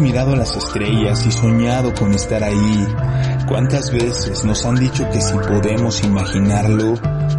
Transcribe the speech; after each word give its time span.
Mirado 0.00 0.36
las 0.36 0.56
estrellas 0.56 1.26
y 1.26 1.32
soñado 1.32 1.92
con 1.94 2.14
estar 2.14 2.42
ahí? 2.42 2.86
¿Cuántas 3.46 3.90
veces 3.92 4.44
nos 4.44 4.64
han 4.64 4.76
dicho 4.76 5.08
que 5.10 5.20
si 5.20 5.36
podemos 5.38 6.02
imaginarlo, 6.04 6.94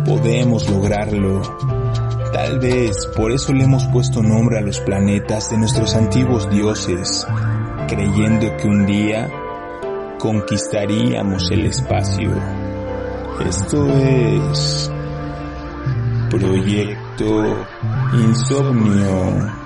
podemos 0.06 0.70
lograrlo? 0.70 1.42
Tal 2.34 2.60
vez 2.60 3.08
por 3.16 3.32
eso 3.32 3.54
le 3.54 3.64
hemos 3.64 3.86
puesto 3.88 4.22
nombre 4.22 4.58
a 4.60 4.62
los 4.62 4.80
planetas 4.80 5.50
de 5.50 5.58
nuestros 5.58 5.96
antiguos 5.96 6.50
dioses, 6.50 7.26
creyendo 7.88 8.56
que 8.58 8.68
un 8.68 8.86
día 8.86 9.30
conquistaríamos 10.20 11.50
el 11.52 11.66
espacio. 11.66 12.32
Esto 13.48 13.88
es 13.98 14.92
Proyecto 16.30 17.66
Insomnio. 18.14 19.60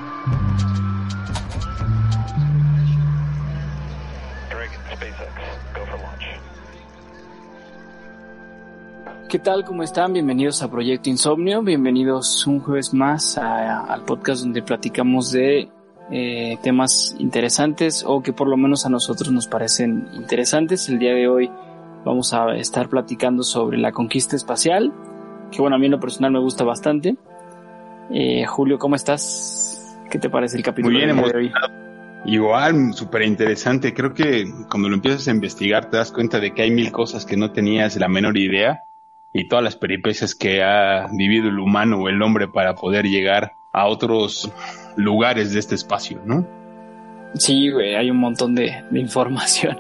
¿Qué 9.34 9.40
tal? 9.40 9.66
¿Cómo 9.66 9.82
están? 9.82 10.14
Bienvenidos 10.14 10.62
a 10.62 10.70
Proyecto 10.70 11.10
Insomnio. 11.10 11.64
Bienvenidos 11.64 12.46
un 12.46 12.60
jueves 12.60 12.94
más 12.94 13.36
al 13.40 14.06
podcast 14.06 14.44
donde 14.44 14.62
platicamos 14.62 15.32
de 15.32 15.70
eh, 16.12 16.58
temas 16.62 17.16
interesantes 17.18 18.04
o 18.06 18.22
que 18.22 18.32
por 18.32 18.48
lo 18.48 18.58
menos 18.58 18.86
a 18.86 18.90
nosotros 18.90 19.32
nos 19.32 19.48
parecen 19.48 20.08
interesantes. 20.14 20.88
El 20.88 21.00
día 21.00 21.16
de 21.16 21.28
hoy 21.28 21.50
vamos 22.06 22.32
a 22.36 22.56
estar 22.58 22.90
platicando 22.90 23.42
sobre 23.42 23.80
la 23.80 23.92
conquista 23.92 24.36
espacial, 24.36 24.94
que 25.52 25.62
bueno, 25.62 25.78
a 25.78 25.80
mí 25.80 25.88
en 25.88 25.94
lo 25.94 26.00
personal 26.00 26.32
me 26.32 26.40
gusta 26.40 26.64
bastante. 26.64 27.16
Eh, 28.12 28.46
Julio, 28.46 28.78
¿cómo 28.78 28.96
estás? 28.96 29.98
¿Qué 30.12 30.20
te 30.20 30.30
parece 30.30 30.58
el 30.58 30.64
capítulo 30.64 30.94
Muy 30.96 31.06
bien, 31.06 31.18
de 31.18 31.36
hoy? 31.36 31.52
Igual, 32.26 32.94
súper 32.94 33.24
interesante. 33.24 33.96
Creo 33.96 34.14
que 34.14 34.46
cuando 34.70 34.90
lo 34.90 34.94
empiezas 34.94 35.28
a 35.28 35.32
investigar 35.32 35.90
te 35.90 35.98
das 35.98 36.12
cuenta 36.12 36.40
de 36.40 36.54
que 36.54 36.62
hay 36.62 36.70
mil 36.70 36.92
cosas 36.92 37.26
que 37.26 37.36
no 37.36 37.52
tenías 37.52 37.96
la 37.96 38.08
menor 38.08 38.38
idea 38.38 38.84
y 39.34 39.48
todas 39.48 39.64
las 39.64 39.76
peripecias 39.76 40.36
que 40.36 40.62
ha 40.64 41.08
vivido 41.12 41.50
el 41.50 41.60
humano 41.60 41.98
o 42.00 42.10
el 42.10 42.22
hombre 42.22 42.48
para 42.48 42.76
poder 42.76 43.06
llegar 43.06 43.54
a 43.72 43.88
otros 43.88 44.52
lugares 44.96 45.54
de 45.54 45.60
este 45.60 45.76
espacio, 45.76 46.22
¿no? 46.26 46.46
Sí, 47.34 47.72
güey, 47.72 47.96
hay 47.96 48.12
un 48.12 48.18
montón 48.18 48.54
de, 48.56 48.84
de 48.92 49.00
información. 49.00 49.80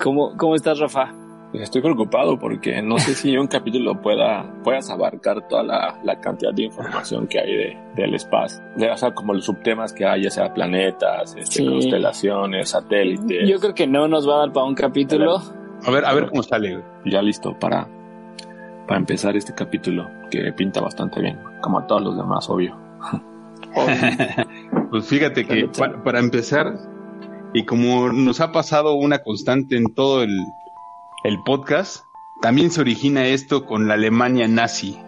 ¿Cómo, 0.00 0.36
¿Cómo 0.36 0.54
estás, 0.54 0.78
Rafa? 0.78 1.12
Pues 1.50 1.64
estoy 1.64 1.82
preocupado 1.82 2.38
porque 2.38 2.80
no 2.80 2.98
sé 2.98 3.14
si 3.14 3.36
un 3.36 3.46
capítulo 3.46 4.00
pueda 4.00 4.50
puedas 4.64 4.88
abarcar 4.88 5.46
toda 5.48 5.62
la, 5.62 5.98
la 6.02 6.18
cantidad 6.18 6.54
de 6.54 6.62
información 6.62 7.26
que 7.26 7.40
hay 7.40 7.54
de, 7.54 7.78
del 7.94 8.14
espacio. 8.14 8.62
De, 8.76 8.90
o 8.90 8.96
sea, 8.96 9.12
como 9.14 9.34
los 9.34 9.44
subtemas 9.44 9.92
que 9.92 10.06
hay, 10.06 10.22
ya 10.22 10.30
sea 10.30 10.54
planetas, 10.54 11.34
este, 11.36 11.56
Sí. 11.56 11.66
constelaciones, 11.66 12.70
satélites. 12.70 13.46
Yo 13.48 13.58
creo 13.60 13.74
que 13.74 13.86
no 13.86 14.08
nos 14.08 14.26
va 14.26 14.36
a 14.36 14.38
dar 14.38 14.52
para 14.52 14.64
un 14.64 14.74
capítulo. 14.74 15.42
A 15.84 15.90
ver, 15.90 16.04
a 16.06 16.14
ver 16.14 16.28
cómo 16.30 16.42
sale. 16.42 16.76
güey. 16.76 16.84
Ya 17.04 17.20
listo 17.20 17.58
para, 17.58 17.86
para 18.92 19.00
empezar 19.00 19.34
este 19.38 19.54
capítulo 19.54 20.06
que 20.30 20.52
pinta 20.52 20.82
bastante 20.82 21.22
bien, 21.22 21.38
como 21.62 21.78
a 21.78 21.86
todos 21.86 22.02
los 22.02 22.14
demás, 22.14 22.46
obvio. 22.50 22.76
Pues 24.90 25.06
fíjate 25.06 25.46
que 25.46 25.66
pa- 25.68 26.02
para 26.04 26.18
empezar, 26.18 26.74
y 27.54 27.64
como 27.64 28.12
nos 28.12 28.40
ha 28.42 28.52
pasado 28.52 28.92
una 28.92 29.20
constante 29.20 29.78
en 29.78 29.94
todo 29.94 30.22
el, 30.22 30.36
el 31.24 31.38
podcast, 31.46 32.04
también 32.42 32.70
se 32.70 32.82
origina 32.82 33.24
esto 33.24 33.64
con 33.64 33.88
la 33.88 33.94
Alemania 33.94 34.46
nazi. 34.46 34.98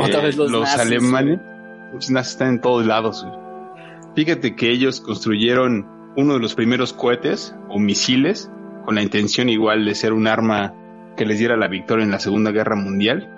Otra 0.00 0.20
Eh, 0.20 0.26
vez 0.26 0.36
los 0.36 0.52
nazis, 0.52 0.78
alemanes, 0.80 1.40
los 1.92 2.10
nazis 2.12 2.32
están 2.34 2.48
en 2.48 2.60
todos 2.60 2.86
lados. 2.86 3.24
güey. 3.26 3.36
Fíjate 4.14 4.54
que 4.54 4.70
ellos 4.70 5.00
construyeron 5.00 5.88
uno 6.16 6.34
de 6.34 6.38
los 6.38 6.54
primeros 6.54 6.92
cohetes 6.92 7.56
o 7.70 7.80
misiles 7.80 8.48
con 8.84 8.94
la 8.94 9.02
intención 9.02 9.48
igual 9.48 9.84
de 9.84 9.96
ser 9.96 10.12
un 10.12 10.28
arma 10.28 10.74
que 11.16 11.26
les 11.26 11.38
diera 11.38 11.56
la 11.56 11.68
victoria 11.68 12.04
en 12.04 12.10
la 12.10 12.18
Segunda 12.18 12.50
Guerra 12.50 12.76
Mundial. 12.76 13.28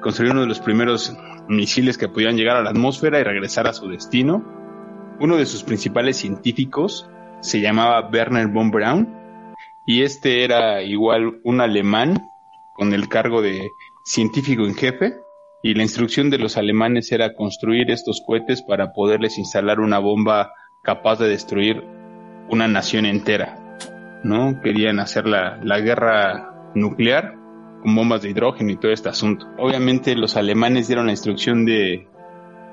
Construyeron 0.00 0.36
uno 0.38 0.42
de 0.42 0.48
los 0.48 0.60
primeros 0.60 1.16
misiles 1.48 1.98
que 1.98 2.08
podían 2.08 2.36
llegar 2.36 2.56
a 2.56 2.62
la 2.62 2.70
atmósfera 2.70 3.20
y 3.20 3.24
regresar 3.24 3.66
a 3.66 3.72
su 3.72 3.88
destino. 3.88 4.44
Uno 5.20 5.36
de 5.36 5.46
sus 5.46 5.64
principales 5.64 6.16
científicos 6.16 7.08
se 7.40 7.60
llamaba 7.60 8.08
Werner 8.08 8.48
von 8.48 8.70
Braun 8.70 9.08
y 9.86 10.02
este 10.02 10.44
era 10.44 10.82
igual 10.82 11.40
un 11.44 11.60
alemán 11.60 12.28
con 12.74 12.92
el 12.92 13.08
cargo 13.08 13.42
de 13.42 13.72
científico 14.04 14.64
en 14.64 14.74
jefe 14.74 15.14
y 15.62 15.74
la 15.74 15.82
instrucción 15.82 16.30
de 16.30 16.38
los 16.38 16.56
alemanes 16.56 17.10
era 17.10 17.34
construir 17.34 17.90
estos 17.90 18.22
cohetes 18.24 18.62
para 18.62 18.92
poderles 18.92 19.38
instalar 19.38 19.80
una 19.80 19.98
bomba 19.98 20.52
capaz 20.82 21.18
de 21.18 21.28
destruir 21.28 21.82
una 22.48 22.68
nación 22.68 23.06
entera. 23.06 23.58
¿No? 24.24 24.60
Querían 24.62 25.00
hacer 25.00 25.26
la, 25.26 25.58
la 25.62 25.80
guerra 25.80 26.57
nuclear 26.74 27.36
con 27.82 27.94
bombas 27.94 28.22
de 28.22 28.30
hidrógeno 28.30 28.70
y 28.70 28.76
todo 28.76 28.92
este 28.92 29.08
asunto. 29.08 29.46
Obviamente 29.58 30.14
los 30.14 30.36
alemanes 30.36 30.88
dieron 30.88 31.06
la 31.06 31.12
instrucción 31.12 31.64
de 31.64 32.08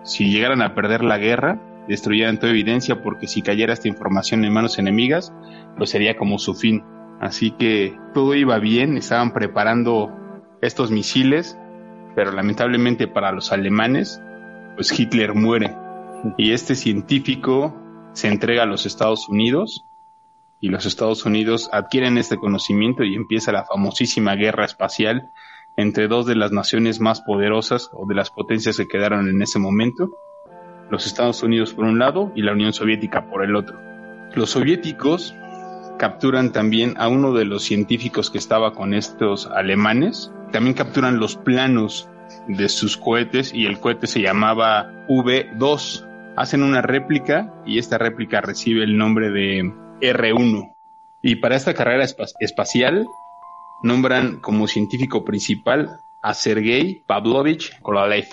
si 0.03 0.29
llegaran 0.31 0.61
a 0.61 0.75
perder 0.75 1.03
la 1.03 1.17
guerra, 1.17 1.59
destruyeran 1.88 2.39
toda 2.39 2.51
evidencia 2.51 3.01
porque 3.01 3.28
si 3.28 3.41
cayera 3.41 3.73
esta 3.73 3.88
información 3.88 4.44
en 4.45 4.53
manos 4.53 4.79
enemigas, 4.79 5.34
pues 5.78 5.89
sería 5.89 6.17
como 6.17 6.39
su 6.39 6.55
fin. 6.55 6.84
Así 7.19 7.51
que 7.51 7.97
todo 8.13 8.35
iba 8.35 8.59
bien, 8.59 8.97
estaban 8.97 9.31
preparando 9.34 10.11
estos 10.61 10.91
misiles, 10.91 11.57
pero 12.16 12.31
lamentablemente 12.31 13.07
para 13.07 13.31
los 13.31 13.51
alemanes, 13.51 14.22
pues 14.75 14.97
Hitler 14.97 15.34
muere. 15.34 15.75
Y 16.38 16.51
este 16.51 16.75
científico 16.75 17.75
se 18.13 18.28
entrega 18.28 18.63
a 18.63 18.67
los 18.67 18.85
Estados 18.85 19.29
Unidos 19.29 19.85
y 20.65 20.69
los 20.69 20.87
Estados 20.87 21.27
Unidos 21.27 21.69
adquieren 21.71 22.17
este 22.17 22.37
conocimiento 22.37 23.03
y 23.03 23.13
empieza 23.13 23.51
la 23.51 23.65
famosísima 23.65 24.33
guerra 24.33 24.65
espacial 24.65 25.31
entre 25.77 26.07
dos 26.07 26.25
de 26.25 26.33
las 26.33 26.51
naciones 26.51 26.99
más 26.99 27.21
poderosas 27.21 27.91
o 27.93 28.07
de 28.07 28.15
las 28.15 28.31
potencias 28.31 28.75
que 28.75 28.87
quedaron 28.87 29.29
en 29.29 29.39
ese 29.43 29.59
momento, 29.59 30.09
los 30.89 31.05
Estados 31.05 31.43
Unidos 31.43 31.75
por 31.75 31.85
un 31.85 31.99
lado 31.99 32.31
y 32.35 32.41
la 32.41 32.53
Unión 32.53 32.73
Soviética 32.73 33.29
por 33.29 33.43
el 33.43 33.55
otro. 33.55 33.79
Los 34.33 34.49
soviéticos 34.49 35.35
capturan 35.99 36.51
también 36.51 36.95
a 36.97 37.09
uno 37.09 37.31
de 37.33 37.45
los 37.45 37.61
científicos 37.63 38.31
que 38.31 38.39
estaba 38.39 38.73
con 38.73 38.95
estos 38.95 39.45
alemanes, 39.45 40.33
también 40.51 40.73
capturan 40.73 41.19
los 41.19 41.35
planos 41.35 42.09
de 42.47 42.69
sus 42.69 42.97
cohetes 42.97 43.53
y 43.53 43.67
el 43.67 43.79
cohete 43.79 44.07
se 44.07 44.19
llamaba 44.19 44.91
V2. 45.09 46.07
Hacen 46.35 46.63
una 46.63 46.81
réplica 46.81 47.53
y 47.67 47.78
esta 47.78 47.99
réplica 47.99 48.41
recibe 48.41 48.84
el 48.84 48.97
nombre 48.97 49.29
de 49.29 49.84
R1. 50.01 50.73
Y 51.21 51.35
para 51.37 51.55
esta 51.55 51.73
carrera 51.73 52.03
espa- 52.03 52.27
espacial 52.39 53.05
nombran 53.83 54.39
como 54.39 54.67
científico 54.67 55.23
principal 55.25 55.97
a 56.21 56.33
Sergei 56.33 57.03
Pavlovich 57.07 57.79
Korolev. 57.81 58.27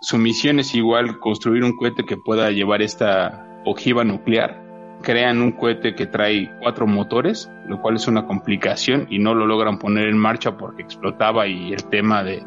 Su 0.00 0.18
misión 0.18 0.58
es 0.60 0.74
igual 0.74 1.18
construir 1.18 1.64
un 1.64 1.76
cohete 1.76 2.04
que 2.04 2.16
pueda 2.16 2.50
llevar 2.50 2.82
esta 2.82 3.46
ojiva 3.64 4.04
nuclear. 4.04 4.62
Crean 5.02 5.40
un 5.42 5.52
cohete 5.52 5.94
que 5.94 6.06
trae 6.06 6.50
cuatro 6.60 6.86
motores, 6.86 7.50
lo 7.66 7.80
cual 7.80 7.96
es 7.96 8.08
una 8.08 8.26
complicación 8.26 9.06
y 9.10 9.18
no 9.18 9.34
lo 9.34 9.46
logran 9.46 9.78
poner 9.78 10.08
en 10.08 10.16
marcha 10.18 10.56
porque 10.56 10.82
explotaba 10.82 11.46
y 11.46 11.72
el 11.72 11.84
tema 11.84 12.22
de, 12.24 12.42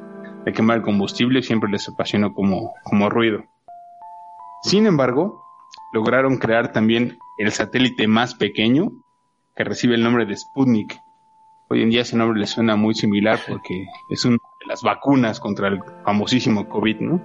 de 0.46 0.54
quemar 0.54 0.78
el 0.78 0.84
combustible 0.84 1.42
siempre 1.44 1.70
les 1.70 1.88
apasionó 1.88 2.34
como, 2.34 2.74
como 2.84 3.10
ruido. 3.10 3.44
Sin 4.64 4.86
embargo, 4.88 5.44
lograron 5.94 6.38
crear 6.38 6.72
también 6.72 7.18
el 7.40 7.52
satélite 7.52 8.06
más 8.08 8.36
pequeño 8.36 8.92
que 9.56 9.64
recibe 9.64 9.96
el 9.96 10.04
nombre 10.04 10.26
de 10.26 10.36
Sputnik. 10.36 11.00
Hoy 11.70 11.84
en 11.84 11.90
día 11.90 12.02
ese 12.02 12.18
nombre 12.18 12.40
le 12.40 12.48
suena 12.48 12.76
muy 12.76 12.94
similar 12.94 13.40
porque 13.48 13.86
es 14.10 14.26
un 14.26 14.38
las 14.68 14.84
vacunas 14.84 15.40
contra 15.40 15.70
el 15.70 15.80
famosísimo 16.04 16.68
COVID, 16.68 17.00
¿no? 17.00 17.22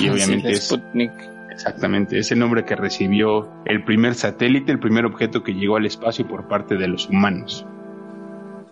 y 0.00 0.08
obviamente 0.08 0.50
es 0.50 0.68
Sputnik. 0.68 1.12
exactamente 1.50 2.18
es 2.18 2.32
el 2.32 2.40
nombre 2.40 2.64
que 2.64 2.74
recibió 2.74 3.48
el 3.66 3.84
primer 3.84 4.14
satélite, 4.14 4.72
el 4.72 4.80
primer 4.80 5.04
objeto 5.04 5.42
que 5.42 5.52
llegó 5.52 5.76
al 5.76 5.86
espacio 5.86 6.26
por 6.26 6.48
parte 6.48 6.76
de 6.76 6.88
los 6.88 7.08
humanos. 7.08 7.66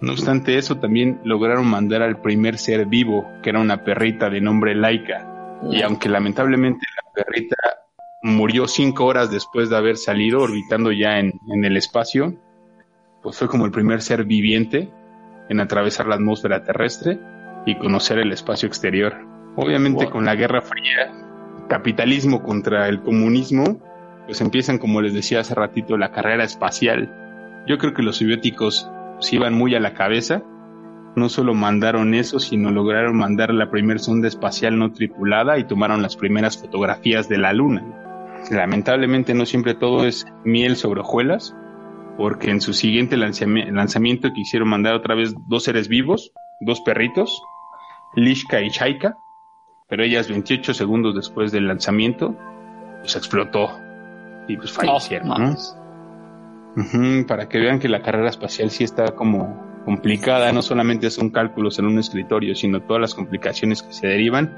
No 0.01 0.13
obstante 0.13 0.57
eso, 0.57 0.79
también 0.79 1.21
lograron 1.25 1.67
mandar 1.67 2.03
al 2.03 2.21
primer 2.21 2.59
ser 2.59 2.87
vivo, 2.87 3.31
que 3.43 3.51
era 3.51 3.61
una 3.61 3.85
perrita 3.85 4.29
de 4.29 4.41
nombre 4.41 4.75
Laika. 4.75 5.61
Y 5.71 5.83
aunque 5.83 6.09
lamentablemente 6.09 6.85
la 6.97 7.13
perrita 7.13 7.57
murió 8.25 8.67
cinco 8.67 9.05
horas 9.05 9.31
después 9.31 9.69
de 9.69 9.77
haber 9.77 9.97
salido, 9.99 10.41
orbitando 10.41 10.91
ya 10.93 11.19
en, 11.21 11.39
en 11.49 11.65
el 11.65 11.77
espacio, 11.77 12.35
pues 13.23 13.39
fue 13.39 13.49
como 13.49 13.67
el 13.67 13.71
primer 13.71 14.01
ser 14.01 14.25
viviente 14.25 14.91
en 15.51 15.61
atravesar 15.61 16.07
la 16.07 16.15
atmósfera 16.15 16.65
terrestre 16.65 17.21
y 17.67 17.77
conocer 17.77 18.19
el 18.19 18.33
espacio 18.33 18.67
exterior. 18.67 19.15
Obviamente 19.57 20.05
Wow. 20.05 20.13
con 20.13 20.25
la 20.25 20.35
Guerra 20.35 20.63
Fría, 20.63 21.13
capitalismo 21.69 22.43
contra 22.43 22.89
el 22.89 23.03
comunismo, 23.03 23.79
pues 24.27 24.41
empiezan, 24.41 24.79
como 24.79 25.03
les 25.03 25.13
decía 25.13 25.41
hace 25.41 25.55
ratito, 25.55 25.99
la 25.99 26.11
carrera 26.11 26.45
espacial. 26.45 27.63
Yo 27.67 27.77
creo 27.77 27.93
que 27.93 28.03
los 28.03 28.17
soviéticos 28.17 28.91
se 29.21 29.37
iban 29.37 29.53
muy 29.53 29.75
a 29.75 29.81
la 29.81 29.93
cabeza. 29.93 30.43
No 31.15 31.29
solo 31.29 31.53
mandaron 31.55 32.15
eso, 32.15 32.41
sino 32.41 32.71
lograron 32.71 33.17
mandar 33.17 33.53
la 33.53 33.71
primera 33.71 33.99
sonda 33.99 34.29
espacial 34.29 34.79
no 34.79 34.93
tripulada 34.93 35.59
y 35.59 35.65
tomaron 35.65 36.01
las 36.03 36.17
primeras 36.17 36.59
fotografías 36.59 37.29
de 37.29 37.39
la 37.39 37.53
Luna. 37.53 37.83
Lamentablemente 38.51 39.35
no 39.35 39.47
siempre 39.47 39.75
todo 39.75 40.07
es 40.07 40.27
miel 40.45 40.77
sobre 40.77 41.01
hojuelas, 41.01 41.55
porque 42.17 42.51
en 42.51 42.61
su 42.61 42.73
siguiente 42.73 43.17
lanzami- 43.17 43.71
lanzamiento 43.71 44.33
quisieron 44.33 44.69
mandar 44.69 44.95
otra 44.95 45.15
vez 45.15 45.35
dos 45.49 45.65
seres 45.65 45.89
vivos, 45.89 46.33
dos 46.61 46.81
perritos, 46.83 47.43
Lishka 48.15 48.61
y 48.61 48.71
Chaika, 48.71 49.17
pero 49.89 50.05
ellas 50.05 50.29
28 50.29 50.75
segundos 50.75 51.15
después 51.15 51.53
del 51.53 51.67
lanzamiento, 51.67 52.37
pues 53.01 53.17
explotó 53.17 53.71
y 54.49 54.57
pues 54.57 54.73
fallecieron. 54.73 55.29
No, 56.77 57.27
para 57.27 57.49
que 57.49 57.59
vean 57.59 57.79
que 57.79 57.89
la 57.89 58.03
carrera 58.03 58.29
espacial 58.31 58.71
sí 58.71 58.85
está 58.85 59.15
como 59.15 59.63
complicada, 59.85 60.53
no 60.53 60.63
solamente 60.63 61.11
son 61.11 61.31
cálculos 61.31 61.79
en 61.79 61.87
un 61.87 61.99
escritorio, 61.99 62.55
sino 62.55 62.81
todas 62.83 63.01
las 63.01 63.15
complicaciones 63.15 63.83
que 63.83 63.93
se 63.93 64.07
derivan 64.07 64.57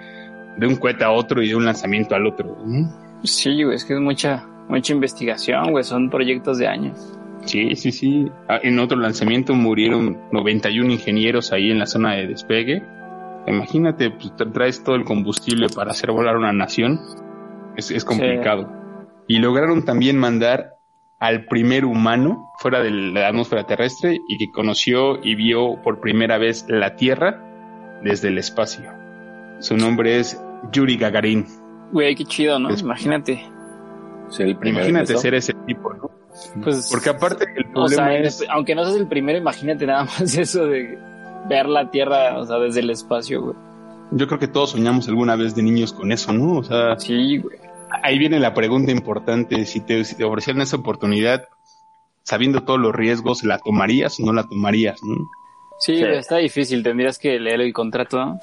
de 0.56 0.66
un 0.66 0.76
cohete 0.76 1.04
a 1.04 1.10
otro 1.10 1.42
y 1.42 1.48
de 1.48 1.56
un 1.56 1.64
lanzamiento 1.64 2.14
al 2.14 2.26
otro. 2.26 2.56
¿no? 2.64 3.05
Sí, 3.22 3.62
güey, 3.62 3.76
es 3.76 3.84
que 3.84 3.94
es 3.94 4.00
mucha, 4.00 4.46
mucha 4.68 4.92
investigación, 4.92 5.70
güey, 5.72 5.84
son 5.84 6.10
proyectos 6.10 6.58
de 6.58 6.68
años. 6.68 7.12
Sí, 7.44 7.76
sí, 7.76 7.92
sí. 7.92 8.30
Ah, 8.48 8.58
En 8.62 8.78
otro 8.78 8.98
lanzamiento 8.98 9.54
murieron 9.54 10.18
91 10.32 10.92
ingenieros 10.92 11.52
ahí 11.52 11.70
en 11.70 11.78
la 11.78 11.86
zona 11.86 12.14
de 12.14 12.26
despegue. 12.26 12.82
Imagínate, 13.46 14.10
pues 14.10 14.32
tra- 14.34 14.52
traes 14.52 14.82
todo 14.82 14.96
el 14.96 15.04
combustible 15.04 15.68
para 15.68 15.92
hacer 15.92 16.10
volar 16.10 16.36
una 16.36 16.52
nación. 16.52 16.98
Es, 17.76 17.90
es 17.90 18.04
complicado. 18.04 18.72
Y 19.28 19.38
lograron 19.38 19.84
también 19.84 20.18
mandar 20.18 20.70
al 21.20 21.46
primer 21.46 21.84
humano 21.84 22.50
fuera 22.58 22.82
de 22.82 22.90
la 22.90 23.28
atmósfera 23.28 23.64
terrestre 23.64 24.18
y 24.28 24.38
que 24.38 24.50
conoció 24.52 25.22
y 25.24 25.34
vio 25.34 25.80
por 25.82 26.00
primera 26.00 26.38
vez 26.38 26.66
la 26.68 26.96
Tierra 26.96 27.42
desde 28.02 28.28
el 28.28 28.38
espacio. 28.38 28.90
Su 29.60 29.76
nombre 29.76 30.18
es 30.18 30.42
Yuri 30.72 30.96
Gagarin. 30.96 31.46
Güey, 31.92 32.14
qué 32.14 32.24
chido, 32.24 32.58
¿no? 32.58 32.70
Es- 32.70 32.80
Imagínate. 32.82 33.44
Ser 34.28 34.48
el 34.48 34.56
primero. 34.56 34.86
Imagínate 34.88 35.16
ser 35.18 35.34
ese 35.34 35.52
tipo, 35.66 35.92
¿no? 35.94 36.10
Pues, 36.62 36.88
Porque 36.90 37.10
aparte 37.10 37.44
el 37.56 37.64
o 37.74 37.88
sea, 37.88 37.96
problema 37.98 38.26
es... 38.26 38.44
aunque 38.50 38.74
no 38.74 38.84
seas 38.84 38.96
el 38.96 39.06
primero, 39.06 39.38
imagínate 39.38 39.86
nada 39.86 40.04
más 40.04 40.20
eso 40.36 40.66
de 40.66 40.98
ver 41.48 41.66
la 41.66 41.90
Tierra, 41.90 42.38
o 42.38 42.44
sea, 42.44 42.58
desde 42.58 42.80
el 42.80 42.90
espacio, 42.90 43.40
güey. 43.42 43.54
Yo 44.10 44.26
creo 44.26 44.38
que 44.38 44.48
todos 44.48 44.70
soñamos 44.70 45.08
alguna 45.08 45.34
vez 45.36 45.54
de 45.54 45.62
niños 45.62 45.92
con 45.92 46.12
eso, 46.12 46.32
¿no? 46.32 46.58
O 46.58 46.62
sea, 46.64 46.98
Sí, 46.98 47.38
güey. 47.38 47.56
ahí 48.02 48.18
viene 48.18 48.38
la 48.40 48.52
pregunta 48.52 48.90
importante. 48.92 49.64
Si 49.64 49.80
te, 49.80 50.04
si 50.04 50.16
te 50.16 50.24
ofrecieran 50.24 50.60
esa 50.62 50.76
oportunidad, 50.76 51.44
sabiendo 52.24 52.64
todos 52.64 52.80
los 52.80 52.94
riesgos, 52.94 53.42
¿la 53.44 53.58
tomarías 53.58 54.18
o 54.20 54.26
no 54.26 54.32
la 54.32 54.42
tomarías? 54.44 55.00
¿no? 55.04 55.14
Sí, 55.78 55.96
Sí. 55.96 56.02
güey, 56.02 56.18
está 56.18 56.36
difícil, 56.36 56.82
tendrías 56.82 57.18
que 57.18 57.38
leer 57.40 57.60
el 57.60 57.72
contrato, 57.72 58.18
¿no? 58.18 58.38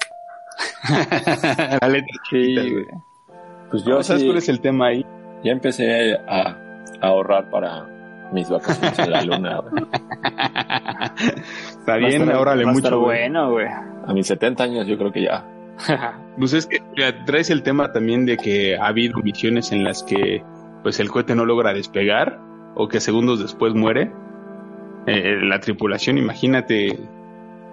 la 0.88 1.88
letra 1.88 2.08
Sí, 2.30 2.54
güey. 2.70 2.86
Pues 3.74 3.84
yo 3.84 4.02
¿Sabes 4.04 4.22
sí, 4.22 4.28
cuál 4.28 4.38
es 4.38 4.48
el 4.48 4.60
tema 4.60 4.86
ahí? 4.88 5.04
ya 5.42 5.50
empecé 5.52 6.14
a, 6.14 6.56
a 7.00 7.06
ahorrar 7.08 7.50
para 7.50 7.84
mis 8.32 8.48
vacaciones 8.48 8.98
en 8.98 9.10
la 9.10 9.22
luna. 9.22 9.60
güey. 9.60 9.84
Está 11.78 11.96
bien, 11.96 12.22
estar- 12.22 12.36
órale 12.36 12.64
va 12.64 12.70
a 12.70 12.74
estar 12.74 12.92
mucho. 12.92 13.04
bueno, 13.04 13.50
güey. 13.50 13.66
A 13.66 14.12
mis 14.12 14.26
70 14.26 14.62
años 14.64 14.86
yo 14.86 14.96
creo 14.98 15.12
que 15.12 15.22
ya. 15.22 15.44
Pues 16.38 16.52
es 16.52 16.66
que 16.66 16.80
traes 17.26 17.50
el 17.50 17.62
tema 17.62 17.92
también 17.92 18.26
de 18.26 18.36
que 18.36 18.76
ha 18.76 18.86
habido 18.86 19.18
misiones 19.22 19.70
en 19.70 19.84
las 19.84 20.02
que 20.02 20.42
pues 20.82 20.98
el 20.98 21.08
cohete 21.08 21.34
no 21.36 21.44
logra 21.44 21.72
despegar 21.72 22.40
o 22.74 22.88
que 22.88 22.98
segundos 23.00 23.38
después 23.40 23.72
muere. 23.74 24.10
Eh, 25.06 25.36
la 25.42 25.60
tripulación, 25.60 26.18
imagínate 26.18 26.98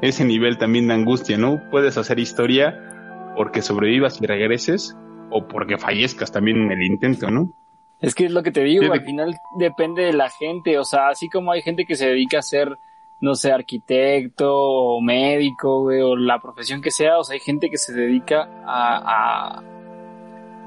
ese 0.01 0.25
nivel 0.25 0.57
también 0.59 0.87
de 0.87 0.93
angustia, 0.93 1.37
¿no? 1.39 1.59
Puedes 1.71 1.97
hacer 1.97 2.19
historia 2.19 3.33
porque 3.35 3.61
sobrevivas 3.63 4.21
y 4.21 4.25
regreses 4.27 4.95
o 5.31 5.47
porque 5.47 5.77
fallezcas 5.77 6.31
también 6.31 6.57
en 6.63 6.71
el 6.71 6.83
intento, 6.83 7.31
¿no? 7.31 7.51
Es 7.99 8.15
que 8.15 8.25
es 8.25 8.31
lo 8.31 8.41
que 8.43 8.51
te 8.51 8.63
digo, 8.63 8.83
Sí, 8.83 8.89
al 8.91 9.05
final 9.05 9.35
depende 9.57 10.03
de 10.03 10.13
la 10.13 10.29
gente, 10.29 10.77
o 10.77 10.83
sea, 10.83 11.09
así 11.09 11.29
como 11.29 11.51
hay 11.51 11.61
gente 11.61 11.85
que 11.85 11.95
se 11.95 12.07
dedica 12.07 12.39
a 12.39 12.41
ser, 12.41 12.77
no 13.19 13.35
sé, 13.35 13.51
arquitecto 13.51 14.51
o 14.53 15.01
médico, 15.01 15.81
güey, 15.83 16.01
o 16.01 16.15
la 16.15 16.39
profesión 16.39 16.81
que 16.81 16.89
sea, 16.91 17.19
o 17.19 17.23
sea, 17.23 17.35
hay 17.35 17.39
gente 17.39 17.69
que 17.69 17.77
se 17.77 17.93
dedica 17.93 18.49
a, 18.65 19.57
a 19.57 19.63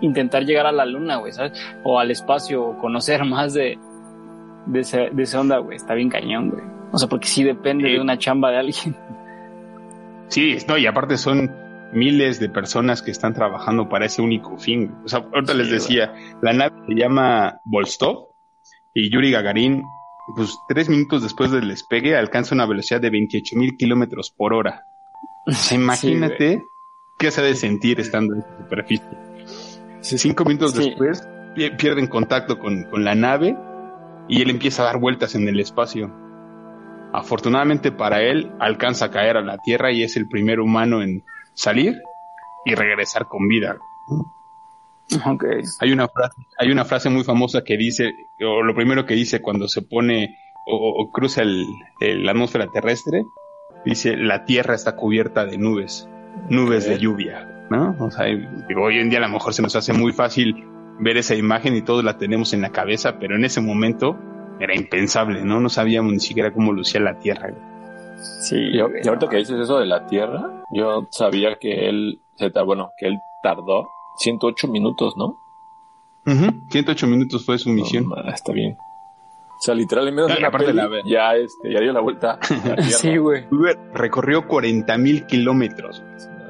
intentar 0.01 0.45
llegar 0.45 0.67
a 0.67 0.73
la 0.73 0.85
luna, 0.87 1.17
güey, 1.17 1.33
¿sabes? 1.33 1.53
O 1.83 1.99
al 1.99 2.11
espacio, 2.13 2.63
o 2.65 2.79
conocer 2.79 3.25
más 3.27 3.53
de, 3.55 3.79
de, 4.67 4.81
ese, 4.81 5.11
de 5.11 5.23
esa 5.25 5.41
onda, 5.41 5.59
güey, 5.59 5.77
está 5.77 5.95
bien 5.95 6.09
cañón, 6.11 6.51
güey. 6.51 6.63
O 6.93 6.99
sea, 6.99 7.09
porque 7.09 7.27
sí 7.27 7.43
depende 7.43 7.89
Sí. 7.89 7.95
de 7.95 8.01
una 8.01 8.17
chamba 8.17 8.53
de 8.53 8.59
alguien. 8.59 8.95
Sí, 10.29 10.57
no, 10.69 10.79
y 10.79 10.87
aparte 10.87 11.17
son 11.17 11.51
miles 11.95 12.41
de 12.41 12.49
personas 12.49 13.03
que 13.03 13.11
están 13.11 13.35
trabajando 13.35 13.89
para 13.89 14.07
ese 14.07 14.21
único 14.23 14.59
fin. 14.59 14.95
O 15.05 15.09
sea, 15.09 15.21
ahorita 15.21 15.53
Sí, 15.53 15.59
les 15.59 15.71
decía, 15.71 16.15
la 16.43 16.53
nave 16.53 16.75
se 16.89 16.95
llama 16.95 17.61
Volstov 17.65 18.29
y 18.95 19.11
Yuri 19.11 19.31
Gagarin, 19.31 19.83
pues 20.37 20.57
tres 20.69 20.89
minutos 20.89 21.23
después 21.23 21.51
del 21.51 21.69
despegue 21.69 22.17
alcanza 22.17 22.55
una 22.55 22.67
velocidad 22.67 23.01
de 23.01 23.11
28 23.11 23.57
mil 23.57 23.77
kilómetros 23.77 24.31
por 24.31 24.53
hora. 24.55 24.85
O 25.47 25.53
sea, 25.53 25.77
imagínate 25.79 26.63
qué 27.19 27.31
se 27.31 27.41
ha 27.41 27.45
de 27.45 27.55
sentir 27.55 28.01
estando 28.01 28.35
en 28.35 28.41
esa 28.41 28.59
superficie. 28.59 29.09
Cinco 30.01 30.45
minutos 30.45 30.75
después 30.75 31.27
pi- 31.55 31.71
pierden 31.71 32.07
contacto 32.09 32.59
con, 32.59 32.85
con 32.85 33.05
la 33.05 33.15
nave 33.15 33.57
y 34.29 34.43
él 34.43 34.51
empieza 34.51 34.83
a 34.83 34.87
dar 34.87 34.99
vueltas 34.99 35.35
en 35.35 35.49
el 35.49 35.61
espacio. 35.61 36.11
Afortunadamente 37.13 37.93
para 37.93 38.23
él 38.23 38.51
alcanza 38.59 39.07
a 39.07 39.11
caer 39.11 39.37
a 39.37 39.43
la 39.43 39.59
Tierra 39.59 39.93
y 39.93 40.03
es 40.03 40.17
el 40.17 40.29
primer 40.29 40.59
humano 40.61 41.01
en 41.03 41.23
salir 41.55 42.01
y 42.65 42.75
regresar 42.75 43.27
con 43.29 43.49
vida. 43.49 43.77
Ok. 45.27 45.45
Hay 45.81 45.93
una 45.93 46.09
frase, 46.09 46.35
hay 46.59 46.71
una 46.71 46.85
frase 46.85 47.11
muy 47.11 47.25
famosa 47.25 47.63
que 47.63 47.77
dice, 47.77 48.13
o 48.41 48.63
lo 48.63 48.75
primero 48.75 49.05
que 49.07 49.15
dice 49.15 49.41
cuando 49.43 49.69
se 49.69 49.83
pone 49.83 50.37
o, 50.67 51.11
cruza 51.13 51.43
el, 51.43 51.65
el- 52.01 52.25
la 52.25 52.33
atmósfera 52.33 52.67
terrestre, 52.73 53.23
dice 53.85 54.17
la 54.17 54.45
Tierra 54.47 54.75
está 54.75 54.97
cubierta 54.97 55.45
de 55.45 55.59
nubes, 55.59 56.09
nubes 56.49 56.87
de 56.89 56.99
lluvia, 56.99 57.67
¿no? 57.71 57.95
O 58.01 58.11
sea, 58.11 58.25
digo, 58.27 58.83
hoy 58.83 58.99
en 58.99 59.11
día 59.11 59.19
a 59.19 59.23
lo 59.23 59.29
mejor 59.29 59.53
se 59.53 59.61
nos 59.61 59.77
hace 59.77 59.93
muy 59.93 60.13
fácil 60.13 60.67
ver 61.01 61.19
esa 61.19 61.35
imagen 61.35 61.77
y 61.77 61.83
todos 61.83 62.03
la 62.03 62.17
tenemos 62.17 62.55
en 62.55 62.63
la 62.63 62.71
cabeza, 62.71 63.19
pero 63.19 63.37
en 63.37 63.45
ese 63.45 63.61
momento 63.61 64.19
era 64.59 64.75
impensable, 64.75 65.45
¿no? 65.45 65.61
No 65.61 65.69
sabíamos 65.69 66.13
ni 66.15 66.21
siquiera 66.21 66.51
cómo 66.53 66.73
lucía 66.73 67.01
la 67.01 67.19
Tierra. 67.19 67.53
Sí, 68.41 68.57
Y, 68.57 68.81
ahorita 68.81 69.29
que 69.29 69.37
dices 69.37 69.59
eso 69.61 69.79
de 69.79 69.87
la 69.87 70.07
Tierra, 70.07 70.65
yo 70.71 71.07
sabía 71.11 71.57
que 71.57 71.89
él, 71.89 72.21
bueno, 72.65 72.93
que 72.99 73.07
él 73.07 73.19
tardó 73.43 73.89
108 74.19 74.69
minutos, 74.69 75.15
¿no? 75.17 75.39
Ujú, 76.27 76.67
108 76.71 77.07
minutos 77.07 77.45
fue 77.45 77.59
su 77.59 77.71
misión. 77.71 78.07
Está 78.33 78.53
bien. 78.53 78.77
O 79.57 79.61
sea, 79.61 79.75
literal, 79.75 80.09
en 80.09 80.15
medio 80.15 80.29
No, 80.29 80.35
de 80.35 80.47
aparte 80.47 80.67
peli, 80.67 80.77
la 80.79 80.89
ya, 81.07 81.37
este, 81.37 81.73
ya 81.73 81.81
dio 81.81 81.93
la 81.93 82.01
vuelta 82.01 82.39
la. 82.77 82.83
Sí, 82.83 83.17
güey. 83.17 83.47
Uber 83.51 83.79
recorrió 83.95 84.47
40 84.47 84.99
mil 84.99 85.27
kilómetros 85.27 86.03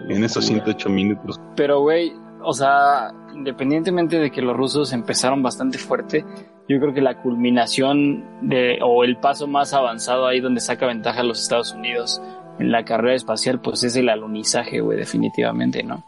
en 0.08 0.24
esos 0.24 0.44
Locura. 0.50 0.64
108 0.64 0.90
minutos. 0.90 1.40
Pero, 1.56 1.80
güey, 1.80 2.12
o 2.44 2.52
sea, 2.52 3.12
independientemente 3.34 4.18
de 4.18 4.30
que 4.30 4.42
los 4.42 4.56
rusos 4.56 4.92
empezaron 4.92 5.42
bastante 5.42 5.78
fuerte, 5.78 6.24
yo 6.68 6.78
creo 6.80 6.94
que 6.94 7.00
la 7.00 7.20
culminación 7.20 8.24
de, 8.48 8.78
o 8.82 9.04
el 9.04 9.16
paso 9.18 9.46
más 9.46 9.74
avanzado 9.74 10.26
ahí 10.26 10.40
donde 10.40 10.60
saca 10.60 10.86
ventaja 10.86 11.20
a 11.20 11.24
los 11.24 11.42
Estados 11.42 11.72
Unidos 11.74 12.20
en 12.58 12.70
la 12.72 12.84
carrera 12.84 13.14
espacial, 13.14 13.60
pues 13.60 13.82
es 13.84 13.96
el 13.96 14.08
alunizaje, 14.08 14.80
güey, 14.80 14.96
definitivamente, 14.98 15.82
¿no? 15.82 16.04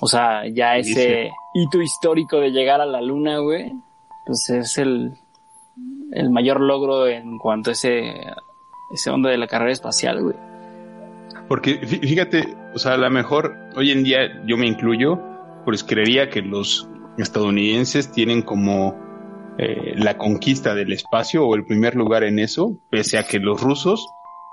O 0.00 0.06
sea, 0.06 0.46
ya 0.48 0.76
ese 0.76 1.30
hito 1.54 1.80
histórico 1.80 2.38
de 2.40 2.50
llegar 2.50 2.80
a 2.80 2.86
la 2.86 3.00
luna, 3.00 3.38
güey, 3.38 3.72
pues 4.26 4.50
es 4.50 4.78
el, 4.78 5.12
el 6.12 6.30
mayor 6.30 6.60
logro 6.60 7.06
en 7.08 7.38
cuanto 7.38 7.70
a 7.70 7.72
ese, 7.72 8.12
ese 8.92 9.10
onda 9.10 9.30
de 9.30 9.38
la 9.38 9.46
carrera 9.46 9.72
espacial, 9.72 10.22
güey. 10.22 10.36
Porque 11.48 11.80
fí- 11.80 12.00
fíjate, 12.00 12.56
O 12.74 12.78
sea, 12.78 12.92
a 12.92 12.96
lo 12.96 13.10
mejor 13.10 13.56
hoy 13.76 13.90
en 13.90 14.04
día 14.04 14.42
yo 14.46 14.56
me 14.56 14.66
incluyo, 14.66 15.18
pues 15.64 15.84
creería 15.84 16.30
que 16.30 16.42
los 16.42 16.88
estadounidenses 17.18 18.12
tienen 18.12 18.42
como 18.42 18.96
eh, 19.58 19.94
la 19.96 20.16
conquista 20.16 20.74
del 20.74 20.92
espacio 20.92 21.46
o 21.46 21.54
el 21.54 21.64
primer 21.64 21.94
lugar 21.94 22.24
en 22.24 22.38
eso, 22.38 22.78
pese 22.90 23.18
a 23.18 23.24
que 23.24 23.38
los 23.38 23.60
rusos 23.60 24.06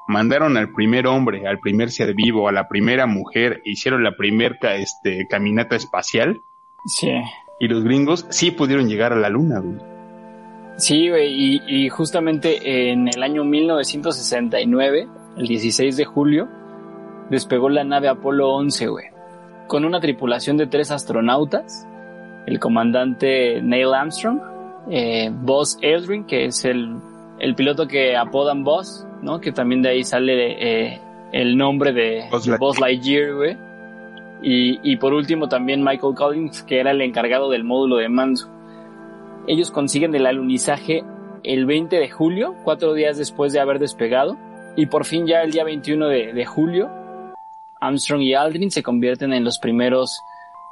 mandaron 0.07 0.57
al 0.57 0.71
primer 0.73 1.07
hombre, 1.07 1.47
al 1.47 1.59
primer 1.59 1.91
ser 1.91 2.13
vivo, 2.13 2.47
a 2.47 2.51
la 2.51 2.67
primera 2.67 3.05
mujer, 3.05 3.61
e 3.65 3.71
hicieron 3.71 4.03
la 4.03 4.15
primera 4.17 4.75
este, 4.75 5.27
caminata 5.29 5.75
espacial. 5.75 6.41
Sí. 6.99 7.11
Y 7.59 7.67
los 7.67 7.83
gringos 7.83 8.25
sí 8.29 8.51
pudieron 8.51 8.87
llegar 8.87 9.13
a 9.13 9.17
la 9.17 9.29
luna, 9.29 9.59
güey. 9.59 9.77
Sí, 10.77 11.09
güey, 11.09 11.33
y, 11.33 11.61
y 11.67 11.89
justamente 11.89 12.91
en 12.91 13.07
el 13.07 13.23
año 13.23 13.43
1969, 13.43 15.07
el 15.37 15.47
16 15.47 15.97
de 15.97 16.05
julio, 16.05 16.47
despegó 17.29 17.69
la 17.69 17.83
nave 17.83 18.07
Apolo 18.07 18.49
11, 18.51 18.87
güey, 18.87 19.05
con 19.67 19.85
una 19.85 19.99
tripulación 19.99 20.57
de 20.57 20.67
tres 20.67 20.91
astronautas, 20.91 21.87
el 22.45 22.59
comandante 22.59 23.61
Neil 23.61 23.93
Armstrong, 23.93 24.39
eh, 24.89 25.29
Buzz 25.31 25.77
Aldrin, 25.83 26.25
que 26.25 26.45
es 26.45 26.65
el, 26.65 26.97
el 27.39 27.55
piloto 27.55 27.87
que 27.87 28.15
apodan 28.15 28.63
Buzz, 28.63 29.05
¿no? 29.21 29.39
Que 29.39 29.51
también 29.51 29.81
de 29.81 29.89
ahí 29.89 30.03
sale 30.03 30.93
eh, 30.93 31.01
el 31.33 31.57
nombre 31.57 31.91
de 31.91 32.25
Buzz 32.31 32.47
Lightyear. 32.47 32.59
Buzz 32.59 32.79
Lightyear, 32.79 33.33
güey. 33.33 33.57
Y, 34.41 34.91
y 34.91 34.97
por 34.97 35.13
último 35.13 35.49
también 35.49 35.83
Michael 35.83 36.15
Collins, 36.15 36.63
que 36.63 36.79
era 36.79 36.91
el 36.91 37.01
encargado 37.01 37.49
del 37.49 37.63
módulo 37.63 37.97
de 37.97 38.07
mando. 38.07 38.41
Ellos 39.47 39.71
consiguen 39.71 40.13
el 40.15 40.25
alunizaje 40.25 41.03
el 41.43 41.65
20 41.65 41.97
de 41.97 42.09
julio, 42.09 42.55
cuatro 42.63 42.93
días 42.93 43.17
después 43.17 43.53
de 43.53 43.59
haber 43.59 43.79
despegado. 43.79 44.37
Y 44.75 44.85
por 44.85 45.05
fin 45.05 45.25
ya 45.25 45.41
el 45.41 45.51
día 45.51 45.63
21 45.63 46.07
de, 46.07 46.33
de 46.33 46.45
julio, 46.45 46.89
Armstrong 47.79 48.21
y 48.21 48.33
Aldrin 48.33 48.71
se 48.71 48.83
convierten 48.83 49.33
en 49.33 49.43
los 49.43 49.59
primeros 49.59 50.21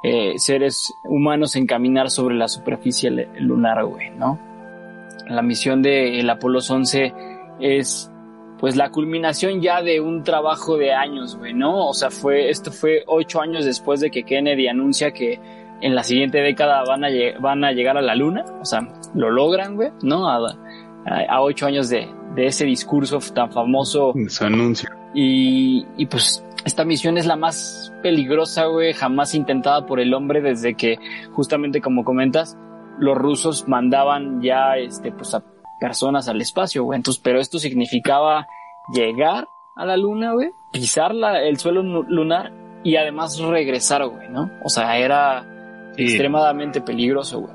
eh, 0.02 0.34
seres 0.38 0.92
humanos 1.04 1.56
en 1.56 1.66
caminar 1.66 2.10
sobre 2.10 2.34
la 2.34 2.48
superficie 2.48 3.10
lunar, 3.10 3.84
güey, 3.84 4.10
¿no? 4.10 4.38
La 5.28 5.42
misión 5.42 5.82
del 5.82 6.28
Apolo 6.30 6.60
11 6.68 7.12
es 7.60 8.10
pues 8.58 8.76
la 8.76 8.90
culminación 8.90 9.60
ya 9.60 9.82
de 9.82 10.00
un 10.00 10.22
trabajo 10.22 10.76
de 10.76 10.92
años, 10.92 11.36
güey, 11.36 11.52
¿no? 11.52 11.88
O 11.88 11.94
sea, 11.94 12.10
fue, 12.10 12.48
esto 12.48 12.72
fue 12.72 13.02
ocho 13.06 13.40
años 13.40 13.64
después 13.64 14.00
de 14.00 14.10
que 14.10 14.22
Kennedy 14.22 14.68
anuncia 14.68 15.12
que 15.12 15.40
en 15.80 15.94
la 15.94 16.02
siguiente 16.02 16.38
década 16.38 16.82
van 16.84 17.04
a, 17.04 17.08
van 17.38 17.64
a 17.64 17.72
llegar 17.72 17.98
a 17.98 18.02
la 18.02 18.14
luna, 18.14 18.44
o 18.60 18.64
sea, 18.64 18.88
lo 19.14 19.30
logran, 19.30 19.76
güey, 19.76 19.90
¿no? 20.02 20.26
A- 21.06 21.40
ocho 21.42 21.66
años 21.66 21.88
de, 21.88 22.08
de 22.34 22.46
ese 22.46 22.64
discurso 22.64 23.18
tan 23.34 23.50
famoso 23.52 24.12
Su 24.28 24.44
anuncio. 24.44 24.88
y, 25.14 25.86
y 25.96 26.06
pues 26.06 26.44
esta 26.64 26.84
misión 26.84 27.16
es 27.16 27.26
la 27.26 27.36
más 27.36 27.92
peligrosa, 28.02 28.64
güey, 28.66 28.92
jamás 28.92 29.34
intentada 29.34 29.86
por 29.86 30.00
el 30.00 30.12
hombre 30.14 30.40
desde 30.42 30.74
que, 30.74 30.96
justamente 31.32 31.80
como 31.80 32.04
comentas, 32.04 32.56
los 32.98 33.16
rusos 33.16 33.68
mandaban 33.68 34.42
ya, 34.42 34.76
este, 34.76 35.12
pues 35.12 35.32
a 35.34 35.44
personas 35.80 36.28
al 36.28 36.40
espacio, 36.40 36.82
güey. 36.84 36.96
Entonces, 36.96 37.22
pero 37.22 37.38
esto 37.40 37.58
significaba 37.58 38.46
llegar 38.94 39.46
a 39.76 39.84
la 39.86 39.96
luna, 39.96 40.32
güey, 40.32 40.50
pisar 40.72 41.14
la- 41.14 41.40
el 41.42 41.56
suelo 41.58 41.82
lunar 41.82 42.52
y 42.82 42.96
además 42.96 43.38
regresar, 43.38 44.04
güey, 44.06 44.28
¿no? 44.28 44.50
O 44.64 44.68
sea, 44.68 44.96
era 44.98 45.44
Sí. 45.96 46.02
extremadamente 46.04 46.80
peligroso, 46.80 47.40
güey. 47.40 47.54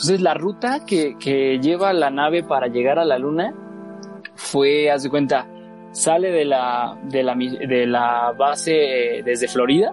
Entonces, 0.00 0.20
la 0.20 0.34
ruta 0.34 0.84
que, 0.86 1.16
que 1.18 1.58
lleva 1.58 1.92
la 1.92 2.10
nave 2.10 2.44
para 2.44 2.68
llegar 2.68 2.98
a 3.00 3.04
la 3.04 3.18
luna 3.18 3.52
fue, 4.36 4.90
haz 4.92 5.02
de 5.02 5.10
cuenta, 5.10 5.46
sale 5.90 6.30
de 6.30 6.44
la, 6.44 6.96
de 7.04 7.22
la, 7.24 7.34
de 7.34 7.86
la 7.86 8.32
base 8.38 9.18
eh, 9.18 9.22
desde 9.24 9.48
Florida, 9.48 9.92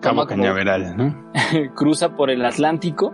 Cabo 0.00 0.18
como- 0.18 0.26
Cañaveral, 0.28 0.96
¿no? 0.96 1.32
cruza 1.74 2.16
por 2.16 2.30
el 2.30 2.44
Atlántico, 2.44 3.12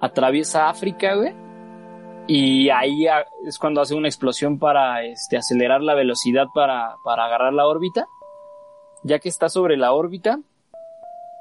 atraviesa 0.00 0.68
África, 0.68 1.14
güey, 1.14 1.32
y 2.26 2.68
ahí 2.70 3.06
es 3.46 3.58
cuando 3.58 3.80
hace 3.80 3.94
una 3.94 4.08
explosión 4.08 4.58
para 4.58 5.04
este, 5.04 5.36
acelerar 5.36 5.82
la 5.82 5.94
velocidad 5.94 6.46
para, 6.52 6.96
para 7.04 7.26
agarrar 7.26 7.52
la 7.52 7.66
órbita. 7.68 8.06
Ya 9.04 9.20
que 9.20 9.28
está 9.28 9.48
sobre 9.48 9.76
la 9.76 9.92
órbita, 9.92 10.40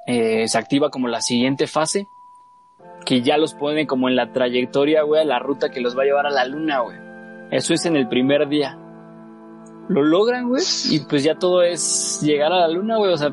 eh, 0.06 0.48
se 0.48 0.58
activa 0.60 0.92
como 0.92 1.08
la 1.08 1.22
siguiente 1.22 1.66
fase, 1.66 2.06
que 3.06 3.22
ya 3.22 3.38
los 3.38 3.54
pone 3.54 3.88
como 3.88 4.10
en 4.10 4.16
la 4.16 4.32
trayectoria, 4.32 5.04
güey, 5.04 5.22
a 5.22 5.26
la 5.26 5.40
ruta 5.40 5.70
que 5.70 5.82
los 5.82 5.98
va 5.98 6.02
a 6.02 6.06
llevar 6.06 6.26
a 6.26 6.32
la 6.32 6.46
luna, 6.46 6.80
güey. 6.80 6.98
Eso 7.52 7.74
es 7.74 7.86
en 7.86 7.96
el 7.96 8.08
primer 8.08 8.50
día. 8.50 8.78
Lo 9.88 10.02
logran, 10.02 10.50
güey, 10.50 10.64
y 10.90 11.00
pues 11.02 11.24
ya 11.24 11.36
todo 11.36 11.62
es 11.62 12.20
llegar 12.24 12.52
a 12.52 12.62
la 12.62 12.68
luna, 12.68 12.98
güey, 12.98 13.14
o 13.14 13.18
sea, 13.18 13.30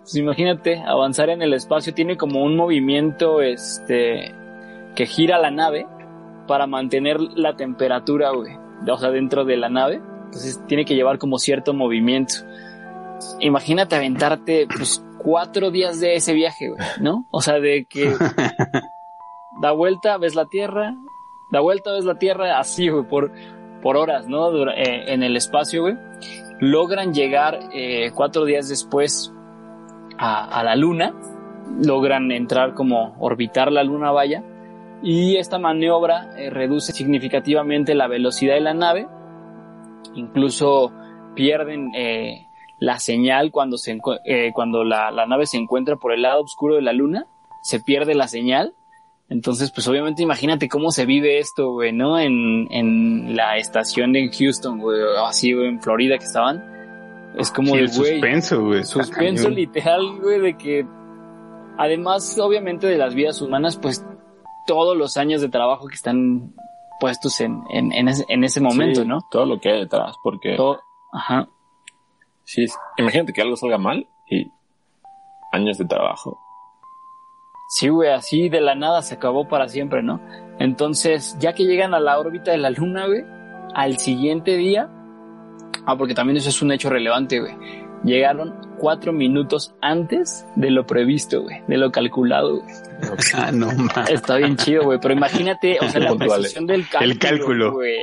pues 0.00 0.14
imagínate, 0.14 0.82
avanzar 0.86 1.30
en 1.30 1.40
el 1.40 1.54
espacio 1.54 1.94
tiene 1.94 2.18
como 2.18 2.44
un 2.44 2.54
movimiento, 2.54 3.40
este, 3.40 4.34
que 4.94 5.06
gira 5.06 5.38
la 5.38 5.50
nave 5.50 5.86
para 6.46 6.66
mantener 6.66 7.18
la 7.20 7.56
temperatura, 7.56 8.30
güey, 8.30 8.56
o 8.86 8.98
sea, 8.98 9.10
dentro 9.10 9.44
de 9.44 9.56
la 9.56 9.70
nave. 9.70 10.02
Entonces 10.26 10.60
tiene 10.66 10.84
que 10.84 10.94
llevar 10.94 11.18
como 11.18 11.38
cierto 11.38 11.72
movimiento. 11.72 12.34
Imagínate 13.40 13.96
aventarte, 13.96 14.66
pues, 14.66 15.02
cuatro 15.18 15.70
días 15.70 15.98
de 15.98 16.16
ese 16.16 16.34
viaje, 16.34 16.68
güey, 16.68 16.80
¿no? 17.00 17.26
O 17.30 17.40
sea, 17.40 17.58
de 17.58 17.86
que 17.88 18.12
da 19.60 19.72
vuelta, 19.72 20.18
ves 20.18 20.34
la 20.34 20.46
Tierra, 20.46 20.94
da 21.50 21.60
vuelta, 21.60 21.92
ves 21.92 22.04
la 22.04 22.18
Tierra, 22.18 22.58
así, 22.58 22.88
güey, 22.88 23.04
por, 23.04 23.32
por 23.82 23.96
horas, 23.96 24.26
¿no? 24.26 24.50
Eh, 24.70 25.12
en 25.12 25.22
el 25.22 25.36
espacio, 25.36 25.82
güey. 25.82 25.94
Logran 26.60 27.12
llegar 27.12 27.58
eh, 27.72 28.10
cuatro 28.14 28.44
días 28.44 28.68
después 28.68 29.32
a, 30.18 30.62
la 30.64 30.74
Luna, 30.76 31.14
logran 31.84 32.32
entrar 32.32 32.74
como 32.74 33.14
orbitar 33.18 33.70
la 33.70 33.84
Luna, 33.84 34.10
vaya, 34.10 34.42
y 35.02 35.36
esta 35.36 35.58
maniobra 35.58 36.32
eh, 36.38 36.48
reduce 36.48 36.92
significativamente 36.92 37.94
la 37.94 38.08
velocidad 38.08 38.54
de 38.54 38.60
la 38.62 38.72
nave, 38.72 39.06
incluso 40.14 40.92
pierden 41.34 41.92
la 42.78 42.98
señal 42.98 43.50
cuando, 43.50 43.76
se, 43.76 43.98
cuando 44.54 44.84
la, 44.84 45.10
la 45.10 45.26
nave 45.26 45.44
se 45.44 45.58
encuentra 45.58 45.96
por 45.96 46.12
el 46.12 46.22
lado 46.22 46.40
oscuro 46.40 46.76
de 46.76 46.82
la 46.82 46.94
Luna, 46.94 47.26
se 47.62 47.80
pierde 47.80 48.14
la 48.14 48.28
señal. 48.28 48.74
Entonces, 49.28 49.72
pues 49.72 49.88
obviamente 49.88 50.22
imagínate 50.22 50.68
cómo 50.68 50.90
se 50.92 51.04
vive 51.04 51.38
esto, 51.38 51.72
güey, 51.72 51.92
¿no? 51.92 52.18
En, 52.18 52.68
en 52.70 53.34
la 53.36 53.56
estación 53.56 54.12
de 54.12 54.30
Houston, 54.32 54.78
güey, 54.78 55.00
o 55.02 55.26
así, 55.26 55.52
güey, 55.52 55.66
en 55.68 55.80
Florida 55.82 56.16
que 56.18 56.24
estaban. 56.24 56.62
Es 57.36 57.50
como 57.50 57.72
Sí, 57.72 57.78
de, 57.78 57.82
el 57.84 57.88
güey, 57.88 58.10
suspenso, 58.12 58.64
güey. 58.64 58.84
suspenso 58.84 59.42
cañón. 59.44 59.54
literal, 59.56 60.20
güey, 60.20 60.40
de 60.40 60.56
que 60.56 60.86
además, 61.76 62.38
obviamente, 62.38 62.86
de 62.86 62.96
las 62.98 63.14
vidas 63.14 63.42
humanas, 63.42 63.76
pues 63.76 64.04
todos 64.66 64.96
los 64.96 65.16
años 65.16 65.40
de 65.40 65.48
trabajo 65.48 65.88
que 65.88 65.96
están 65.96 66.54
puestos 67.00 67.40
en, 67.40 67.62
en, 67.70 67.92
en, 67.92 68.08
ese, 68.08 68.24
en 68.28 68.44
ese 68.44 68.60
momento, 68.60 69.02
Sí, 69.02 69.08
¿no? 69.08 69.18
Todo 69.30 69.44
lo 69.44 69.60
que 69.60 69.70
hay 69.70 69.80
detrás, 69.80 70.14
porque 70.22 70.54
Todo, 70.56 70.80
ajá. 71.12 71.48
sí, 72.44 72.64
imagínate 72.96 73.32
que 73.32 73.42
algo 73.42 73.56
salga 73.56 73.76
mal 73.76 74.08
y 74.30 74.50
años 75.52 75.76
de 75.78 75.84
trabajo. 75.84 76.38
Sí, 77.66 77.88
güey, 77.88 78.10
así 78.10 78.48
de 78.48 78.60
la 78.60 78.74
nada 78.74 79.02
se 79.02 79.14
acabó 79.14 79.48
para 79.48 79.68
siempre, 79.68 80.02
¿no? 80.02 80.20
Entonces, 80.58 81.36
ya 81.38 81.52
que 81.52 81.64
llegan 81.64 81.94
a 81.94 82.00
la 82.00 82.18
órbita 82.18 82.50
de 82.52 82.58
la 82.58 82.70
Luna, 82.70 83.06
güey, 83.06 83.24
al 83.74 83.98
siguiente 83.98 84.56
día, 84.56 84.88
ah, 85.84 85.96
porque 85.98 86.14
también 86.14 86.36
eso 86.36 86.48
es 86.48 86.62
un 86.62 86.72
hecho 86.72 86.88
relevante, 86.90 87.40
güey, 87.40 87.54
llegaron 88.04 88.54
cuatro 88.78 89.12
minutos 89.12 89.74
antes 89.82 90.46
de 90.54 90.70
lo 90.70 90.86
previsto, 90.86 91.42
güey, 91.42 91.62
de 91.66 91.76
lo 91.76 91.90
calculado, 91.90 92.60
güey. 92.60 92.74
Ah, 93.34 93.50
no 93.52 93.66
mames. 93.66 94.10
Está 94.10 94.36
bien 94.36 94.56
chido, 94.56 94.84
güey, 94.84 94.98
pero 95.00 95.12
imagínate, 95.14 95.78
o 95.80 95.88
sea, 95.88 96.00
la 96.00 96.14
precisión 96.14 96.66
del 96.66 96.88
cálculo. 96.88 97.12
El 97.12 97.18
cálculo. 97.18 97.72
güey. 97.72 97.98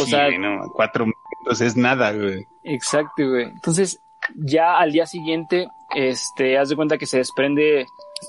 O 0.00 0.04
Sí, 0.04 0.10
sea, 0.10 0.30
no, 0.38 0.62
cuatro 0.74 1.04
minutos 1.06 1.60
es 1.60 1.76
nada, 1.76 2.12
güey. 2.12 2.46
Exacto, 2.64 3.28
güey. 3.28 3.44
Entonces, 3.44 4.00
ya 4.36 4.78
al 4.78 4.92
día 4.92 5.04
siguiente, 5.06 5.68
este, 5.94 6.56
haz 6.58 6.68
de 6.70 6.76
cuenta 6.76 6.96
que 6.98 7.06
se 7.06 7.18
desprende, 7.18 7.86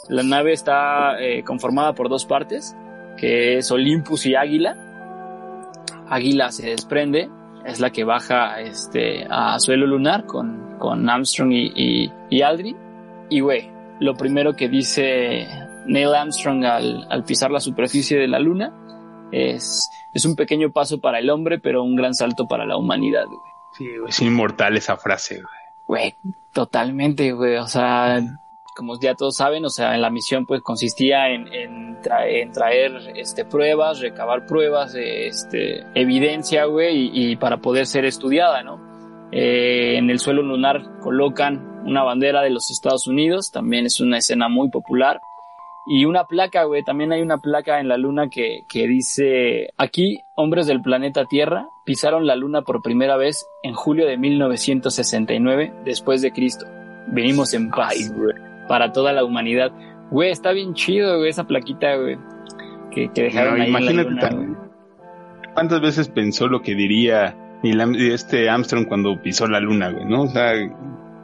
la 0.08 0.24
nave 0.24 0.54
está 0.54 1.20
eh, 1.22 1.44
conformada 1.44 1.94
por 1.94 2.10
dos 2.10 2.26
partes, 2.26 2.76
que 3.18 3.58
es 3.58 3.72
Olympus 3.72 4.26
y 4.26 4.36
Águila. 4.36 4.76
Águila 6.10 6.52
se 6.52 6.68
desprende, 6.68 7.30
es 7.66 7.80
la 7.80 7.92
que 7.92 8.04
baja, 8.04 8.60
este, 8.62 9.28
a 9.30 9.60
suelo 9.60 9.86
lunar 9.86 10.26
con, 10.26 10.78
con 10.80 11.10
Armstrong 11.10 11.52
y, 11.52 11.72
y, 11.76 12.14
y 12.30 12.42
Aldrin. 12.42 12.78
Y, 13.30 13.42
güey, 13.42 13.70
lo 14.00 14.16
primero 14.16 14.56
que 14.56 14.70
dice 14.70 15.48
Neil 15.86 16.16
Armstrong 16.16 16.66
al, 16.66 17.08
al 17.10 17.24
pisar 17.24 17.52
la 17.52 17.60
superficie 17.60 18.18
de 18.18 18.28
la 18.28 18.40
luna 18.40 18.74
es, 19.32 19.90
es 20.14 20.26
un 20.26 20.36
pequeño 20.36 20.72
paso 20.72 21.00
para 21.00 21.20
el 21.20 21.30
hombre, 21.30 21.60
pero 21.60 21.84
un 21.84 21.96
gran 21.96 22.14
salto 22.14 22.48
para 22.48 22.66
la 22.66 22.78
humanidad, 22.78 23.26
güey. 23.26 23.40
Sí, 23.78 23.86
güey, 23.98 24.10
es 24.10 24.22
inmortal 24.22 24.78
esa 24.78 24.98
frase, 24.98 25.36
güey. 25.36 25.60
Güey, 25.88 26.16
totalmente, 26.54 27.32
güey. 27.34 27.58
O 27.58 27.68
sea, 27.68 28.20
como 28.80 28.98
ya 28.98 29.14
todos 29.14 29.36
saben, 29.36 29.66
o 29.66 29.70
sea, 29.70 29.94
en 29.94 30.02
la 30.02 30.10
misión 30.10 30.46
pues 30.46 30.62
consistía 30.62 31.28
en, 31.30 31.54
en, 31.54 32.02
tra- 32.02 32.26
en 32.26 32.54
traer 32.54 32.94
este, 33.18 33.44
pruebas, 33.44 34.00
recabar 34.00 34.46
pruebas, 34.46 34.96
este, 34.96 35.84
evidencia, 35.96 36.64
güey, 36.64 37.12
y, 37.14 37.36
para 37.36 37.58
poder 37.58 37.86
ser 37.88 38.06
estudiada, 38.06 38.64
¿no? 38.64 38.80
Eh, 39.34 39.98
en 39.98 40.10
el 40.10 40.20
suelo 40.20 40.42
lunar 40.44 40.82
colocan 41.02 41.84
una 41.86 42.04
bandera 42.04 42.42
de 42.42 42.52
los 42.52 42.72
Estados 42.72 43.06
Unidos, 43.06 43.52
también 43.52 43.86
es 43.86 44.00
una 44.00 44.18
escena 44.18 44.48
muy 44.48 44.70
popular. 44.70 45.20
Y 45.92 46.06
una 46.06 46.24
placa, 46.26 46.64
güey, 46.64 46.84
también 46.84 47.12
hay 47.12 47.22
una 47.22 47.40
placa 47.40 47.80
en 47.80 47.88
la 47.88 47.98
luna 47.98 48.30
que, 48.30 48.64
que 48.70 48.88
dice, 48.88 49.72
aquí, 49.78 50.20
hombres 50.36 50.68
del 50.68 50.82
planeta 50.82 51.26
Tierra 51.26 51.68
pisaron 51.84 52.26
la 52.28 52.36
luna 52.36 52.62
por 52.62 52.82
primera 52.82 53.18
vez 53.18 53.46
en 53.64 53.74
julio 53.74 54.06
de 54.06 54.16
1969 54.18 55.74
después 55.86 56.22
de 56.22 56.32
Cristo. 56.32 56.66
Venimos 57.08 57.54
en 57.56 57.72
paz 57.72 57.96
para 58.70 58.94
toda 58.94 59.12
la 59.12 59.26
humanidad. 59.26 59.72
Güey, 60.12 60.32
está 60.32 60.52
bien 60.54 60.74
chido, 60.74 61.18
güey, 61.18 61.30
esa 61.30 61.44
plaquita, 61.46 61.98
güey, 61.98 62.18
que, 62.92 63.12
que 63.12 63.24
dejaron 63.24 63.58
No, 63.58 63.64
ahí 63.64 63.68
en 63.68 63.74
la 63.74 63.80
imagínate 63.80 64.10
luna. 64.32 64.60
¿Cuántas 65.54 65.82
veces 65.82 66.08
pensó 66.08 66.48
lo 66.48 66.62
que 66.62 66.74
diría 66.76 67.36
este 67.64 68.50
Armstrong 68.50 68.86
cuando 68.88 69.22
pisó 69.22 69.46
la 69.48 69.60
luna, 69.60 69.90
güey? 69.92 70.06
¿No? 70.06 70.22
O 70.22 70.28
sea, 70.28 70.54
e- 70.56 70.72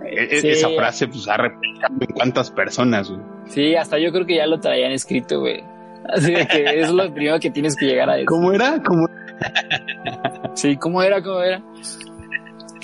e- 0.04 0.38
Sí. 0.42 0.50
esa 0.50 0.70
frase 0.70 1.08
pues 1.08 1.28
ha 1.30 1.38
replicado 1.38 1.96
en 2.02 2.14
cuántas 2.14 2.52
personas, 2.52 3.10
güey. 3.10 3.22
Sí, 3.46 3.76
hasta 3.76 3.98
yo 3.98 4.12
creo 4.12 4.26
que 4.26 4.36
ya 4.36 4.46
lo 4.48 4.60
traían 4.60 4.92
escrito, 4.92 5.40
güey. 5.40 5.64
Así 6.10 6.34
de 6.34 6.46
que 6.48 6.80
es 6.82 6.92
lo 6.92 7.12
primero 7.14 7.40
que 7.40 7.50
tienes 7.52 7.76
que 7.76 7.86
llegar 7.86 8.10
a 8.10 8.14
decir. 8.14 8.28
¿Cómo 8.28 8.52
era? 8.52 8.82
¿Cómo 8.84 9.08
Sí, 10.54 10.78
¿cómo 10.78 11.02
era? 11.02 11.22
¿Cómo 11.24 11.42
era? 11.42 11.62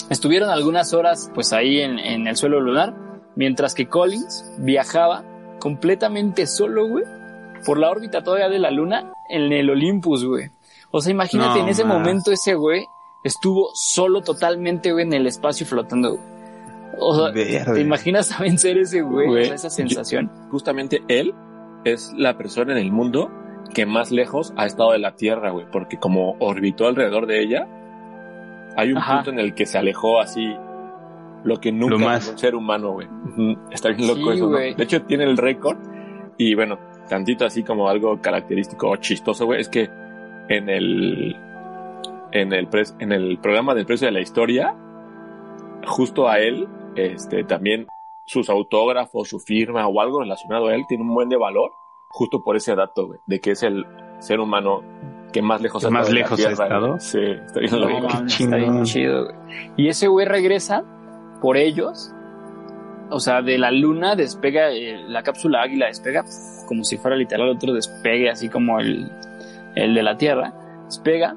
Estuvieron 0.10 0.50
algunas 0.50 0.94
horas 0.94 1.32
pues 1.34 1.54
ahí 1.54 1.80
en, 1.82 1.98
en 2.00 2.28
el 2.28 2.36
suelo 2.36 2.60
lunar, 2.60 2.94
mientras 3.36 3.74
que 3.74 3.88
Collins 3.88 4.52
viajaba 4.58 5.24
completamente 5.60 6.48
solo, 6.48 6.88
güey, 6.88 7.04
por 7.66 7.78
la 7.78 7.90
órbita 7.90 8.24
todavía 8.24 8.50
de 8.50 8.60
la 8.60 8.72
luna 8.72 9.14
en 9.30 9.52
el 9.52 9.70
Olympus, 9.70 10.26
güey. 10.26 10.50
O 10.92 11.00
sea, 11.02 11.12
imagínate, 11.12 11.60
No 11.60 11.66
en 11.66 11.70
ese 11.70 11.86
momento 11.86 12.32
ese 12.32 12.56
güey 12.56 12.84
estuvo 13.24 13.70
solo 13.74 14.22
totalmente, 14.22 14.92
güey, 14.92 15.06
en 15.06 15.14
el 15.14 15.28
espacio 15.28 15.66
flotando, 15.66 16.16
güey. 16.16 16.24
O 17.00 17.16
sea, 17.16 17.32
Verde. 17.32 17.74
¿te 17.76 17.82
imaginas 17.82 18.30
también 18.30 18.58
ser 18.60 18.78
ese 18.78 19.02
güey? 19.02 19.28
O 19.28 19.32
Güey, 19.32 19.46
sea, 19.46 19.56
esa 19.56 19.70
sensación. 19.70 20.30
Justamente 20.50 21.02
él 21.08 21.34
es 21.86 22.12
la 22.18 22.38
persona 22.38 22.74
en 22.74 22.80
el 22.80 22.92
mundo 22.92 23.32
que 23.74 23.86
más 23.86 24.12
lejos 24.12 24.54
ha 24.58 24.66
estado 24.66 24.92
de 24.92 25.00
la 25.00 25.16
Tierra, 25.16 25.52
güey, 25.52 25.66
porque 25.72 25.98
como 25.98 26.36
orbitó 26.40 26.88
alrededor 26.88 27.28
de 27.28 27.42
ella, 27.42 27.68
hay 28.76 28.92
un 28.92 28.98
Ajá. 28.98 29.16
punto 29.18 29.30
en 29.32 29.40
el 29.40 29.54
que 29.56 29.66
se 29.66 29.78
alejó 29.78 30.20
así 30.20 30.54
lo 31.44 31.60
que 31.60 31.72
nunca 31.72 31.96
Lo 31.96 32.00
más. 32.00 32.30
un 32.30 32.38
ser 32.38 32.56
humano, 32.56 32.92
güey. 32.94 33.08
Está 33.72 33.90
bien 33.90 34.08
loco 34.08 34.32
Sí, 34.32 34.38
eso. 34.38 34.50
De 34.50 34.84
hecho, 34.84 35.02
tiene 35.04 35.24
el 35.26 35.38
récord 35.38 35.78
y 36.38 36.56
bueno, 36.56 36.78
tantito 37.10 37.46
así 37.46 37.64
como 37.64 37.90
algo 37.90 38.20
característico 38.22 38.90
o 38.90 38.96
chistoso, 38.98 39.46
güey, 39.46 39.62
es 39.62 39.70
que 39.70 39.90
en 40.50 40.70
el 40.70 41.36
en 42.34 42.54
el 42.54 42.70
pres- 42.70 42.96
en 43.00 43.12
el 43.12 43.40
programa 43.40 43.74
del 43.76 43.86
precio 43.86 44.08
de 44.08 44.14
la 44.14 44.22
historia, 44.22 44.76
justo 45.88 46.28
a 46.30 46.40
él, 46.40 46.68
este 46.96 47.44
también 47.44 47.88
sus 48.26 48.50
autógrafos, 48.50 49.28
su 49.30 49.40
firma 49.40 49.88
o 49.88 50.00
algo 50.02 50.22
relacionado 50.22 50.68
a 50.68 50.76
él 50.76 50.84
tiene 50.88 51.04
un 51.04 51.14
buen 51.14 51.28
de 51.30 51.38
valor, 51.38 51.72
justo 52.10 52.44
por 52.44 52.56
ese 52.56 52.76
dato, 52.76 53.08
güey, 53.08 53.20
de 53.26 53.40
que 53.40 53.52
es 53.52 53.64
el 53.64 53.86
ser 54.20 54.40
humano 54.40 54.82
que 55.34 55.42
más 55.42 55.62
lejos 55.62 55.82
¿Que 55.82 55.88
ha 55.88 55.92
más 55.92 56.10
lejos 56.12 56.46
ha 56.46 56.52
estado? 56.52 56.88
güey. 56.90 57.00
Sí, 57.00 57.20
está 57.22 57.60
bien 57.60 57.72
No, 57.72 57.80
loco. 57.90 58.08
está 58.28 58.56
bien 58.58 58.84
chido, 58.84 59.26
güey. 59.26 59.36
Y 59.78 59.88
ese 59.90 60.08
güey 60.08 60.26
regresa 60.28 60.84
por 61.42 61.58
ellos. 61.58 62.12
O 63.10 63.20
sea, 63.20 63.42
de 63.42 63.58
la 63.58 63.72
luna 63.72 64.16
despega, 64.16 64.72
eh, 64.72 65.04
la 65.08 65.22
cápsula 65.24 65.62
águila 65.64 65.88
despega 65.88 66.24
como 66.68 66.84
si 66.86 66.96
fuera 66.98 67.18
literal 67.18 67.50
otro 67.50 67.74
despegue, 67.74 68.30
así 68.30 68.48
como 68.48 68.80
el, 68.80 69.12
el 69.76 69.94
de 69.94 70.04
la 70.04 70.16
Tierra. 70.18 70.54
Despega 70.86 71.36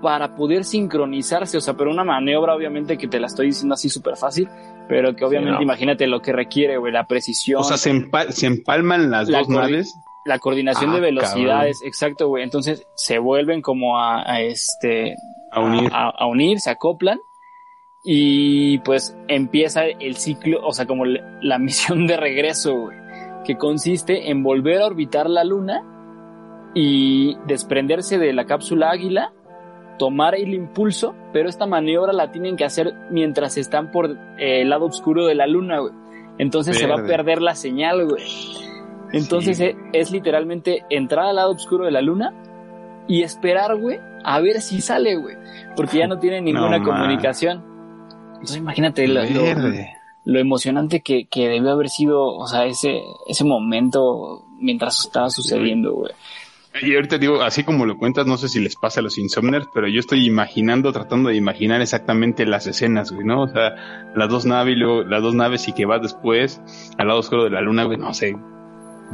para 0.00 0.36
poder 0.36 0.64
sincronizarse. 0.64 1.56
O 1.56 1.60
sea, 1.60 1.74
pero 1.74 1.90
una 1.90 2.04
maniobra, 2.04 2.54
obviamente, 2.54 2.96
que 2.98 3.08
te 3.08 3.18
la 3.18 3.26
estoy 3.26 3.46
diciendo 3.46 3.74
así 3.74 3.88
súper 3.88 4.16
fácil, 4.16 4.48
pero 4.88 5.16
que 5.16 5.24
obviamente, 5.24 5.56
no. 5.56 5.62
imagínate 5.62 6.06
lo 6.06 6.20
que 6.22 6.32
requiere, 6.32 6.76
güey, 6.76 6.92
la 6.92 7.06
precisión. 7.08 7.60
O 7.60 7.64
sea, 7.64 7.76
se, 7.76 7.92
empa- 7.92 8.30
se 8.30 8.46
empalman 8.46 9.10
las 9.10 9.28
La 9.28 9.38
dos 9.38 9.48
naves. 9.48 9.92
la 10.24 10.38
coordinación 10.38 10.90
Ah, 10.90 10.94
de 10.94 11.00
velocidades, 11.00 11.80
exacto, 11.84 12.28
güey. 12.28 12.44
Entonces 12.44 12.86
se 12.94 13.18
vuelven 13.18 13.60
como 13.62 13.98
a, 13.98 14.22
a 14.22 14.40
este 14.40 15.16
A 15.50 15.60
unir. 15.60 15.90
a, 15.92 16.10
a 16.10 16.26
unir, 16.26 16.60
se 16.60 16.70
acoplan 16.70 17.18
y 18.04 18.78
pues 18.78 19.16
empieza 19.28 19.84
el 19.84 20.16
ciclo, 20.16 20.60
o 20.64 20.72
sea, 20.72 20.86
como 20.86 21.04
la 21.42 21.58
misión 21.58 22.06
de 22.06 22.16
regreso, 22.16 22.74
güey, 22.76 22.96
que 23.44 23.56
consiste 23.56 24.30
en 24.30 24.42
volver 24.42 24.80
a 24.82 24.86
orbitar 24.86 25.28
la 25.28 25.44
luna 25.44 25.82
y 26.74 27.36
desprenderse 27.46 28.18
de 28.18 28.32
la 28.32 28.46
cápsula 28.46 28.90
águila, 28.90 29.32
tomar 29.98 30.34
el 30.34 30.54
impulso, 30.54 31.14
pero 31.32 31.48
esta 31.48 31.66
maniobra 31.66 32.12
la 32.12 32.32
tienen 32.32 32.56
que 32.56 32.64
hacer 32.64 32.94
mientras 33.10 33.56
están 33.58 33.90
por 33.90 34.10
eh, 34.38 34.62
el 34.62 34.70
lado 34.70 34.86
oscuro 34.86 35.26
de 35.26 35.34
la 35.34 35.46
luna, 35.46 35.80
güey. 35.80 35.92
Entonces 36.38 36.78
se 36.78 36.86
va 36.86 36.94
a 36.96 37.04
perder 37.04 37.42
la 37.42 37.54
señal, 37.54 38.06
güey. 38.08 38.22
Entonces 39.12 39.58
Sí. 39.58 39.64
eh, 39.64 39.76
es, 39.92 40.10
literalmente 40.10 40.84
entrar 40.88 41.26
al 41.26 41.36
lado 41.36 41.50
oscuro 41.52 41.84
de 41.84 41.90
la 41.90 42.00
luna 42.00 42.32
y 43.06 43.22
esperar, 43.22 43.76
güey, 43.76 44.00
a 44.24 44.40
ver 44.40 44.62
si 44.62 44.80
sale, 44.80 45.16
güey. 45.16 45.36
Porque 45.76 45.98
ya 45.98 46.06
no 46.06 46.18
tiene 46.18 46.40
ninguna 46.40 46.78
No, 46.78 46.84
comunicación. 46.86 47.62
Entonces 48.42 48.56
imagínate 48.58 49.06
lo, 49.08 49.24
lo- 49.24 49.42
Verde. 49.42 49.92
lo 50.24 50.38
emocionante 50.40 51.00
que, 51.00 51.26
que 51.26 51.48
debió 51.48 51.70
haber 51.72 51.88
sido, 51.88 52.22
o 52.24 52.46
sea, 52.46 52.66
ese, 52.66 53.00
ese 53.28 53.44
momento 53.44 54.44
mientras 54.58 55.00
estaba 55.06 55.30
sucediendo, 55.30 55.92
güey. 55.94 56.12
Y 56.82 56.94
ahorita 56.94 57.18
digo, 57.18 57.42
así 57.42 57.64
como 57.64 57.84
lo 57.84 57.98
cuentas, 57.98 58.26
no 58.26 58.38
sé 58.38 58.48
si 58.48 58.58
les 58.58 58.76
pasa 58.76 59.00
a 59.00 59.02
los 59.02 59.18
insomners, 59.18 59.66
pero 59.74 59.88
yo 59.88 60.00
estoy 60.00 60.24
imaginando, 60.26 60.90
tratando 60.90 61.28
de 61.28 61.36
imaginar 61.36 61.82
exactamente 61.82 62.46
las 62.46 62.66
escenas, 62.66 63.12
güey, 63.12 63.26
¿no? 63.26 63.42
O 63.42 63.48
sea, 63.48 63.74
las 64.16 64.30
dos 64.30 64.46
naves 64.46 64.74
y 64.74 64.78
luego 64.78 65.02
las 65.04 65.20
dos 65.22 65.34
naves 65.34 65.68
y 65.68 65.72
que 65.74 65.84
va 65.84 65.98
después 65.98 66.62
al 66.96 67.08
lado 67.08 67.20
oscuro 67.20 67.44
de 67.44 67.50
la 67.50 67.60
luna, 67.60 67.84
güey, 67.84 67.98
no 67.98 68.14
sé. 68.14 68.34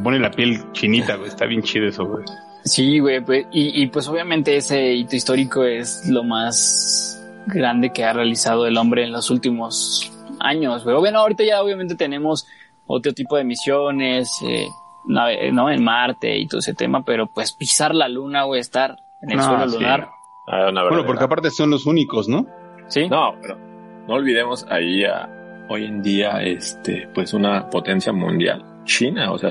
Pone 0.04 0.20
la 0.20 0.30
piel 0.30 0.70
chinita, 0.72 1.16
güey, 1.16 1.28
está 1.28 1.46
bien 1.46 1.62
chido 1.62 1.88
eso, 1.88 2.04
güey. 2.06 2.24
Sí, 2.64 3.00
güey, 3.00 3.24
pues, 3.24 3.46
y, 3.50 3.82
y 3.82 3.86
pues 3.88 4.06
obviamente 4.06 4.56
ese 4.56 4.92
hito 4.94 5.16
histórico 5.16 5.64
es 5.64 6.06
lo 6.08 6.22
más 6.22 7.17
grande 7.48 7.90
que 7.90 8.04
ha 8.04 8.12
realizado 8.12 8.66
el 8.66 8.76
hombre 8.76 9.04
en 9.04 9.12
los 9.12 9.30
últimos 9.30 10.12
años, 10.40 10.84
güey. 10.84 10.96
Bueno, 10.96 11.20
ahorita 11.20 11.44
ya 11.44 11.62
obviamente 11.62 11.94
tenemos 11.96 12.46
otro 12.86 13.12
tipo 13.12 13.36
de 13.36 13.44
misiones, 13.44 14.30
eh, 14.46 14.66
¿no? 15.06 15.70
En 15.70 15.82
Marte 15.84 16.36
y 16.38 16.46
todo 16.46 16.60
ese 16.60 16.74
tema, 16.74 17.02
pero 17.04 17.26
pues 17.26 17.52
pisar 17.52 17.94
la 17.94 18.08
luna, 18.08 18.44
güey, 18.44 18.60
estar 18.60 18.96
en 19.22 19.30
el 19.32 19.36
No, 19.38 19.42
suelo 19.44 19.68
sí. 19.68 19.76
lunar, 19.78 20.08
Ah, 20.50 20.70
Bueno, 20.72 21.04
porque 21.04 21.24
aparte 21.24 21.50
son 21.50 21.70
los 21.70 21.84
únicos, 21.84 22.26
¿no? 22.26 22.46
¿sí? 22.86 23.06
No, 23.08 23.34
pero 23.42 23.58
no 24.06 24.14
olvidemos 24.14 24.66
ahí 24.70 25.04
a, 25.04 25.28
hoy 25.68 25.84
en 25.84 26.00
día, 26.02 26.40
este, 26.42 27.06
pues 27.14 27.34
una 27.34 27.68
potencia 27.68 28.14
mundial, 28.14 28.64
China, 28.84 29.30
o 29.32 29.36
sea, 29.36 29.50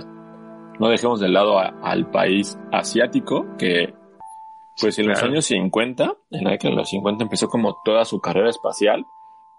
no 0.79 0.89
dejemos 0.89 1.19
de 1.19 1.29
lado 1.29 1.59
a- 1.59 1.71
al 1.83 2.09
país 2.09 2.57
asiático 2.71 3.45
que, 3.59 3.93
pues 4.79 4.97
en 4.99 5.07
los 5.07 5.17
Claro. 5.19 5.33
años 5.33 5.45
50, 5.45 6.13
en 6.31 6.43
la 6.43 6.51
década 6.51 6.71
de 6.71 6.75
los 6.77 6.89
50 6.89 7.23
empezó 7.23 7.47
como 7.49 7.77
toda 7.83 8.05
su 8.05 8.19
carrera 8.19 8.49
espacial, 8.49 9.05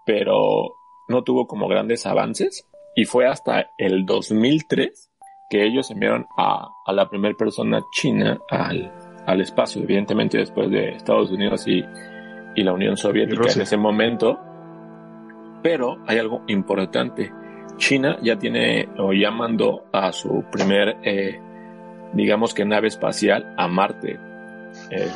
pero 0.05 0.75
no 1.07 1.23
tuvo 1.23 1.47
como 1.47 1.67
grandes 1.67 2.05
avances 2.05 2.67
y 2.95 3.05
fue 3.05 3.27
hasta 3.27 3.71
el 3.77 4.05
2003 4.05 5.11
que 5.49 5.65
ellos 5.65 5.89
enviaron 5.91 6.27
a, 6.37 6.69
a 6.85 6.93
la 6.93 7.09
primera 7.09 7.35
persona 7.35 7.81
china 7.91 8.39
al, 8.49 8.91
al 9.25 9.41
espacio, 9.41 9.81
evidentemente 9.81 10.37
después 10.37 10.69
de 10.69 10.89
Estados 10.89 11.31
Unidos 11.31 11.67
y, 11.67 11.83
y 12.55 12.63
la 12.63 12.73
Unión 12.73 12.95
Soviética 12.97 13.51
en 13.51 13.61
ese 13.61 13.77
momento. 13.77 14.39
Pero 15.63 15.97
hay 16.07 16.17
algo 16.19 16.43
importante. 16.47 17.31
China 17.77 18.17
ya 18.21 18.37
tiene 18.37 18.87
o 18.97 19.11
ya 19.13 19.31
mandó 19.31 19.83
a 19.91 20.11
su 20.11 20.43
primer, 20.51 20.97
eh, 21.03 21.39
digamos 22.13 22.53
que 22.53 22.65
nave 22.65 22.87
espacial 22.87 23.53
a 23.57 23.67
Marte. 23.67 24.19
Eh, 24.91 25.09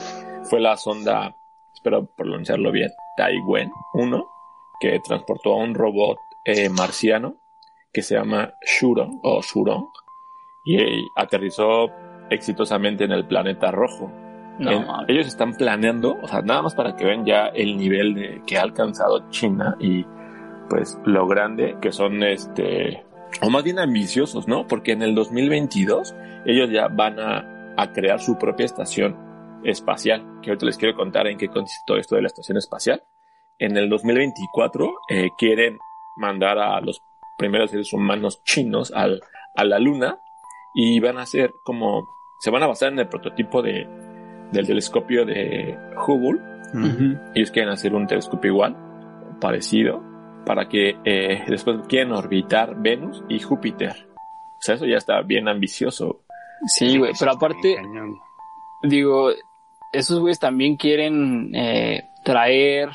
fue 0.43 0.59
la 0.59 0.75
sonda, 0.77 1.35
espero 1.73 2.05
pronunciarlo 2.05 2.71
bien, 2.71 2.91
Taiwan 3.17 3.71
1, 3.93 4.25
que 4.79 4.99
transportó 4.99 5.53
a 5.53 5.57
un 5.57 5.73
robot 5.73 6.17
eh, 6.45 6.69
marciano 6.69 7.35
que 7.91 8.01
se 8.01 8.15
llama 8.15 8.53
Shurong 8.65 9.19
o 9.23 9.41
Shurong 9.41 9.85
y 10.65 10.77
eh, 10.81 11.01
aterrizó 11.15 11.89
exitosamente 12.29 13.03
en 13.03 13.11
el 13.11 13.25
planeta 13.27 13.71
rojo. 13.71 14.11
No, 14.59 14.71
En- 14.71 14.85
mames. 14.87 15.09
ellos 15.09 15.27
están 15.27 15.53
planeando, 15.55 16.15
o 16.21 16.27
sea, 16.27 16.41
nada 16.41 16.61
más 16.61 16.75
para 16.75 16.95
que 16.95 17.05
vean 17.05 17.25
ya 17.25 17.47
el 17.47 17.77
nivel 17.77 18.13
de, 18.15 18.41
que 18.45 18.57
ha 18.57 18.61
alcanzado 18.61 19.29
China 19.29 19.75
y 19.79 20.05
pues 20.69 20.97
lo 21.05 21.27
grande 21.27 21.77
que 21.81 21.91
son 21.91 22.23
este, 22.23 23.03
o 23.41 23.49
más 23.49 23.63
bien 23.63 23.79
ambiciosos, 23.79 24.47
¿no? 24.47 24.65
Porque 24.67 24.91
en 24.93 25.01
el 25.03 25.13
2022 25.15 26.15
ellos 26.45 26.69
ya 26.71 26.87
van 26.87 27.19
a, 27.19 27.73
a 27.77 27.91
crear 27.91 28.19
su 28.19 28.37
propia 28.37 28.65
estación 28.65 29.15
espacial, 29.63 30.39
que 30.41 30.49
ahorita 30.49 30.65
les 30.65 30.77
quiero 30.77 30.95
contar 30.95 31.27
en 31.27 31.37
qué 31.37 31.47
consiste 31.47 31.83
todo 31.85 31.97
esto 31.97 32.15
de 32.15 32.21
la 32.21 32.27
estación 32.27 32.57
espacial. 32.57 33.03
En 33.59 33.77
el 33.77 33.89
2024 33.89 34.93
eh, 35.09 35.29
quieren 35.37 35.77
mandar 36.17 36.59
a 36.59 36.79
los 36.81 37.01
primeros 37.37 37.71
seres 37.71 37.93
humanos 37.93 38.43
chinos 38.43 38.91
al, 38.93 39.21
a 39.55 39.63
la 39.63 39.79
luna 39.79 40.19
y 40.75 40.99
van 40.99 41.17
a 41.17 41.23
hacer 41.23 41.53
como, 41.63 42.07
se 42.39 42.51
van 42.51 42.63
a 42.63 42.67
basar 42.67 42.91
en 42.91 42.99
el 42.99 43.07
prototipo 43.07 43.61
de, 43.61 43.87
del 44.51 44.67
telescopio 44.67 45.25
de 45.25 45.77
Hubble. 46.07 46.41
Ellos 47.35 47.51
quieren 47.51 47.71
hacer 47.71 47.93
un 47.93 48.07
telescopio 48.07 48.51
igual, 48.51 48.75
parecido 49.39 50.01
para 50.45 50.67
que 50.67 50.97
eh, 51.05 51.43
después 51.47 51.77
quieren 51.87 52.11
orbitar 52.11 52.75
Venus 52.81 53.23
y 53.29 53.39
Júpiter. 53.39 54.07
O 54.15 54.61
sea, 54.65 54.75
eso 54.75 54.85
ya 54.85 54.97
está 54.97 55.21
bien 55.21 55.47
ambicioso. 55.47 56.21
Sí, 56.65 56.97
güey, 56.97 57.11
pero 57.19 57.31
aparte, 57.31 57.77
digo, 58.83 59.31
esos 59.93 60.19
güeyes 60.19 60.39
también 60.39 60.75
quieren 60.75 61.51
eh, 61.55 62.09
traer, 62.23 62.89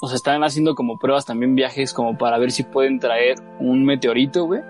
o 0.00 0.06
sea, 0.08 0.16
están 0.16 0.42
haciendo 0.44 0.74
como 0.74 0.98
pruebas 0.98 1.24
también 1.24 1.54
viajes 1.54 1.92
como 1.92 2.18
para 2.18 2.38
ver 2.38 2.50
si 2.50 2.64
pueden 2.64 2.98
traer 2.98 3.36
un 3.60 3.84
meteorito, 3.84 4.44
güey. 4.44 4.60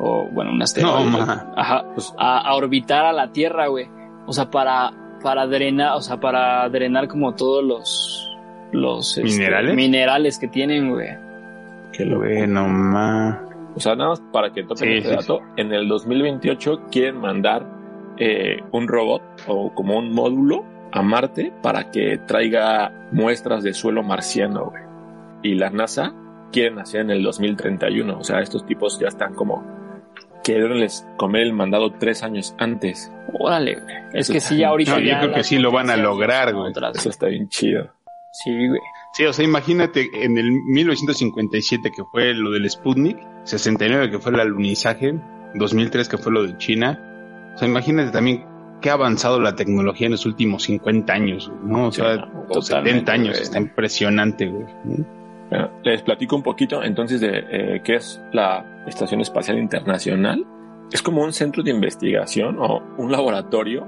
O, 0.00 0.28
bueno, 0.32 0.52
un 0.52 0.62
asteroide. 0.62 1.10
No, 1.10 1.18
Ajá, 1.56 1.84
pues, 1.94 2.14
a, 2.18 2.38
a 2.38 2.54
orbitar 2.54 3.04
a 3.04 3.12
la 3.12 3.32
Tierra, 3.32 3.66
güey. 3.66 3.86
O 4.26 4.32
sea, 4.32 4.50
para, 4.50 4.92
para 5.22 5.46
drenar, 5.46 5.96
o 5.96 6.00
sea, 6.00 6.18
para 6.20 6.68
drenar 6.68 7.08
como 7.08 7.34
todos 7.34 7.64
los, 7.64 8.38
los 8.72 9.18
este, 9.18 9.38
¿Minerales? 9.38 9.74
minerales 9.74 10.38
que 10.38 10.48
tienen, 10.48 10.90
güey. 10.90 11.08
Que 11.92 12.04
lo 12.04 12.18
Bueno, 12.18 12.68
ma. 12.68 13.44
O 13.74 13.80
sea, 13.80 13.94
nada 13.94 14.10
más 14.10 14.22
para 14.32 14.52
que 14.52 14.62
topen 14.62 14.76
Sí, 14.76 14.94
este 14.98 15.10
sí, 15.10 15.16
dato, 15.16 15.40
en 15.56 15.72
el 15.72 15.88
2028 15.88 16.86
quieren 16.90 17.18
mandar 17.20 17.66
eh, 18.18 18.58
un 18.72 18.88
robot 18.88 19.22
o 19.46 19.72
como 19.74 19.98
un 19.98 20.12
módulo 20.12 20.64
a 20.92 21.02
Marte 21.02 21.52
para 21.62 21.90
que 21.90 22.18
traiga 22.26 23.08
muestras 23.12 23.62
de 23.62 23.74
suelo 23.74 24.02
marciano, 24.02 24.66
güey. 24.66 24.82
Y 25.42 25.54
la 25.54 25.70
NASA 25.70 26.14
quieren 26.52 26.78
hacer 26.78 27.02
en 27.02 27.10
el 27.10 27.22
2031. 27.22 28.18
O 28.18 28.24
sea, 28.24 28.40
estos 28.40 28.66
tipos 28.66 28.98
ya 28.98 29.08
están 29.08 29.34
como 29.34 29.78
les 30.56 31.06
comer 31.16 31.42
el 31.42 31.52
mandado 31.52 31.92
tres 31.92 32.22
años 32.22 32.54
antes. 32.58 33.12
Órale, 33.38 33.76
güey. 33.80 33.94
Es 34.14 34.30
que 34.30 34.40
sí, 34.40 34.62
ahorita 34.62 34.92
No, 34.92 34.98
yo 35.00 35.06
ya 35.06 35.20
creo 35.20 35.34
que 35.34 35.44
sí 35.44 35.58
lo 35.58 35.70
van 35.70 35.90
a 35.90 35.96
lograr, 35.96 36.54
güey. 36.54 36.70
otras. 36.70 36.96
Eso 36.96 37.10
está 37.10 37.26
bien 37.26 37.48
chido. 37.48 37.90
Sí, 38.32 38.50
güey. 38.68 38.80
Sí, 39.12 39.24
o 39.24 39.32
sea, 39.32 39.44
imagínate 39.44 40.08
en 40.12 40.38
el 40.38 40.50
1957 40.50 41.90
que 41.94 42.04
fue 42.12 42.34
lo 42.34 42.50
del 42.50 42.68
Sputnik, 42.70 43.18
69 43.44 44.10
que 44.10 44.18
fue 44.18 44.32
el 44.32 44.40
alunizaje, 44.40 45.14
2003 45.54 46.08
que 46.08 46.18
fue 46.18 46.32
lo 46.32 46.46
de 46.46 46.56
China. 46.58 47.52
O 47.54 47.58
sea, 47.58 47.68
imagínate 47.68 48.10
también 48.10 48.44
qué 48.80 48.90
ha 48.90 48.94
avanzado 48.94 49.40
la 49.40 49.54
tecnología 49.54 50.06
en 50.06 50.12
los 50.12 50.26
últimos 50.26 50.64
50 50.64 51.12
años, 51.12 51.52
¿no? 51.64 51.88
O 51.88 51.92
sea, 51.92 52.14
Sí, 52.14 52.20
o 52.48 52.60
totalmente, 52.60 52.90
70 52.90 53.12
años, 53.12 53.30
güey. 53.30 53.42
está 53.42 53.58
impresionante, 53.58 54.46
güey. 54.46 54.66
Bueno, 55.50 55.70
les 55.82 56.02
platico 56.02 56.36
un 56.36 56.42
poquito 56.42 56.82
entonces 56.82 57.20
de 57.20 57.44
eh, 57.50 57.80
qué 57.82 57.96
es 57.96 58.20
la 58.32 58.84
Estación 58.86 59.20
Espacial 59.20 59.58
Internacional. 59.58 60.46
Es 60.92 61.02
como 61.02 61.22
un 61.22 61.32
centro 61.32 61.62
de 61.62 61.70
investigación 61.70 62.58
o 62.58 62.82
un 62.98 63.10
laboratorio 63.10 63.86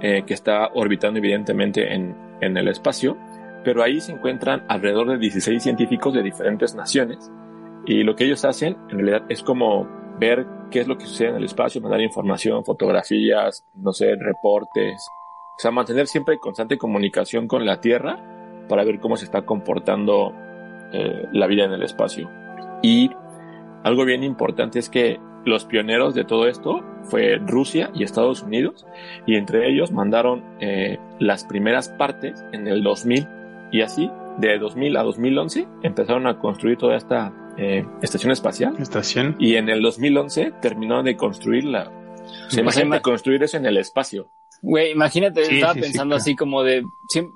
eh, 0.00 0.22
que 0.26 0.34
está 0.34 0.68
orbitando 0.74 1.18
evidentemente 1.18 1.94
en, 1.94 2.14
en 2.40 2.56
el 2.56 2.68
espacio, 2.68 3.16
pero 3.64 3.82
ahí 3.82 4.00
se 4.00 4.12
encuentran 4.12 4.64
alrededor 4.68 5.10
de 5.10 5.18
16 5.18 5.62
científicos 5.62 6.14
de 6.14 6.22
diferentes 6.22 6.74
naciones 6.74 7.30
y 7.86 8.02
lo 8.02 8.14
que 8.14 8.24
ellos 8.24 8.44
hacen 8.44 8.76
en 8.90 8.98
realidad 8.98 9.22
es 9.28 9.42
como 9.42 9.88
ver 10.18 10.46
qué 10.70 10.80
es 10.80 10.88
lo 10.88 10.98
que 10.98 11.06
sucede 11.06 11.30
en 11.30 11.36
el 11.36 11.44
espacio, 11.44 11.80
mandar 11.80 12.00
información, 12.00 12.64
fotografías, 12.64 13.64
no 13.74 13.92
sé, 13.92 14.16
reportes, 14.16 15.06
o 15.56 15.60
sea, 15.60 15.70
mantener 15.70 16.06
siempre 16.06 16.38
constante 16.38 16.78
comunicación 16.78 17.48
con 17.48 17.64
la 17.64 17.80
Tierra 17.80 18.64
para 18.68 18.84
ver 18.84 19.00
cómo 19.00 19.16
se 19.16 19.24
está 19.24 19.42
comportando 19.42 20.32
eh, 20.92 21.24
la 21.32 21.46
vida 21.46 21.64
en 21.64 21.72
el 21.72 21.82
espacio. 21.82 22.30
Y 22.82 23.10
algo 23.82 24.04
bien 24.04 24.22
importante 24.22 24.78
es 24.78 24.88
que 24.88 25.18
los 25.44 25.64
pioneros 25.64 26.14
de 26.14 26.24
todo 26.24 26.46
esto 26.46 26.84
fue 27.04 27.36
Rusia 27.36 27.90
y 27.94 28.02
Estados 28.02 28.42
Unidos, 28.42 28.86
y 29.26 29.36
entre 29.36 29.68
ellos 29.68 29.92
mandaron 29.92 30.44
eh, 30.60 30.98
las 31.18 31.44
primeras 31.44 31.88
partes 31.88 32.44
en 32.52 32.68
el 32.68 32.82
2000, 32.82 33.26
y 33.72 33.82
así, 33.82 34.10
de 34.38 34.58
2000 34.58 34.96
a 34.96 35.02
2011, 35.02 35.66
empezaron 35.82 36.26
a 36.26 36.38
construir 36.38 36.76
toda 36.76 36.96
esta 36.96 37.32
eh, 37.58 37.84
estación 38.02 38.32
espacial, 38.32 38.76
Estación. 38.78 39.36
y 39.38 39.56
en 39.56 39.68
el 39.68 39.82
2011 39.82 40.52
terminaron 40.62 41.04
de 41.04 41.16
construirla. 41.16 41.90
O 42.46 42.50
sea, 42.50 42.62
imagínate 42.62 42.98
ima- 42.98 43.02
construir 43.02 43.42
eso 43.42 43.56
en 43.56 43.66
el 43.66 43.76
espacio. 43.78 44.28
Güey, 44.60 44.90
imagínate, 44.90 45.44
Sí, 45.44 45.54
estaba 45.56 45.74
sí, 45.74 45.78
sí, 45.78 45.82
pensando 45.84 46.14
claro. 46.14 46.20
así 46.22 46.34
como 46.34 46.64
de, 46.64 46.82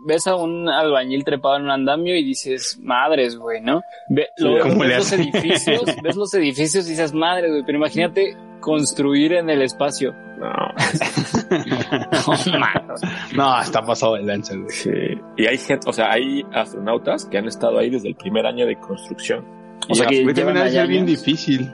ves 0.04 0.26
a 0.26 0.34
un 0.34 0.68
albañil 0.68 1.24
trepado 1.24 1.56
en 1.56 1.62
un 1.62 1.70
andamio 1.70 2.16
y 2.16 2.24
dices, 2.24 2.80
madres, 2.82 3.36
güey, 3.36 3.60
¿no? 3.60 3.80
Ve, 4.08 4.26
lo- 4.38 4.58
¿cómo 4.60 4.80
ves 4.80 4.88
le 4.88 4.96
los 4.96 5.12
edificios, 5.12 5.82
ves 6.02 6.16
los 6.16 6.34
edificios 6.34 6.86
y 6.86 6.90
dices, 6.90 7.14
madre, 7.14 7.48
güey, 7.48 7.62
pero 7.64 7.78
imagínate 7.78 8.36
construir 8.60 9.34
en 9.34 9.50
el 9.50 9.62
espacio. 9.62 10.12
No, 10.38 10.50
No, 13.36 13.60
está 13.60 13.82
pasado 13.82 14.14
de 14.16 14.22
lanza, 14.22 14.54
güey. 14.56 14.68
Sí. 14.70 14.90
Y 15.36 15.46
hay 15.46 15.58
gente, 15.58 15.88
o 15.88 15.92
sea, 15.92 16.10
hay 16.12 16.44
astronautas 16.52 17.26
que 17.26 17.38
han 17.38 17.46
estado 17.46 17.78
ahí 17.78 17.90
desde 17.90 18.08
el 18.08 18.14
primer 18.16 18.46
año 18.46 18.66
de 18.66 18.76
construcción. 18.76 19.44
O 19.88 19.94
sea, 19.94 20.06
que 20.06 20.16
también 20.16 20.34
llevan 20.36 20.56
ha 20.56 20.60
de 20.60 20.66
ahí 20.66 20.72
ser 20.72 20.86
bien 20.88 21.06
difícil. 21.06 21.70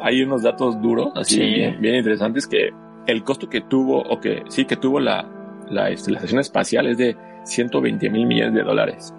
Hay 0.00 0.22
unos 0.22 0.42
datos 0.42 0.80
duros, 0.80 1.12
así 1.14 1.36
Sí. 1.36 1.40
bien, 1.40 1.80
bien 1.80 1.94
interesantes, 1.96 2.46
que 2.46 2.70
el 3.06 3.22
costo 3.24 3.48
que 3.48 3.60
tuvo, 3.60 4.00
o 4.02 4.20
que 4.20 4.42
sí 4.48 4.64
que 4.64 4.76
tuvo 4.76 4.98
la, 5.00 5.26
la, 5.68 5.84
la 5.84 5.90
estación 5.90 6.40
espacial 6.40 6.86
es 6.86 6.98
de 6.98 7.16
120 7.44 8.10
mil 8.10 8.26
millones 8.26 8.54
de 8.54 8.62
dólares. 8.62 9.14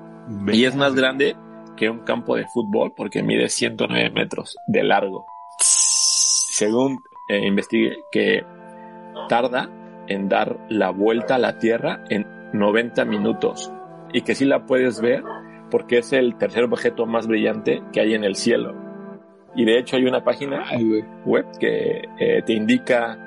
Y 0.51 0.65
es 0.65 0.75
más 0.75 0.95
grande 0.95 1.35
que 1.75 1.89
un 1.89 1.99
campo 1.99 2.35
de 2.35 2.45
fútbol 2.53 2.93
porque 2.95 3.23
mide 3.23 3.49
109 3.49 4.09
metros 4.11 4.55
de 4.67 4.83
largo. 4.83 5.25
Según 5.59 6.99
eh, 7.29 7.45
investigué, 7.45 7.97
que 8.11 8.43
tarda 9.29 9.69
en 10.07 10.29
dar 10.29 10.57
la 10.69 10.89
vuelta 10.91 11.35
a 11.35 11.39
la 11.39 11.57
Tierra 11.57 12.03
en 12.09 12.25
90 12.53 13.05
minutos 13.05 13.71
y 14.13 14.21
que 14.21 14.35
sí 14.35 14.45
la 14.45 14.65
puedes 14.65 15.01
ver 15.01 15.23
porque 15.73 15.97
es 15.97 16.13
el 16.13 16.37
tercer 16.37 16.65
objeto 16.65 17.07
más 17.07 17.25
brillante 17.25 17.81
que 17.91 17.99
hay 17.99 18.13
en 18.13 18.23
el 18.23 18.35
cielo. 18.35 18.75
Y 19.55 19.65
de 19.65 19.79
hecho 19.79 19.95
hay 19.95 20.05
una 20.05 20.23
página 20.23 20.63
Ay, 20.69 21.03
web 21.25 21.47
que 21.59 22.07
eh, 22.19 22.43
te 22.45 22.53
indica, 22.53 23.17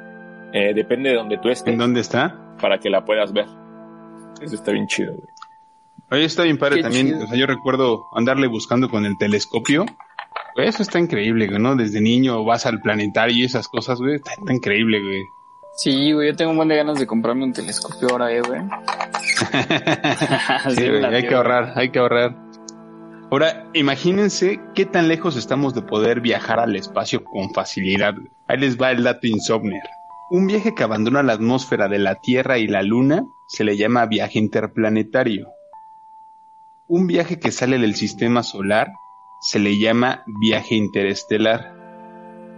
eh, 0.53 0.73
depende 0.73 1.09
de 1.11 1.17
donde 1.17 1.39
tú 1.39 1.49
estés, 1.49 1.73
¿En 1.73 1.81
dónde 1.81 1.99
está? 1.99 2.55
para 2.61 2.79
que 2.79 2.89
la 2.89 3.05
puedas 3.05 3.33
ver. 3.33 3.47
Eso 4.41 4.55
está 4.55 4.71
bien 4.71 4.87
chido, 4.87 5.15
güey. 5.15 5.27
Oye, 6.13 6.25
está 6.25 6.45
bien 6.45 6.57
padre 6.57 6.77
Qué 6.77 6.83
también. 6.83 7.09
chido. 7.09 7.25
O 7.25 7.27
sea, 7.27 7.37
yo 7.37 7.49
recuerdo 7.49 8.05
andarle 8.15 8.47
buscando 8.47 8.89
con 8.89 9.05
el 9.07 9.19
telescopio. 9.19 9.85
Eso 10.55 10.85
está 10.85 11.01
increíble, 11.01 11.49
güey, 11.49 11.59
¿no? 11.59 11.75
Desde 11.75 12.01
niño 12.01 12.45
vas 12.45 12.65
al 12.65 12.81
planetario 12.81 13.39
y 13.39 13.43
esas 13.43 13.67
cosas, 13.67 13.99
güey. 13.99 14.15
Está, 14.15 14.35
está 14.35 14.55
increíble, 14.55 15.01
güey. 15.01 15.23
Sí, 15.77 16.13
güey, 16.13 16.31
yo 16.31 16.37
tengo 16.37 16.53
un 16.53 16.57
buen 16.57 16.69
de 16.69 16.77
ganas 16.77 16.99
de 16.99 17.07
comprarme 17.07 17.45
un 17.45 17.53
telescopio 17.53 18.09
ahora, 18.11 18.33
eh, 18.33 18.41
güey. 18.41 18.63
Sí, 20.75 20.89
güey, 20.89 21.05
hay 21.05 21.29
que 21.29 21.35
ahorrar, 21.35 21.73
hay 21.77 21.91
que 21.91 21.99
ahorrar. 21.99 22.35
Ahora, 23.31 23.67
imagínense 23.75 24.61
qué 24.75 24.87
tan 24.87 25.09
lejos 25.09 25.37
estamos 25.37 25.75
de 25.75 25.83
poder 25.83 26.21
viajar 26.21 26.61
al 26.61 26.77
espacio 26.77 27.25
con 27.25 27.53
facilidad. 27.53 28.15
Ahí 28.47 28.59
les 28.59 28.81
va 28.81 28.91
el 28.91 29.05
dato 29.05 29.27
insomner. 29.27 29.83
Un 30.31 30.47
viaje 30.47 30.75
que 30.75 30.83
abandona 30.83 31.23
la 31.23 31.35
atmósfera 31.35 31.89
de 31.89 31.99
la 31.99 32.17
Tierra 32.17 32.59
y 32.59 32.69
la 32.69 32.83
Luna 32.83 33.27
se 33.47 33.65
le 33.65 33.77
llama 33.77 34.07
viaje 34.07 34.39
interplanetario. 34.39 35.49
Un 36.89 37.07
viaje 37.07 37.39
que 37.39 37.53
sale 37.53 37.79
del 37.79 37.97
sistema 37.97 38.43
solar 38.43 38.89
se 39.43 39.59
le 39.59 39.79
llama 39.79 40.25
viaje 40.41 40.75
interestelar. 40.75 41.76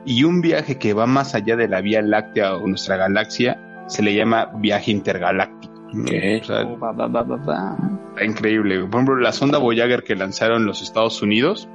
Y 0.05 0.25
un 0.25 0.41
viaje 0.41 0.79
que 0.79 0.95
va 0.95 1.07
más 1.07 1.35
allá 1.35 1.57
de 1.57 1.69
la 1.69 1.81
Vía 1.81 2.01
Láctea 2.03 2.55
o 2.57 2.67
nuestra 2.67 2.97
galaxia 2.97 3.85
se 3.89 4.03
le 4.03 4.15
llama 4.15 4.47
viaje 4.57 4.91
intergaláctico. 4.91 5.75
Ok. 5.89 6.11
O 6.43 6.45
sea, 6.45 6.63
Oh, 6.67 6.79
va, 6.79 6.93
va, 6.93 7.07
va, 7.09 7.23
va, 7.23 7.37
va. 7.37 7.77
Está 8.11 8.25
increíble. 8.25 8.79
Por 8.81 8.89
ejemplo, 9.01 9.17
la 9.17 9.33
sonda 9.33 9.59
Voyager 9.59 10.03
que 10.03 10.15
lanzaron 10.17 10.67
los 10.67 10.83
Estados 10.83 11.23
Unidos 11.23 11.69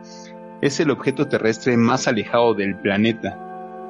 es 0.62 0.80
el 0.80 0.92
objeto 0.92 1.28
terrestre 1.28 1.76
más 1.78 2.08
alejado 2.08 2.54
del 2.54 2.78
planeta. 2.80 3.40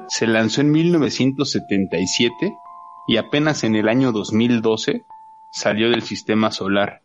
Se 0.08 0.28
lanzó 0.28 0.62
en 0.62 0.72
1977 0.72 2.54
y 3.08 3.18
apenas 3.18 3.64
en 3.64 3.76
el 3.76 3.88
año 3.90 4.12
2012 4.12 5.04
salió 5.52 5.90
del 5.90 6.02
sistema 6.02 6.52
solar. 6.52 7.02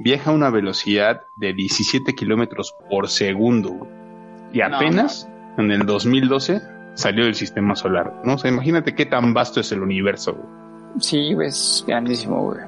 Viaja 0.00 0.30
a 0.30 0.34
una 0.34 0.50
velocidad 0.50 1.20
de 1.40 1.52
17 1.54 2.14
kilómetros 2.14 2.74
por 2.88 3.08
segundo. 3.08 3.88
Y 4.52 4.58
No, 4.58 4.66
apenas 4.76 5.28
en 5.62 5.70
el 5.70 5.86
2012 5.86 6.60
salió 6.94 7.24
del 7.24 7.34
sistema 7.34 7.74
solar. 7.76 8.12
¿no? 8.24 8.34
O 8.34 8.38
sea, 8.38 8.50
imagínate 8.50 8.94
qué 8.94 9.06
tan 9.06 9.32
vasto 9.34 9.60
es 9.60 9.70
el 9.72 9.82
universo. 9.82 10.34
güey. 10.34 10.46
Sí, 11.00 11.32
güey, 11.34 11.48
es 11.48 11.84
grandísimo, 11.86 12.42
güey. 12.44 12.60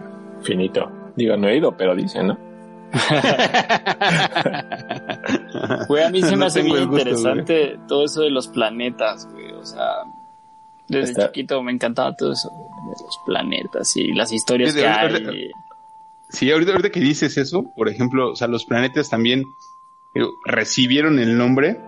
Finito. 0.43 0.91
Digo, 1.17 1.37
no 1.37 1.49
he 1.49 1.57
ido, 1.57 1.77
pero 1.77 1.95
dicen, 1.97 2.29
¿no? 2.29 2.39
Güey, 5.89 6.05
a 6.05 6.11
mí 6.11 6.23
se 6.23 6.31
me 6.33 6.37
No 6.39 6.47
hace 6.47 6.63
gusto, 6.63 6.83
interesante 6.83 7.79
todo 7.89 8.05
eso 8.05 8.23
de 8.23 8.31
los 8.31 8.49
planetas, 8.49 9.29
güey. 9.33 9.53
O 9.53 9.65
sea, 9.65 9.87
desde 10.89 11.13
Está- 11.13 11.27
chiquito 11.27 11.63
me 11.63 11.73
encantaba 11.73 12.15
todo 12.17 12.33
eso 12.33 12.49
de 12.51 13.05
los 13.05 13.21
planetas 13.27 13.97
y 13.97 14.13
las 14.13 14.33
historias 14.33 14.73
Sí, 14.73 14.77
que 14.81 14.83
de- 14.83 14.89
hay. 14.89 15.51
Sí, 16.29 16.51
ahorita, 16.51 16.73
ahorita 16.73 16.91
que 16.91 17.01
dices 17.01 17.37
eso, 17.37 17.65
por 17.77 17.89
ejemplo, 17.89 18.33
o 18.33 18.37
sea, 18.37 18.49
los 18.49 18.65
planetas 18.65 19.11
también 19.11 19.45
recibieron 20.45 21.19
el 21.19 21.37
nombre 21.37 21.81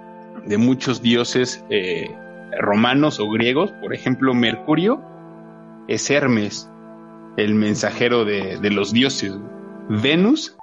de 0.46 0.58
muchos 0.58 1.02
dioses 1.02 1.64
eh, 1.70 2.10
romanos 2.58 3.20
o 3.20 3.28
griegos. 3.28 3.72
Por 3.80 3.94
ejemplo, 3.94 4.34
Mercurio 4.34 5.02
es 5.88 6.10
Hermes, 6.10 6.70
el 7.36 7.54
mensajero 7.54 8.24
de, 8.24 8.58
de 8.58 8.70
los 8.70 8.92
dioses. 8.92 9.34
Venus 9.88 10.56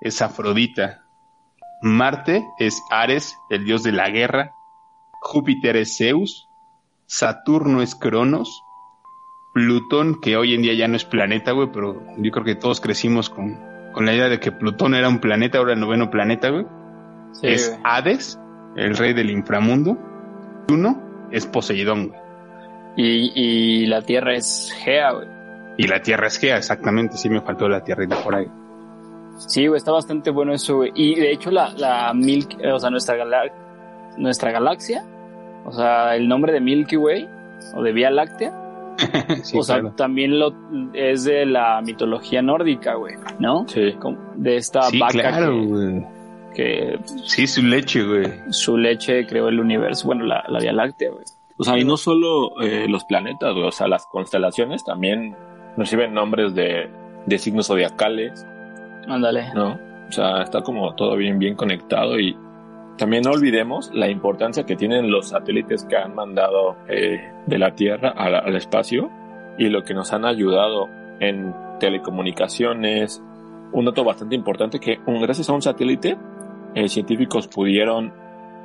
es 0.00 0.22
Afrodita, 0.22 1.02
Marte 1.82 2.48
es 2.58 2.80
Ares, 2.90 3.36
el 3.50 3.64
dios 3.64 3.82
de 3.82 3.90
la 3.90 4.08
guerra. 4.08 4.54
Júpiter 5.20 5.76
es 5.76 5.96
Zeus. 5.96 6.48
Saturno 7.06 7.82
es 7.82 7.96
Cronos. 7.96 8.62
Plutón, 9.52 10.20
que 10.20 10.36
hoy 10.36 10.54
en 10.54 10.62
día 10.62 10.74
ya 10.74 10.88
no 10.88 10.96
es 10.96 11.04
planeta, 11.04 11.52
güey, 11.52 11.68
pero 11.72 12.02
yo 12.16 12.30
creo 12.30 12.44
que 12.44 12.54
todos 12.54 12.80
crecimos 12.80 13.28
con, 13.28 13.60
con 13.92 14.06
la 14.06 14.14
idea 14.14 14.28
de 14.28 14.40
que 14.40 14.50
Plutón 14.50 14.94
era 14.94 15.08
un 15.08 15.18
planeta, 15.18 15.58
ahora 15.58 15.74
el 15.74 15.80
noveno 15.80 16.10
planeta, 16.10 16.48
güey. 16.48 16.64
Sí, 17.32 17.48
es 17.48 17.68
güey. 17.68 17.80
Hades, 17.84 18.40
el 18.76 18.96
rey 18.96 19.12
del 19.12 19.30
inframundo. 19.30 19.96
Uno 20.70 21.28
es 21.30 21.46
Poseidón, 21.46 22.08
güey. 22.08 22.20
Y, 22.96 23.32
y 23.34 23.86
la 23.86 24.02
Tierra 24.02 24.34
es 24.34 24.72
Gea, 24.84 25.12
güey. 25.12 25.28
Y 25.78 25.86
la 25.86 26.00
Tierra 26.02 26.26
es 26.26 26.38
Gea, 26.38 26.58
exactamente, 26.58 27.16
sí 27.16 27.30
me 27.30 27.40
faltó 27.40 27.68
la 27.68 27.82
Tierrita 27.82 28.22
por 28.22 28.34
ahí. 28.34 28.46
Sí, 29.38 29.66
güey, 29.66 29.78
está 29.78 29.92
bastante 29.92 30.30
bueno 30.30 30.52
eso, 30.52 30.76
güey. 30.76 30.92
Y 30.94 31.14
de 31.14 31.32
hecho 31.32 31.50
la, 31.50 31.72
la 31.76 32.12
Milk, 32.14 32.58
o 32.72 32.78
sea, 32.78 32.90
nuestra, 32.90 33.16
gala- 33.16 33.50
nuestra 34.18 34.50
galaxia, 34.52 35.02
o 35.64 35.72
sea, 35.72 36.14
el 36.16 36.28
nombre 36.28 36.52
de 36.52 36.60
Milky 36.60 36.96
Way, 36.98 37.28
o 37.74 37.82
de 37.82 37.92
Vía 37.92 38.10
Láctea, 38.10 38.52
sí, 39.42 39.58
o 39.58 39.62
sea, 39.62 39.80
claro. 39.80 39.94
también 39.96 40.38
lo, 40.38 40.52
es 40.92 41.24
de 41.24 41.46
la 41.46 41.80
mitología 41.80 42.42
nórdica, 42.42 42.94
güey, 42.94 43.14
¿no? 43.38 43.66
Sí. 43.68 43.96
De 44.36 44.56
esta 44.56 44.82
Sí, 44.82 44.98
vaca 44.98 45.12
claro, 45.12 45.52
que, 45.52 45.66
güey. 45.66 46.04
Que 46.54 46.98
Sí, 47.24 47.46
su 47.46 47.62
leche, 47.62 48.02
güey. 48.04 48.24
su 48.50 48.76
leche 48.76 49.26
creó 49.26 49.48
el 49.48 49.60
universo, 49.60 50.06
bueno, 50.06 50.24
la, 50.24 50.44
la 50.48 50.58
Vía 50.60 50.72
Láctea, 50.72 51.10
güey. 51.10 51.24
O 51.58 51.64
sea, 51.64 51.78
y 51.78 51.84
no 51.84 51.96
solo 51.96 52.60
eh, 52.60 52.86
los 52.88 53.04
planetas, 53.04 53.52
güey, 53.54 53.66
o 53.66 53.70
sea, 53.72 53.86
las 53.86 54.06
constelaciones 54.06 54.84
también 54.84 55.36
reciben 55.76 56.12
nombres 56.14 56.54
de, 56.54 56.88
de 57.26 57.38
signos 57.38 57.66
zodiacales, 57.68 58.44
Ándale. 59.06 59.52
¿no? 59.54 59.78
O 60.08 60.12
sea, 60.12 60.42
está 60.42 60.62
como 60.62 60.94
todo 60.94 61.16
bien, 61.16 61.38
bien 61.38 61.54
conectado 61.54 62.18
y 62.18 62.36
también 62.98 63.22
no 63.24 63.30
olvidemos 63.32 63.90
la 63.94 64.08
importancia 64.08 64.64
que 64.66 64.76
tienen 64.76 65.10
los 65.10 65.28
satélites 65.28 65.84
que 65.84 65.96
han 65.96 66.14
mandado 66.14 66.76
eh, 66.88 67.32
de 67.46 67.58
la 67.58 67.74
Tierra 67.74 68.10
al, 68.16 68.34
al 68.34 68.54
espacio 68.56 69.10
y 69.58 69.68
lo 69.68 69.82
que 69.84 69.94
nos 69.94 70.12
han 70.12 70.24
ayudado 70.24 70.88
en 71.20 71.54
telecomunicaciones. 71.80 73.22
Un 73.72 73.84
dato 73.86 74.04
bastante 74.04 74.34
importante 74.34 74.78
que 74.78 74.98
un- 75.06 75.20
gracias 75.22 75.48
a 75.48 75.52
un 75.52 75.62
satélite 75.62 76.16
eh, 76.74 76.88
científicos 76.88 77.48
pudieron 77.48 78.12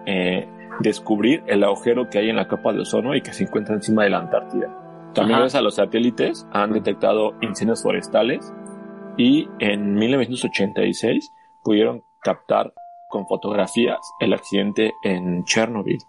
eh, 0.05 0.47
descubrir 0.79 1.43
el 1.47 1.63
agujero 1.63 2.09
que 2.09 2.19
hay 2.19 2.29
en 2.29 2.35
la 2.35 2.47
capa 2.47 2.73
de 2.73 2.81
ozono 2.81 3.15
y 3.15 3.21
que 3.21 3.33
se 3.33 3.43
encuentra 3.43 3.75
encima 3.75 4.03
de 4.03 4.09
la 4.09 4.19
Antártida. 4.19 4.67
También 5.13 5.35
Ajá. 5.35 5.41
gracias 5.41 5.59
a 5.59 5.63
los 5.63 5.75
satélites 5.75 6.47
han 6.51 6.73
detectado 6.73 7.33
incendios 7.41 7.81
forestales 7.81 8.53
y 9.17 9.47
en 9.59 9.95
1986 9.95 11.33
pudieron 11.63 12.03
captar 12.21 12.73
con 13.09 13.25
fotografías 13.27 13.97
el 14.19 14.33
accidente 14.33 14.93
en 15.03 15.43
Chernobyl. 15.45 15.99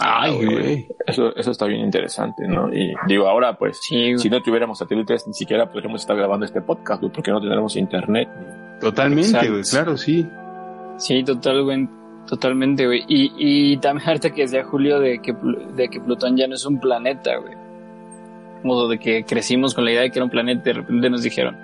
Ay, 0.00 0.44
güey. 0.44 0.88
Eso, 1.06 1.34
eso 1.36 1.50
está 1.50 1.66
bien 1.66 1.80
interesante, 1.80 2.48
¿no? 2.48 2.72
Y 2.72 2.94
digo, 3.06 3.28
ahora 3.28 3.56
pues, 3.56 3.78
Sí, 3.80 4.18
si 4.18 4.28
no 4.28 4.42
tuviéramos 4.42 4.78
satélites, 4.78 5.26
ni 5.26 5.34
siquiera 5.34 5.70
podríamos 5.70 6.00
estar 6.00 6.16
grabando 6.16 6.46
este 6.46 6.62
podcast, 6.62 7.00
güey, 7.00 7.12
porque 7.12 7.30
no 7.30 7.40
tendremos 7.40 7.76
internet. 7.76 8.28
Totalmente, 8.80 9.50
güey, 9.50 9.62
claro, 9.62 9.96
sí. 9.96 10.26
Sí, 10.96 11.22
total, 11.24 11.64
güey. 11.64 11.88
Totalmente, 12.26 12.86
güey. 12.86 13.04
Y, 13.06 13.32
y 13.36 13.76
también 13.78 14.08
ahorita 14.08 14.30
que 14.30 14.42
decía 14.42 14.64
Julio 14.64 14.98
de 14.98 15.20
que, 15.20 15.34
de 15.76 15.88
que 15.88 16.00
Plutón 16.00 16.36
ya 16.36 16.46
no 16.46 16.54
es 16.54 16.64
un 16.64 16.80
planeta, 16.80 17.36
güey. 17.36 17.54
O 18.64 18.88
de 18.88 18.98
que 18.98 19.24
crecimos 19.24 19.74
con 19.74 19.84
la 19.84 19.92
idea 19.92 20.02
de 20.02 20.10
que 20.10 20.18
era 20.18 20.24
un 20.24 20.30
planeta 20.30 20.62
y 20.70 20.72
de 20.72 20.80
repente 20.80 21.10
nos 21.10 21.22
dijeron 21.22 21.56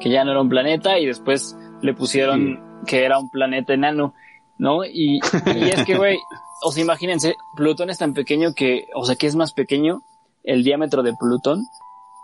que 0.00 0.10
ya 0.10 0.24
no 0.24 0.32
era 0.32 0.40
un 0.40 0.48
planeta 0.48 0.98
y 0.98 1.06
después 1.06 1.56
le 1.80 1.94
pusieron 1.94 2.60
que 2.84 3.04
era 3.04 3.18
un 3.18 3.30
planeta 3.30 3.74
enano, 3.74 4.14
¿no? 4.58 4.84
Y, 4.84 5.20
y 5.54 5.68
es 5.68 5.84
que, 5.84 5.96
güey, 5.96 6.18
o 6.64 6.72
sea, 6.72 6.82
imagínense, 6.82 7.36
Plutón 7.54 7.90
es 7.90 7.98
tan 7.98 8.12
pequeño 8.12 8.54
que, 8.54 8.86
o 8.94 9.04
sea, 9.04 9.14
que 9.14 9.28
es 9.28 9.36
más 9.36 9.52
pequeño 9.52 10.02
el 10.42 10.64
diámetro 10.64 11.04
de 11.04 11.14
Plutón 11.14 11.64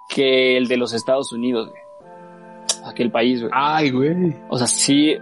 que 0.08 0.56
el 0.56 0.66
de 0.66 0.76
los 0.76 0.92
Estados 0.94 1.32
Unidos, 1.32 1.68
güey. 1.68 1.82
Aquel 2.84 3.12
país, 3.12 3.40
güey. 3.40 3.52
Ay, 3.54 3.90
güey. 3.90 4.34
O 4.48 4.58
sea, 4.58 4.66
sí, 4.66 5.16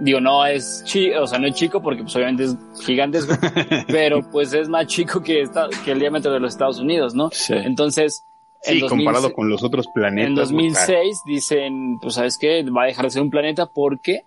digo, 0.00 0.20
no 0.20 0.44
es 0.46 0.82
chico, 0.84 1.22
o 1.22 1.26
sea, 1.26 1.38
no 1.38 1.46
es 1.46 1.54
chico 1.54 1.80
porque 1.82 2.02
pues 2.02 2.14
obviamente 2.16 2.44
es 2.44 2.56
gigantesco, 2.84 3.34
pero 3.88 4.20
pues 4.30 4.52
es 4.52 4.68
más 4.68 4.86
chico 4.86 5.20
que, 5.22 5.40
esta- 5.42 5.68
que 5.84 5.92
el 5.92 6.00
diámetro 6.00 6.32
de 6.32 6.40
los 6.40 6.52
Estados 6.52 6.78
Unidos, 6.78 7.14
¿no? 7.14 7.30
Sí. 7.32 7.54
Entonces, 7.54 8.24
en, 8.64 8.74
Sí, 8.74 8.80
2000 8.80 9.04
comparado 9.06 9.32
con 9.32 9.48
los 9.48 9.62
otros 9.62 9.86
planetas. 9.94 10.28
en 10.50 10.56
güey, 10.56 10.68
2006 10.70 11.20
dicen, 11.26 11.98
pues 12.00 12.14
sabes 12.14 12.36
qué, 12.40 12.64
va 12.64 12.82
a 12.84 12.86
dejar 12.86 13.04
de 13.06 13.10
ser 13.12 13.22
un 13.22 13.30
planeta 13.30 13.66
porque 13.66 14.22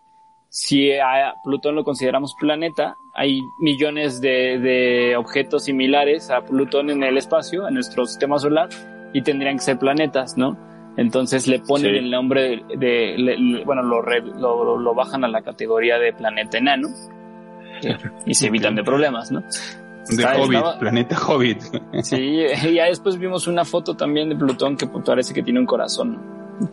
si 0.49 0.91
a 0.93 1.33
Plutón 1.43 1.75
lo 1.75 1.83
consideramos 1.83 2.33
planeta, 2.39 2.95
hay 3.13 3.39
millones 3.61 4.19
de, 4.21 4.57
de 4.59 5.15
objetos 5.15 5.63
similares 5.65 6.29
a 6.29 6.41
Plutón 6.41 6.89
en 6.89 7.03
el 7.03 7.17
espacio, 7.17 7.67
en 7.67 7.73
nuestro 7.75 8.05
sistema 8.05 8.37
solar, 8.39 8.67
y 9.13 9.21
tendrían 9.21 9.57
que 9.57 9.63
ser 9.63 9.79
planetas, 9.79 10.35
¿no? 10.37 10.57
Entonces 10.97 11.47
le 11.47 11.59
ponen 11.59 11.91
Sí. 11.91 11.97
el 11.99 12.11
nombre 12.11 12.41
de, 12.67 12.77
de- 12.77 13.15
le- 13.17 13.37
le- 13.37 13.63
bueno, 13.63 13.81
lo, 13.81 14.01
re- 14.01 14.21
lo, 14.21 14.63
lo- 14.63 14.77
lo 14.77 14.93
bajan 14.93 15.23
a 15.23 15.27
la 15.27 15.41
categoría 15.41 15.97
de 15.99 16.11
planeta 16.13 16.57
enano 16.57 16.89
y 18.25 18.33
se 18.33 18.47
evitan 18.47 18.75
de 18.75 18.83
problemas, 18.83 19.31
¿no? 19.31 19.41
De 20.09 20.25
Hobbit, 20.25 20.53
estaba- 20.55 20.79
planeta 20.79 21.15
Hobbit. 21.27 21.61
Sí, 22.03 22.17
y 22.65 22.73
ya 22.73 22.85
después 22.85 23.17
vimos 23.17 23.47
una 23.47 23.63
foto 23.65 23.95
también 23.95 24.29
de 24.29 24.35
Plutón 24.35 24.75
que 24.75 24.87
pues, 24.87 25.03
parece 25.05 25.33
que 25.33 25.43
tiene 25.43 25.59
un 25.59 25.65
corazón, 25.65 26.19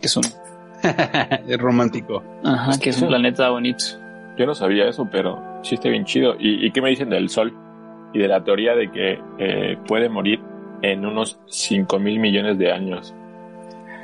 que 0.01 0.07
es 0.07 0.17
un, 0.17 0.23
es 1.47 1.57
romántico. 1.57 2.23
ajá, 2.43 2.71
que 2.81 2.89
es 2.89 3.01
un 3.01 3.07
planeta 3.09 3.49
bonito. 3.49 3.83
Yo 4.37 4.45
no 4.45 4.55
sabía 4.55 4.87
eso, 4.87 5.07
pero 5.11 5.41
sí 5.63 5.75
está 5.75 5.89
bien 5.89 6.05
chido. 6.05 6.35
¿Y, 6.39 6.65
y 6.65 6.71
qué 6.71 6.81
me 6.81 6.89
dicen 6.89 7.09
del 7.09 7.29
Sol? 7.29 7.53
Y 8.13 8.19
de 8.19 8.27
la 8.27 8.43
teoría 8.43 8.73
de 8.75 8.89
que 8.91 9.19
eh, 9.37 9.77
puede 9.87 10.09
morir 10.09 10.39
en 10.81 11.05
unos 11.05 11.39
5 11.47 11.99
mil 11.99 12.19
millones 12.19 12.57
de 12.57 12.71
años. 12.71 13.13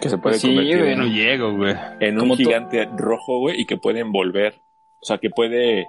Que 0.05 0.09
se 0.09 0.17
puede 0.19 0.33
Pues 0.33 0.41
sí, 0.41 0.47
convertir 0.49 0.79
güey. 0.79 0.91
en, 0.93 0.99
No 0.99 1.05
llego, 1.07 1.53
güey. 1.55 1.73
en 1.99 2.17
Como 2.17 2.33
un 2.33 2.37
gigante 2.37 2.85
rojo, 2.95 3.39
güey, 3.39 3.59
y 3.61 3.65
que 3.65 3.77
puede 3.77 3.99
envolver. 4.01 4.61
O 5.01 5.05
sea, 5.05 5.17
que 5.17 5.29
puede 5.29 5.87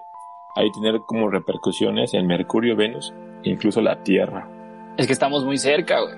ahí 0.57 0.71
tener 0.73 1.01
como 1.07 1.29
repercusiones 1.31 2.15
en 2.15 2.27
Mercurio, 2.27 2.77
Venus, 2.77 3.13
e 3.45 3.51
incluso 3.51 3.81
la 3.83 4.03
Tierra. 4.03 4.49
Es 4.97 5.07
que 5.07 5.13
estamos 5.13 5.45
muy 5.45 5.59
cerca, 5.59 6.01
güey. 6.01 6.15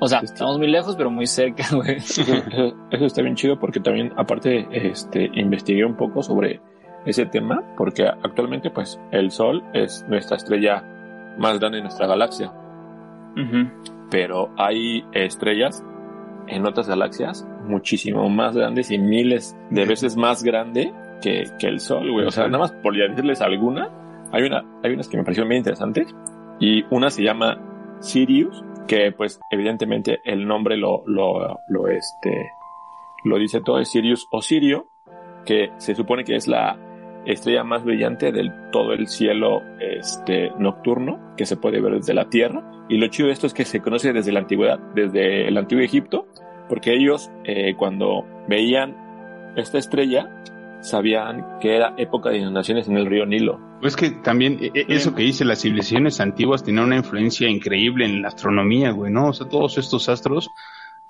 O 0.00 0.08
sea, 0.08 0.20
Sí. 0.20 0.26
estamos 0.26 0.56
muy 0.58 0.66
lejos, 0.68 0.96
pero 0.96 1.10
muy 1.10 1.26
cerca, 1.26 1.64
güey. 1.72 1.96
Eso, 1.98 2.74
está 2.90 3.20
bien 3.22 3.34
chido 3.36 3.58
porque 3.58 3.80
también, 3.80 4.12
aparte, 4.16 4.66
este, 4.72 5.30
investigué 5.34 5.84
un 5.84 5.96
poco 5.96 6.22
sobre 6.22 6.60
ese 7.04 7.26
tema, 7.26 7.62
porque 7.76 8.06
actualmente, 8.06 8.70
pues, 8.70 8.98
el 9.10 9.30
Sol 9.30 9.62
es 9.74 10.04
nuestra 10.08 10.36
estrella 10.38 10.82
más 11.38 11.58
grande 11.60 11.76
de 11.78 11.82
nuestra 11.82 12.06
galaxia. 12.06 12.52
Pero 14.10 14.50
hay 14.58 15.04
estrellas 15.12 15.82
en 16.48 16.66
otras 16.66 16.88
galaxias 16.88 17.46
muchísimo 17.64 18.28
más 18.28 18.56
grandes 18.56 18.90
y 18.90 18.98
miles 18.98 19.56
de 19.70 19.84
veces 19.84 20.16
más 20.16 20.42
grande 20.42 20.92
que, 21.22 21.44
que 21.58 21.68
el 21.68 21.80
Sol, 21.80 22.10
güey. 22.10 22.26
O 22.26 22.30
sea, 22.30 22.46
nada 22.46 22.58
más 22.58 22.72
por 22.72 22.96
decirles 22.96 23.40
alguna, 23.40 23.90
hay 24.32 24.44
una, 24.44 24.64
hay 24.82 24.92
unas 24.92 25.08
que 25.08 25.16
me 25.16 25.24
parecieron 25.24 25.48
bien 25.48 25.60
interesantes 25.60 26.14
y 26.58 26.84
una 26.90 27.10
se 27.10 27.22
llama 27.22 27.58
Sirius, 28.00 28.64
que 28.86 29.12
pues 29.12 29.40
evidentemente 29.50 30.20
el 30.24 30.46
nombre 30.46 30.76
lo, 30.76 31.02
lo, 31.06 31.58
lo 31.68 31.88
este, 31.88 32.50
lo 33.24 33.38
dice 33.38 33.60
todo, 33.60 33.78
es 33.78 33.90
Sirius 33.90 34.26
o 34.30 34.42
Sirio, 34.42 34.88
que 35.44 35.70
se 35.78 35.94
supone 35.94 36.24
que 36.24 36.36
es 36.36 36.48
la 36.48 36.78
estrella 37.24 37.62
más 37.62 37.84
brillante 37.84 38.32
del 38.32 38.52
todo 38.70 38.92
el 38.92 39.06
cielo 39.06 39.62
este 39.78 40.50
nocturno 40.58 41.34
que 41.36 41.46
se 41.46 41.56
puede 41.56 41.80
ver 41.80 41.94
desde 41.94 42.14
la 42.14 42.28
Tierra. 42.28 42.62
Y 42.88 42.98
lo 42.98 43.06
chido 43.08 43.28
de 43.28 43.32
esto 43.32 43.46
es 43.46 43.54
que 43.54 43.64
se 43.64 43.80
conoce 43.80 44.12
desde 44.12 44.32
la 44.32 44.40
antigüedad, 44.40 44.78
desde 44.94 45.46
el 45.46 45.56
antiguo 45.56 45.84
Egipto, 45.84 46.26
porque 46.72 46.94
ellos 46.94 47.30
eh, 47.44 47.74
cuando 47.76 48.24
veían 48.48 48.96
esta 49.58 49.76
estrella 49.76 50.30
sabían 50.80 51.58
que 51.60 51.76
era 51.76 51.92
época 51.98 52.30
de 52.30 52.38
inundaciones 52.38 52.88
en 52.88 52.96
el 52.96 53.04
río 53.04 53.26
Nilo. 53.26 53.60
Pues 53.82 53.94
que 53.94 54.10
también 54.10 54.56
e- 54.62 54.70
e- 54.72 54.86
eso 54.88 55.14
que 55.14 55.22
dice, 55.22 55.44
las 55.44 55.60
civilizaciones 55.60 56.18
antiguas 56.18 56.64
tenían 56.64 56.86
una 56.86 56.96
influencia 56.96 57.46
increíble 57.46 58.06
en 58.06 58.22
la 58.22 58.28
astronomía, 58.28 58.90
güey, 58.92 59.12
¿no? 59.12 59.28
O 59.28 59.32
sea, 59.34 59.46
todos 59.50 59.76
estos 59.76 60.08
astros, 60.08 60.48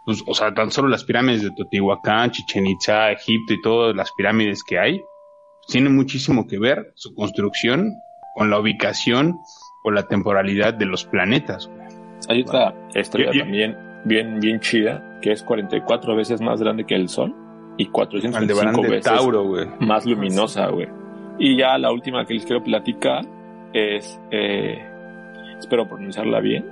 pues, 0.04 0.24
o 0.26 0.34
sea, 0.34 0.52
tan 0.52 0.72
solo 0.72 0.88
las 0.88 1.04
pirámides 1.04 1.44
de 1.44 1.52
Teotihuacán, 1.52 2.32
Chichen 2.32 2.66
Itza, 2.66 3.12
Egipto 3.12 3.54
y 3.54 3.62
todas 3.62 3.94
las 3.94 4.10
pirámides 4.16 4.64
que 4.64 4.80
hay, 4.80 5.00
tienen 5.68 5.94
muchísimo 5.94 6.48
que 6.48 6.58
ver 6.58 6.90
su 6.96 7.14
construcción 7.14 7.92
con 8.34 8.50
la 8.50 8.58
ubicación 8.58 9.38
o 9.84 9.92
la 9.92 10.02
temporalidad 10.08 10.74
de 10.74 10.86
los 10.86 11.04
planetas, 11.04 11.68
güey. 11.68 11.86
Hay 12.28 12.42
otra 12.42 12.74
estrella 12.94 13.30
Yo- 13.30 13.38
yo- 13.38 13.44
también 13.44 13.76
bien, 14.04 14.40
bien 14.40 14.58
chida, 14.58 15.00
que 15.22 15.32
es 15.32 15.42
44 15.42 16.14
veces 16.14 16.42
más 16.42 16.60
grande 16.60 16.84
que 16.84 16.94
el 16.94 17.08
Sol 17.08 17.34
y 17.78 17.86
425 17.86 18.36
Aldebarán 18.36 18.82
de 18.82 18.96
veces 18.96 19.04
Tauro, 19.04 19.50
más 19.80 20.04
luminosa, 20.04 20.68
güey. 20.68 20.88
Y 21.38 21.56
ya 21.56 21.78
la 21.78 21.90
última 21.90 22.26
que 22.26 22.34
les 22.34 22.44
quiero 22.44 22.62
platicar 22.62 23.24
es, 23.72 24.20
eh, 24.30 24.84
espero 25.58 25.88
pronunciarla 25.88 26.40
bien, 26.40 26.66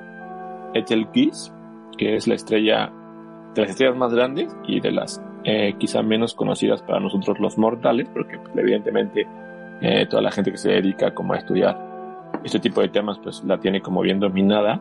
Betelgeuse, 0.74 1.52
que 1.96 2.16
es 2.16 2.26
la 2.26 2.34
estrella 2.34 2.92
de 3.54 3.62
las 3.62 3.70
estrellas 3.70 3.96
más 3.96 4.12
grandes 4.12 4.54
y 4.66 4.80
de 4.80 4.92
las 4.92 5.22
eh, 5.44 5.74
quizá 5.78 6.02
menos 6.02 6.34
conocidas 6.34 6.82
para 6.82 7.00
nosotros 7.00 7.40
los 7.40 7.56
mortales, 7.56 8.08
porque 8.12 8.38
pues, 8.38 8.54
evidentemente 8.56 9.26
eh, 9.80 10.06
toda 10.08 10.22
la 10.22 10.30
gente 10.30 10.50
que 10.50 10.58
se 10.58 10.70
dedica 10.70 11.14
como 11.14 11.32
a 11.32 11.38
estudiar 11.38 11.78
este 12.44 12.60
tipo 12.60 12.80
de 12.82 12.88
temas, 12.88 13.18
pues 13.22 13.42
la 13.44 13.58
tiene 13.58 13.80
como 13.80 14.02
bien 14.02 14.20
dominada 14.20 14.80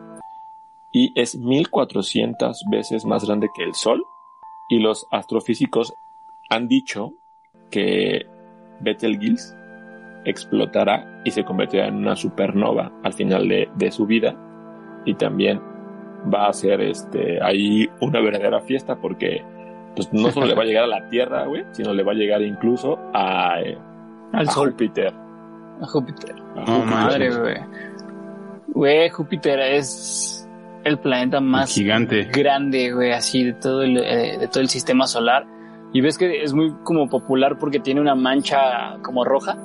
y 0.92 1.12
es 1.20 1.36
1400 1.36 2.64
veces 2.70 3.04
más 3.04 3.24
grande 3.24 3.48
que 3.54 3.62
el 3.62 3.74
Sol 3.74 4.04
y 4.68 4.78
los 4.80 5.06
astrofísicos 5.10 5.92
han 6.48 6.68
dicho 6.68 7.12
que 7.70 8.26
Betelgeuse 8.80 9.54
explotará 10.24 11.22
y 11.24 11.30
se 11.30 11.44
convertirá 11.44 11.86
en 11.86 11.96
una 11.96 12.16
supernova 12.16 12.92
al 13.02 13.12
final 13.12 13.48
de, 13.48 13.68
de 13.76 13.90
su 13.90 14.06
vida 14.06 14.36
y 15.04 15.14
también 15.14 15.60
va 16.32 16.48
a 16.48 16.52
ser 16.52 16.80
este 16.80 17.42
ahí 17.42 17.88
una 18.00 18.20
verdadera 18.20 18.60
fiesta 18.60 18.96
porque 18.96 19.42
pues 19.94 20.12
no 20.12 20.30
solo 20.30 20.46
le 20.46 20.54
va 20.54 20.62
a 20.62 20.66
llegar 20.66 20.84
a 20.84 20.88
la 20.88 21.08
Tierra, 21.08 21.46
güey, 21.46 21.64
sino 21.72 21.92
le 21.92 22.02
va 22.02 22.12
a 22.12 22.14
llegar 22.14 22.42
incluso 22.42 22.98
a, 23.12 23.60
eh, 23.60 23.78
Al 24.32 24.48
a 24.48 24.52
Sol. 24.52 24.70
Júpiter. 24.70 25.12
A 25.80 25.86
Júpiter. 25.86 26.36
A 26.56 26.66
Júpiter. 26.66 26.86
Madre, 26.86 27.36
güey. 27.36 27.56
Güey, 28.68 29.10
Júpiter 29.10 29.58
es 29.60 30.39
el 30.84 30.98
planeta 30.98 31.40
más 31.40 31.72
Gigante. 31.74 32.24
grande, 32.24 32.92
güey, 32.92 33.12
así 33.12 33.44
de 33.44 33.52
todo 33.54 33.82
el, 33.82 33.98
eh, 33.98 34.36
de 34.38 34.48
todo 34.48 34.60
el 34.60 34.68
sistema 34.68 35.06
solar. 35.06 35.46
Y 35.92 36.00
ves 36.00 36.16
que 36.18 36.42
es 36.42 36.52
muy 36.52 36.72
como 36.84 37.08
popular 37.08 37.58
porque 37.58 37.80
tiene 37.80 38.00
una 38.00 38.14
mancha 38.14 38.96
como 39.02 39.24
roja. 39.24 39.56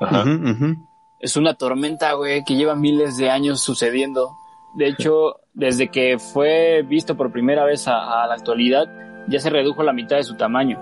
Ajá. 0.00 0.22
Ujú, 0.22 0.50
ujú. 0.50 0.76
Es 1.20 1.36
una 1.36 1.54
tormenta, 1.54 2.12
güey, 2.12 2.44
que 2.44 2.54
lleva 2.54 2.74
miles 2.76 3.16
de 3.16 3.30
años 3.30 3.60
sucediendo. 3.60 4.30
De 4.76 4.86
hecho, 4.88 5.36
desde 5.54 5.88
que 5.88 6.18
fue 6.18 6.82
visto 6.86 7.16
por 7.16 7.32
primera 7.32 7.64
vez 7.64 7.88
a, 7.88 8.22
a 8.22 8.26
la 8.26 8.34
actualidad, 8.34 8.84
ya 9.26 9.40
se 9.40 9.50
redujo 9.50 9.82
la 9.82 9.92
mitad 9.92 10.16
de 10.16 10.22
su 10.24 10.36
tamaño. 10.36 10.78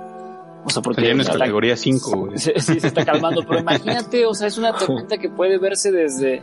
O 0.65 0.69
sea, 0.69 0.81
O 0.81 0.83
porque 0.83 1.01
sea, 1.03 1.11
ya 1.11 1.15
no 1.15 1.23
es 1.23 1.29
o 1.29 1.31
sea, 1.31 1.39
la- 1.39 1.45
categoría 1.45 1.77
5, 1.77 2.17
güey. 2.17 2.39
se, 2.39 2.59
sí, 2.61 2.81
se 2.81 2.89
está 2.89 3.05
calmando, 3.05 3.43
pero 3.47 3.61
imagínate, 3.61 4.27
o 4.27 4.35
sea, 4.35 4.49
es 4.49 4.59
una 4.59 4.73
tormenta 4.73 5.17
que 5.17 5.31
puede 5.31 5.59
verse 5.59 5.93
desde, 5.93 6.43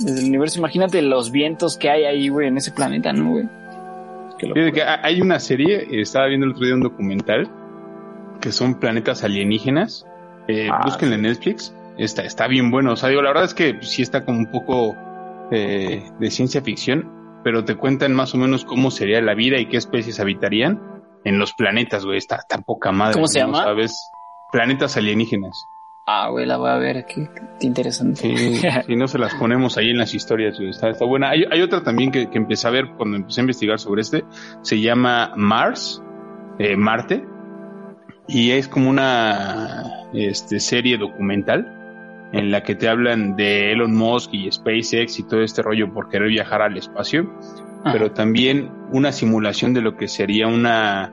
desde 0.00 0.20
el 0.20 0.26
universo. 0.28 0.58
Imagínate 0.58 1.02
los 1.02 1.30
vientos 1.30 1.76
que 1.76 1.90
hay 1.90 2.04
ahí, 2.04 2.28
güey, 2.28 2.48
en 2.48 2.56
ese 2.56 2.72
planeta, 2.72 3.12
¿no, 3.12 3.30
güey? 3.30 3.48
Que 4.72 4.82
hay 4.82 5.20
una 5.20 5.38
serie, 5.38 5.86
estaba 6.00 6.26
viendo 6.26 6.46
el 6.46 6.52
otro 6.52 6.64
día 6.64 6.74
un 6.74 6.82
documental, 6.82 7.48
que 8.40 8.50
son 8.50 8.80
planetas 8.80 9.22
alienígenas. 9.22 10.06
Eh, 10.48 10.68
Ah, 10.70 10.96
en 11.00 11.22
Netflix. 11.22 11.74
Está, 11.96 12.22
está 12.22 12.48
bien 12.48 12.70
bueno. 12.70 12.92
O 12.92 12.96
sea, 12.96 13.08
digo, 13.08 13.22
la 13.22 13.30
verdad 13.30 13.44
es 13.44 13.54
que 13.54 13.78
sí 13.82 14.02
está 14.02 14.24
como 14.24 14.38
un 14.38 14.50
poco 14.50 14.96
eh, 15.50 16.02
de 16.18 16.30
ciencia 16.30 16.62
ficción, 16.62 17.40
pero 17.44 17.64
te 17.64 17.76
cuentan 17.76 18.14
más 18.14 18.34
o 18.34 18.38
menos 18.38 18.64
cómo 18.64 18.90
sería 18.90 19.20
la 19.20 19.34
vida 19.34 19.58
y 19.58 19.66
qué 19.66 19.76
especies 19.76 20.18
habitarían 20.18 20.80
en 21.24 21.38
los 21.38 21.52
planetas, 21.52 22.04
güey. 22.04 22.18
Está 22.18 22.40
tan 22.48 22.64
poca 22.64 22.90
madre. 22.90 23.14
¿Cómo 23.14 23.28
se 23.28 23.40
¿no? 23.40 23.46
llama? 23.46 23.62
¿Sabes? 23.64 24.10
Planetas 24.50 24.96
alienígenas. 24.96 25.54
Ah, 26.06 26.28
güey, 26.30 26.46
la 26.46 26.56
voy 26.56 26.70
a 26.70 26.76
ver, 26.76 27.06
qué, 27.06 27.28
qué 27.60 27.66
interesante. 27.66 28.36
Sí, 28.36 28.60
si 28.86 28.96
no 28.96 29.06
se 29.06 29.18
las 29.18 29.34
ponemos 29.34 29.76
ahí 29.78 29.90
en 29.90 29.98
las 29.98 30.14
historias, 30.14 30.58
está, 30.58 30.90
está 30.90 31.04
buena. 31.04 31.30
Hay, 31.30 31.44
hay 31.50 31.62
otra 31.62 31.82
también 31.82 32.10
que, 32.10 32.28
que 32.28 32.38
empecé 32.38 32.66
a 32.66 32.70
ver 32.70 32.90
cuando 32.96 33.16
empecé 33.16 33.40
a 33.40 33.42
investigar 33.42 33.78
sobre 33.78 34.02
este. 34.02 34.24
Se 34.62 34.80
llama 34.80 35.32
Mars, 35.36 36.02
eh, 36.58 36.76
Marte, 36.76 37.24
y 38.26 38.50
es 38.50 38.68
como 38.68 38.90
una 38.90 40.08
este, 40.12 40.58
serie 40.58 40.98
documental 40.98 41.78
en 42.32 42.50
la 42.50 42.62
que 42.62 42.74
te 42.74 42.88
hablan 42.88 43.36
de 43.36 43.72
Elon 43.72 43.94
Musk 43.94 44.32
y 44.32 44.50
SpaceX 44.50 45.18
y 45.18 45.22
todo 45.28 45.42
este 45.42 45.62
rollo 45.62 45.92
por 45.92 46.08
querer 46.08 46.28
viajar 46.28 46.62
al 46.62 46.76
espacio, 46.76 47.30
Ah, 47.84 47.90
pero 47.92 48.12
también 48.12 48.70
una 48.92 49.12
simulación 49.12 49.74
de 49.74 49.80
lo 49.80 49.96
que 49.96 50.06
sería 50.06 50.46
una 50.46 51.12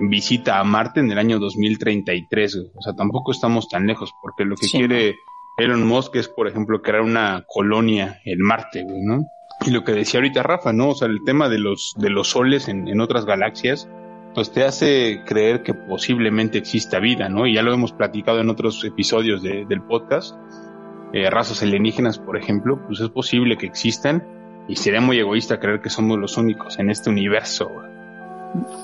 visita 0.00 0.58
a 0.58 0.64
Marte 0.64 1.00
en 1.00 1.10
el 1.12 1.18
año 1.18 1.38
2033. 1.38 2.56
güey. 2.56 2.70
O 2.74 2.82
sea, 2.82 2.94
tampoco 2.94 3.32
estamos 3.32 3.68
tan 3.68 3.86
lejos, 3.86 4.12
porque 4.22 4.44
lo 4.44 4.56
que 4.56 4.66
Sí, 4.66 4.78
quiere 4.78 5.16
Elon 5.58 5.86
Musk 5.86 6.16
es, 6.16 6.28
por 6.28 6.48
ejemplo, 6.48 6.82
crear 6.82 7.02
una 7.02 7.44
colonia 7.46 8.20
en 8.24 8.40
Marte, 8.40 8.82
güey, 8.84 9.02
¿no? 9.02 9.26
Y 9.66 9.70
lo 9.70 9.84
que 9.84 9.92
decía 9.92 10.18
ahorita 10.18 10.42
Rafa, 10.42 10.72
¿no? 10.72 10.88
O 10.90 10.94
sea, 10.94 11.08
el 11.08 11.22
tema 11.24 11.48
de 11.48 11.58
los, 11.58 11.94
de 11.98 12.10
los 12.10 12.28
soles 12.30 12.68
en, 12.68 12.88
en 12.88 13.00
otras 13.00 13.26
galaxias, 13.26 13.88
pues 14.34 14.50
te 14.50 14.64
hace 14.64 15.20
creer 15.26 15.62
que 15.62 15.74
posiblemente 15.74 16.58
exista 16.58 16.98
vida, 16.98 17.28
¿no? 17.28 17.46
Y 17.46 17.54
ya 17.54 17.62
lo 17.62 17.72
hemos 17.72 17.92
platicado 17.92 18.40
en 18.40 18.48
otros 18.48 18.82
episodios 18.84 19.42
de- 19.42 19.66
del 19.66 19.82
podcast. 19.82 20.34
Eh, 21.12 21.28
razas 21.30 21.62
alienígenas, 21.62 22.18
por 22.18 22.38
ejemplo, 22.38 22.80
pues 22.86 22.98
es 23.00 23.10
posible 23.10 23.58
que 23.58 23.66
existan 23.66 24.26
y 24.68 24.76
sería 24.76 25.02
muy 25.02 25.18
egoísta 25.18 25.60
creer 25.60 25.82
que 25.82 25.90
somos 25.90 26.18
los 26.18 26.38
únicos 26.38 26.78
en 26.78 26.88
este 26.90 27.10
universo. 27.10 27.70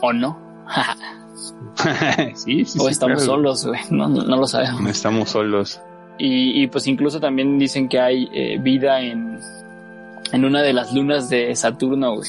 o 0.03 0.13
no. 0.13 0.48
sí, 2.35 2.65
sí, 2.65 2.79
o 2.81 2.89
estamos 2.89 3.19
claro. 3.19 3.35
solos, 3.35 3.67
güey, 3.67 3.81
no, 3.91 4.09
no, 4.09 4.23
no 4.25 4.37
lo 4.37 4.47
sabemos. 4.47 4.81
No 4.81 4.89
estamos 4.89 5.31
solos. 5.31 5.81
Y, 6.19 6.63
y 6.63 6.67
pues 6.67 6.87
incluso 6.87 7.21
también 7.21 7.59
dicen 7.59 7.89
que 7.89 8.01
hay 8.01 8.29
eh, 8.33 8.59
vida 8.61 9.01
en, 9.01 9.39
en 10.33 10.45
una 10.45 10.63
de 10.63 10.73
las 10.73 10.93
lunas 10.93 11.29
de 11.31 11.55
Saturno, 11.55 12.17
güey. 12.17 12.29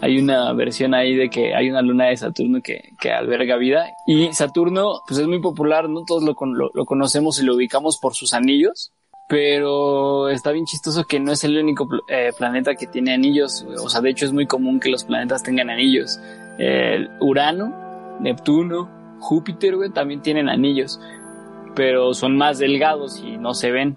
Hay 0.00 0.18
una 0.18 0.52
versión 0.52 0.94
ahí 0.94 1.14
de 1.14 1.30
que 1.30 1.54
hay 1.54 1.70
una 1.70 1.82
luna 1.82 2.06
de 2.06 2.16
Saturno 2.16 2.60
que, 2.60 2.92
que 3.00 3.12
alberga 3.12 3.56
vida. 3.56 3.86
Y 4.06 4.32
Saturno, 4.32 5.00
pues 5.06 5.20
es 5.20 5.26
muy 5.26 5.40
popular, 5.40 5.88
¿no? 5.88 6.04
Todos 6.04 6.24
lo, 6.24 6.34
lo, 6.46 6.70
lo 6.74 6.84
conocemos 6.84 7.40
y 7.40 7.44
lo 7.44 7.54
ubicamos 7.54 7.98
por 7.98 8.14
sus 8.14 8.34
anillos. 8.34 8.92
Pero 9.28 10.30
está 10.30 10.52
bien 10.52 10.64
chistoso 10.64 11.04
que 11.04 11.20
no 11.20 11.32
es 11.32 11.44
el 11.44 11.58
único 11.58 11.86
eh, 12.08 12.32
planeta 12.36 12.74
que 12.74 12.86
tiene 12.86 13.12
anillos. 13.12 13.62
güey. 13.64 13.76
O 13.76 13.88
sea, 13.88 14.00
de 14.00 14.10
hecho 14.10 14.24
es 14.24 14.32
muy 14.32 14.46
común 14.46 14.80
que 14.80 14.88
los 14.88 15.04
planetas 15.04 15.42
tengan 15.42 15.68
anillos. 15.70 16.18
El 16.58 17.10
Urano, 17.20 18.18
Neptuno, 18.20 18.88
Júpiter, 19.20 19.76
güey, 19.76 19.90
también 19.90 20.20
tienen 20.22 20.48
anillos 20.48 21.00
pero 21.74 22.12
son 22.12 22.36
más 22.36 22.58
delgados 22.58 23.22
y 23.24 23.36
no 23.36 23.54
se 23.54 23.70
ven. 23.70 23.96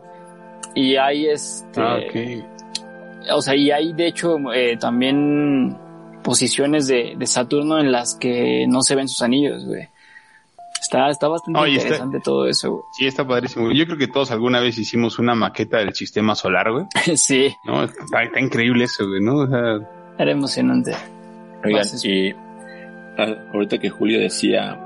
Y 0.76 0.98
hay 0.98 1.26
este, 1.26 1.82
Ah, 1.82 1.98
ok. 1.98 3.32
o 3.34 3.42
sea, 3.42 3.56
y 3.56 3.72
hay 3.72 3.92
de 3.94 4.06
hecho 4.06 4.38
eh, 4.54 4.78
también 4.78 5.76
posiciones 6.22 6.86
de, 6.88 7.16
de 7.18 7.26
Saturno 7.26 7.80
en 7.80 7.92
las 7.92 8.14
que 8.14 8.68
no 8.68 8.84
se 8.84 8.94
ven 8.96 9.08
sus 9.08 9.24
anillos, 9.24 9.66
güey. 9.66 9.88
Está, 10.80 11.10
está 11.10 11.28
bastante 11.28 11.60
está- 11.60 11.72
interesante 11.72 12.20
todo 12.24 12.46
eso, 12.48 12.70
güey. 12.72 12.84
Sí, 13.00 13.08
está 13.08 13.26
padrísimo. 13.26 13.72
Yo 13.72 13.86
creo 13.86 13.98
que 13.98 14.08
todos 14.08 14.30
alguna 14.30 14.60
vez 14.60 14.78
hicimos 14.78 15.18
una 15.18 15.34
maqueta 15.34 15.78
del 15.78 15.96
sistema 15.96 16.36
solar, 16.36 16.72
güey. 16.72 16.86
sí, 17.16 17.52
No, 17.66 17.84
está, 17.84 18.22
está 18.24 18.40
increíble 18.40 18.84
eso, 18.84 19.08
güey, 19.08 19.22
¿no? 19.22 19.38
O 19.38 19.48
sea, 19.48 19.80
era 20.20 20.32
emocionante. 20.32 20.94
Oigan, 21.66 21.86
y 22.04 22.34
ahorita 23.18 23.80
que 23.80 23.90
Julio 23.90 24.20
decía 24.20 24.80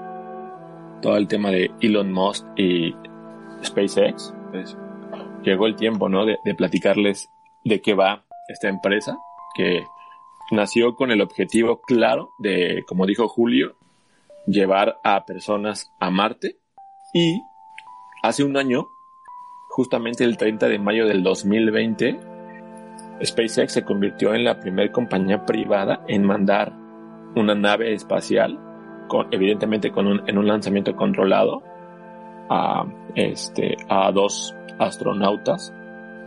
todo 1.01 1.17
el 1.17 1.27
tema 1.27 1.51
de 1.51 1.71
Elon 1.81 2.11
Musk 2.11 2.45
y 2.57 2.95
SpaceX, 3.63 4.33
pues 4.51 4.77
llegó 5.43 5.67
el 5.67 5.75
tiempo, 5.75 6.09
¿no? 6.09 6.25
De, 6.25 6.37
de 6.43 6.55
platicarles 6.55 7.29
de 7.63 7.81
qué 7.81 7.93
va 7.93 8.25
esta 8.47 8.69
empresa, 8.69 9.17
que 9.55 9.83
nació 10.51 10.95
con 10.95 11.11
el 11.11 11.21
objetivo 11.21 11.81
claro 11.81 12.31
de, 12.37 12.83
como 12.87 13.05
dijo 13.05 13.27
Julio, 13.27 13.75
llevar 14.45 14.99
a 15.03 15.25
personas 15.25 15.91
a 15.99 16.09
Marte 16.11 16.57
y 17.13 17.41
hace 18.21 18.43
un 18.43 18.57
año, 18.57 18.87
justamente 19.69 20.23
el 20.23 20.37
30 20.37 20.67
de 20.67 20.79
mayo 20.79 21.07
del 21.07 21.23
2020, 21.23 22.19
SpaceX 23.23 23.73
se 23.73 23.85
convirtió 23.85 24.33
en 24.33 24.43
la 24.43 24.59
primera 24.59 24.91
compañía 24.91 25.45
privada 25.45 26.03
en 26.07 26.23
mandar 26.23 26.84
una 27.35 27.55
nave 27.55 27.93
espacial, 27.93 28.59
con, 29.07 29.27
evidentemente 29.31 29.91
con 29.91 30.07
un, 30.07 30.27
en 30.27 30.37
un 30.37 30.47
lanzamiento 30.47 30.95
controlado, 30.95 31.61
a, 32.49 32.85
este, 33.15 33.75
a 33.89 34.11
dos 34.11 34.55
astronautas 34.79 35.73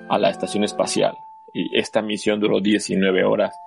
a 0.08 0.18
la 0.18 0.30
estación 0.30 0.64
espacial. 0.64 1.16
Y 1.52 1.76
esta 1.78 2.02
misión 2.02 2.40
duró 2.40 2.60
19 2.60 3.24
horas. 3.24 3.58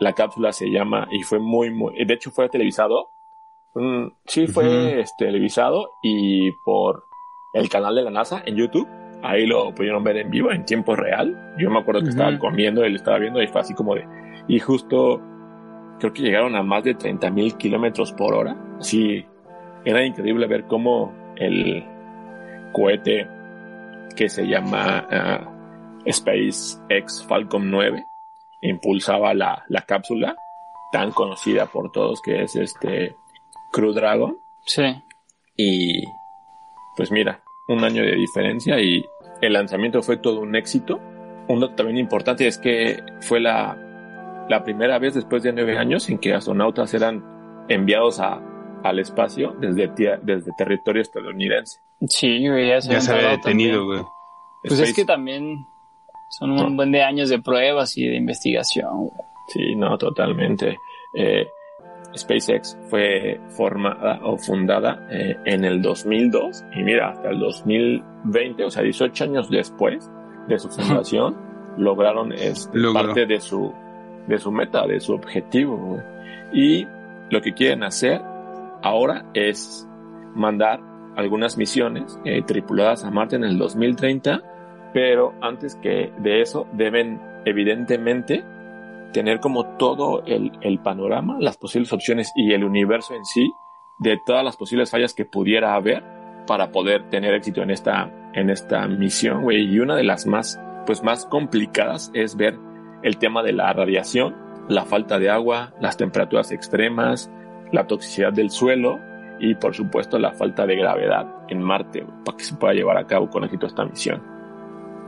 La 0.00 0.12
cápsula 0.12 0.52
se 0.52 0.70
llama, 0.70 1.08
y 1.10 1.22
fue 1.22 1.38
muy, 1.38 1.70
muy, 1.70 2.04
de 2.04 2.14
hecho 2.14 2.30
fue 2.30 2.48
televisado. 2.48 3.10
Mm, 3.74 4.06
sí, 4.26 4.46
fue 4.46 5.00
este, 5.00 5.26
televisado 5.26 5.90
y 6.02 6.50
por 6.64 7.04
el 7.54 7.68
canal 7.68 7.94
de 7.94 8.02
la 8.02 8.10
NASA 8.10 8.42
en 8.44 8.56
YouTube. 8.56 8.88
Ahí 9.22 9.46
lo 9.46 9.74
pudieron 9.74 10.04
ver 10.04 10.18
en 10.18 10.30
vivo, 10.30 10.52
en 10.52 10.64
tiempo 10.64 10.94
real. 10.94 11.54
Yo 11.58 11.70
me 11.70 11.78
acuerdo 11.78 12.00
que 12.00 12.08
Ujú. 12.08 12.18
estaba 12.18 12.38
comiendo, 12.38 12.84
él 12.84 12.96
estaba 12.96 13.18
viendo 13.18 13.42
y 13.42 13.48
fue 13.48 13.62
así 13.62 13.74
como 13.74 13.94
de... 13.94 14.06
Y 14.48 14.58
justo 14.60 15.20
creo 15.98 16.12
que 16.12 16.22
llegaron 16.22 16.54
a 16.56 16.62
más 16.62 16.84
de 16.84 16.94
30 16.94 17.30
mil 17.30 17.56
kilómetros 17.56 18.12
por 18.12 18.34
hora. 18.34 18.56
Sí, 18.80 19.24
era 19.84 20.04
increíble 20.04 20.46
ver 20.46 20.66
cómo 20.66 21.12
el 21.36 21.84
cohete 22.72 23.26
que 24.14 24.28
se 24.28 24.46
llama 24.46 25.06
ah, 25.10 25.52
SpaceX 26.10 27.24
Falcon 27.26 27.70
9 27.70 28.02
impulsaba 28.62 29.34
la, 29.34 29.64
la 29.68 29.82
cápsula 29.82 30.34
tan 30.92 31.12
conocida 31.12 31.66
por 31.66 31.92
todos 31.92 32.20
que 32.22 32.42
es 32.42 32.56
este 32.56 33.16
Crew 33.72 33.92
Dragon. 33.92 34.38
Sí. 34.64 34.82
Y 35.56 36.04
pues 36.96 37.10
mira, 37.10 37.42
un 37.68 37.84
año 37.84 38.02
de 38.02 38.16
diferencia 38.16 38.80
y 38.80 39.04
el 39.40 39.52
lanzamiento 39.52 40.02
fue 40.02 40.16
todo 40.16 40.40
un 40.40 40.56
éxito. 40.56 41.00
Un 41.48 41.60
dato 41.60 41.74
también 41.74 41.98
importante 41.98 42.46
es 42.46 42.58
que 42.58 43.02
fue 43.20 43.40
la, 43.40 43.76
la 44.48 44.62
primera 44.62 44.98
vez 44.98 45.14
después 45.14 45.42
de 45.42 45.52
nueve 45.52 45.78
años 45.78 46.08
en 46.08 46.18
que 46.18 46.34
astronautas 46.34 46.92
eran 46.94 47.24
enviados 47.68 48.20
a, 48.20 48.40
al 48.82 48.98
espacio 48.98 49.54
desde, 49.60 49.88
desde 50.22 50.52
territorio 50.56 51.02
estadounidense. 51.02 51.80
Sí, 52.08 52.48
güey, 52.48 52.68
ya 52.68 52.80
se, 52.80 52.92
ya 52.92 53.00
se 53.00 53.12
había 53.12 53.30
detenido, 53.30 53.84
güey. 53.84 54.02
Pues 54.62 54.80
es 54.80 54.94
que 54.94 55.04
también 55.04 55.66
son 56.38 56.50
un 56.52 56.76
buen 56.76 56.92
de 56.92 57.02
años 57.02 57.28
de 57.28 57.40
pruebas 57.40 57.96
y 57.96 58.06
de 58.06 58.16
investigación. 58.16 59.10
Sí, 59.48 59.74
no, 59.76 59.96
totalmente. 59.96 60.76
Eh, 61.14 61.46
SpaceX 62.16 62.76
fue 62.88 63.40
formada 63.50 64.20
o 64.22 64.36
fundada 64.36 65.06
eh, 65.10 65.36
en 65.44 65.64
el 65.64 65.82
2002 65.82 66.64
y 66.74 66.82
mira, 66.82 67.10
hasta 67.10 67.30
el 67.30 67.38
2020, 67.38 68.64
o 68.64 68.70
sea, 68.70 68.82
18 68.82 69.24
años 69.24 69.50
después 69.50 70.10
de 70.48 70.58
su 70.58 70.68
fundación, 70.68 71.36
lograron 71.76 72.32
este, 72.32 72.78
parte 72.92 73.26
de 73.26 73.40
su, 73.40 73.72
de 74.26 74.38
su 74.38 74.50
meta, 74.50 74.86
de 74.86 75.00
su 75.00 75.12
objetivo. 75.12 76.00
Y 76.52 76.86
lo 77.30 77.40
que 77.40 77.54
quieren 77.54 77.82
hacer 77.82 78.20
ahora 78.82 79.26
es 79.34 79.88
mandar 80.34 80.80
algunas 81.16 81.56
misiones 81.56 82.18
eh, 82.24 82.42
tripuladas 82.42 83.04
a 83.04 83.10
Marte 83.10 83.36
en 83.36 83.44
el 83.44 83.58
2030, 83.58 84.42
pero 84.92 85.34
antes 85.40 85.76
que 85.76 86.12
de 86.18 86.42
eso 86.42 86.66
deben 86.72 87.20
evidentemente 87.44 88.44
tener 89.12 89.40
como 89.40 89.76
todo 89.76 90.22
el, 90.26 90.52
el, 90.60 90.78
panorama, 90.80 91.38
las 91.40 91.56
posibles 91.56 91.92
opciones 91.92 92.32
y 92.34 92.52
el 92.52 92.64
universo 92.64 93.14
en 93.14 93.24
sí 93.24 93.50
de 93.98 94.18
todas 94.26 94.44
las 94.44 94.56
posibles 94.56 94.90
fallas 94.90 95.14
que 95.14 95.24
pudiera 95.24 95.74
haber 95.74 96.02
para 96.46 96.70
poder 96.70 97.08
tener 97.08 97.34
éxito 97.34 97.62
en 97.62 97.70
esta, 97.70 98.10
en 98.34 98.50
esta 98.50 98.86
misión. 98.86 99.50
Y 99.50 99.78
una 99.78 99.96
de 99.96 100.04
las 100.04 100.26
más, 100.26 100.60
pues 100.86 101.02
más 101.02 101.26
complicadas 101.26 102.10
es 102.14 102.36
ver 102.36 102.58
el 103.06 103.18
tema 103.18 103.44
de 103.44 103.52
la 103.52 103.72
radiación, 103.72 104.34
la 104.68 104.84
falta 104.84 105.20
de 105.20 105.30
agua, 105.30 105.72
las 105.80 105.96
temperaturas 105.96 106.50
extremas, 106.50 107.30
la 107.72 107.86
toxicidad 107.86 108.32
del 108.32 108.50
suelo 108.50 108.98
y 109.38 109.54
por 109.54 109.74
supuesto 109.74 110.18
la 110.18 110.32
falta 110.32 110.66
de 110.66 110.74
gravedad 110.74 111.26
en 111.48 111.62
Marte 111.62 112.04
para 112.24 112.36
que 112.36 112.44
se 112.44 112.56
pueda 112.56 112.74
llevar 112.74 112.98
a 112.98 113.06
cabo 113.06 113.30
con 113.30 113.44
éxito 113.44 113.66
esta 113.66 113.84
misión. 113.84 114.20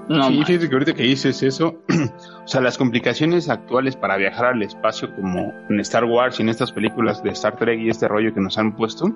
sí, 0.09 0.45
fíjate 0.45 0.69
que 0.69 0.75
ahorita 0.75 0.95
que 0.95 1.03
dices 1.03 1.43
eso, 1.43 1.83
o 2.45 2.47
sea, 2.47 2.61
las 2.61 2.79
complicaciones 2.79 3.49
actuales 3.49 3.97
para 3.97 4.17
viajar 4.17 4.47
al 4.47 4.63
espacio 4.63 5.13
como 5.17 5.53
en 5.69 5.81
Star 5.81 6.05
Wars 6.05 6.39
y 6.39 6.43
en 6.43 6.51
estas 6.51 6.71
películas 6.71 7.25
de 7.25 7.31
Star 7.31 7.57
Trek 7.57 7.81
y 7.81 7.89
este 7.89 8.07
rollo 8.07 8.33
que 8.33 8.41
nos 8.41 8.59
han 8.59 8.77
puesto, 8.77 9.07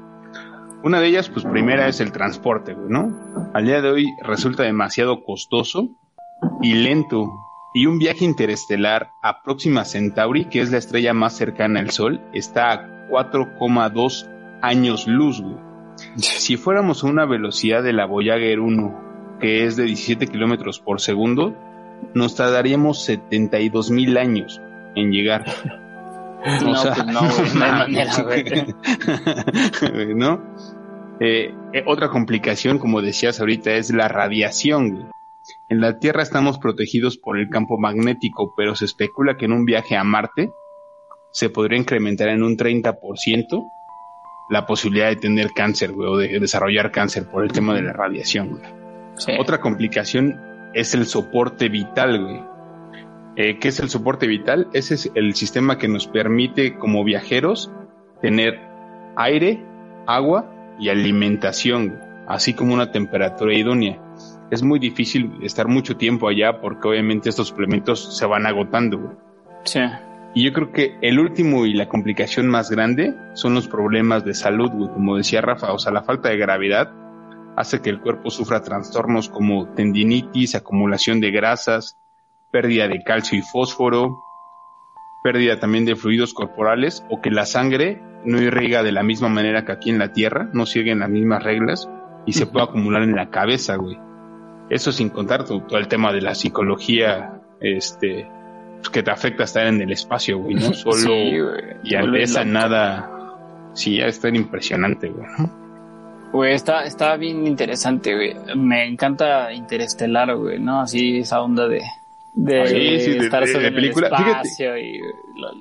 una 0.82 0.98
de 0.98 1.06
ellas, 1.06 1.28
pues 1.28 1.44
primera 1.44 1.86
es 1.86 2.00
el 2.00 2.10
transporte, 2.10 2.76
¿no? 2.88 3.16
Al 3.54 3.64
día 3.64 3.80
de 3.80 3.88
hoy 3.88 4.06
resulta 4.24 4.64
demasiado 4.64 5.22
costoso 5.22 5.88
y 6.60 6.74
lento. 6.74 7.30
Y 7.74 7.86
un 7.86 7.98
viaje 7.98 8.24
interestelar 8.24 9.12
a 9.22 9.42
Próxima 9.42 9.84
Centauri, 9.84 10.44
que 10.46 10.60
es 10.60 10.70
la 10.70 10.78
estrella 10.78 11.14
más 11.14 11.36
cercana 11.36 11.80
al 11.80 11.90
Sol, 11.90 12.20
está 12.34 12.72
a 12.72 13.08
4,2 13.08 14.28
años 14.60 15.06
luz, 15.06 15.40
güey. 15.40 15.56
Si 16.16 16.56
fuéramos 16.56 17.02
a 17.02 17.06
una 17.06 17.24
velocidad 17.24 17.82
de 17.82 17.92
la 17.92 18.06
Voyager 18.06 18.60
1, 18.60 19.38
que 19.40 19.64
es 19.64 19.76
de 19.76 19.84
17 19.84 20.26
kilómetros 20.26 20.80
por 20.80 21.00
segundo, 21.00 21.56
nos 22.14 22.34
tardaríamos 22.34 23.04
72 23.04 23.90
mil 23.90 24.16
años 24.18 24.60
en 24.94 25.12
llegar. 25.12 25.44
No, 26.44 26.72
pues 26.72 27.06
no, 27.06 27.20
no 27.22 27.64
hay 27.64 27.70
manera, 27.70 28.20
güey. 28.24 28.44
¿No? 30.16 30.42
Eh, 31.20 31.54
eh, 31.72 31.84
otra 31.86 32.08
complicación, 32.08 32.80
como 32.80 33.00
decías 33.00 33.38
ahorita, 33.38 33.70
es 33.74 33.92
la 33.92 34.08
radiación. 34.08 34.90
Güey. 34.90 35.04
En 35.72 35.80
la 35.80 35.98
Tierra 35.98 36.22
estamos 36.22 36.58
protegidos 36.58 37.16
por 37.16 37.38
el 37.38 37.48
campo 37.48 37.78
magnético, 37.78 38.52
pero 38.54 38.74
se 38.74 38.84
especula 38.84 39.38
que 39.38 39.46
en 39.46 39.52
un 39.52 39.64
viaje 39.64 39.96
a 39.96 40.04
Marte 40.04 40.52
se 41.30 41.48
podría 41.48 41.78
incrementar 41.78 42.28
en 42.28 42.42
un 42.42 42.58
30% 42.58 43.64
la 44.50 44.66
posibilidad 44.66 45.08
de 45.08 45.16
tener 45.16 45.48
cáncer, 45.56 45.92
güey, 45.92 46.10
o 46.10 46.18
de 46.18 46.38
desarrollar 46.38 46.92
cáncer 46.92 47.26
por 47.26 47.42
el 47.42 47.52
tema 47.52 47.72
de 47.72 47.80
la 47.80 47.94
radiación, 47.94 48.60
Otra 49.38 49.62
complicación 49.62 50.38
es 50.74 50.92
el 50.92 51.06
soporte 51.06 51.70
vital, 51.70 52.22
güey. 52.22 52.42
Eh, 53.36 53.58
¿Qué 53.58 53.68
es 53.68 53.80
el 53.80 53.88
soporte 53.88 54.26
vital? 54.26 54.68
Ese 54.74 54.92
es 54.92 55.10
el 55.14 55.34
sistema 55.34 55.78
que 55.78 55.88
nos 55.88 56.06
permite 56.06 56.76
como 56.76 57.02
viajeros 57.02 57.72
tener 58.20 58.60
aire, 59.16 59.64
agua 60.06 60.76
y 60.78 60.90
alimentación, 60.90 61.98
así 62.28 62.52
como 62.52 62.74
una 62.74 62.92
temperatura 62.92 63.54
idónea. 63.54 63.98
Es 64.50 64.62
muy 64.62 64.78
difícil 64.78 65.32
estar 65.42 65.68
mucho 65.68 65.96
tiempo 65.96 66.28
allá 66.28 66.60
porque 66.60 66.88
obviamente 66.88 67.28
estos 67.28 67.48
suplementos 67.48 68.16
se 68.16 68.26
van 68.26 68.46
agotando. 68.46 68.98
Güey. 68.98 69.16
Sí. 69.64 69.80
Y 70.34 70.44
yo 70.44 70.52
creo 70.52 70.72
que 70.72 70.96
el 71.02 71.18
último 71.18 71.66
y 71.66 71.74
la 71.74 71.88
complicación 71.88 72.48
más 72.48 72.70
grande 72.70 73.14
son 73.34 73.54
los 73.54 73.68
problemas 73.68 74.24
de 74.24 74.34
salud, 74.34 74.70
güey. 74.70 74.90
Como 74.90 75.16
decía 75.16 75.40
Rafa, 75.40 75.72
o 75.72 75.78
sea, 75.78 75.92
la 75.92 76.02
falta 76.02 76.30
de 76.30 76.38
gravedad 76.38 76.90
hace 77.56 77.82
que 77.82 77.90
el 77.90 78.00
cuerpo 78.00 78.30
sufra 78.30 78.62
trastornos 78.62 79.28
como 79.28 79.68
tendinitis, 79.74 80.54
acumulación 80.54 81.20
de 81.20 81.30
grasas, 81.30 81.98
pérdida 82.50 82.88
de 82.88 83.02
calcio 83.02 83.38
y 83.38 83.42
fósforo, 83.42 84.18
pérdida 85.22 85.60
también 85.60 85.84
de 85.84 85.96
fluidos 85.96 86.34
corporales 86.34 87.04
o 87.10 87.20
que 87.20 87.30
la 87.30 87.46
sangre 87.46 88.02
no 88.24 88.40
irriga 88.40 88.82
de 88.82 88.92
la 88.92 89.02
misma 89.02 89.28
manera 89.28 89.64
que 89.64 89.72
aquí 89.72 89.90
en 89.90 89.98
la 89.98 90.12
Tierra, 90.12 90.48
no 90.52 90.66
siguen 90.66 91.00
las 91.00 91.10
mismas 91.10 91.42
reglas 91.42 91.88
y 92.26 92.32
se 92.32 92.46
puede 92.46 92.64
acumular 92.64 93.02
en 93.02 93.16
la 93.16 93.30
cabeza, 93.30 93.76
güey. 93.76 93.98
Eso 94.72 94.90
sin 94.90 95.10
contar 95.10 95.44
todo 95.44 95.76
el 95.76 95.86
tema 95.86 96.14
de 96.14 96.22
la 96.22 96.34
psicología, 96.34 97.42
este, 97.60 98.26
pues, 98.78 98.88
que 98.88 99.02
te 99.02 99.10
afecta 99.10 99.44
estar 99.44 99.66
en 99.66 99.82
el 99.82 99.92
espacio, 99.92 100.38
güey, 100.38 100.54
no 100.54 100.72
solo 100.72 101.14
y 101.84 101.94
a 101.94 102.02
esa 102.18 102.42
nada, 102.46 103.36
sí, 103.74 103.98
ya 103.98 104.06
está 104.06 104.30
impresionante, 104.30 105.10
güey. 105.10 105.26
Güey, 106.32 106.54
está, 106.54 106.84
está 106.84 107.18
bien 107.18 107.46
interesante, 107.46 108.14
güey. 108.14 108.34
Me 108.56 108.86
encanta 108.86 109.52
Interestelar, 109.52 110.34
güey, 110.36 110.58
¿no? 110.58 110.80
Así 110.80 111.18
esa 111.18 111.42
onda 111.42 111.68
de, 111.68 111.82
de 112.34 113.16
estar 113.18 113.46
sobre 113.46 113.72
película. 113.72 114.06
El 114.06 114.14
espacio 114.14 114.78
y, 114.78 114.98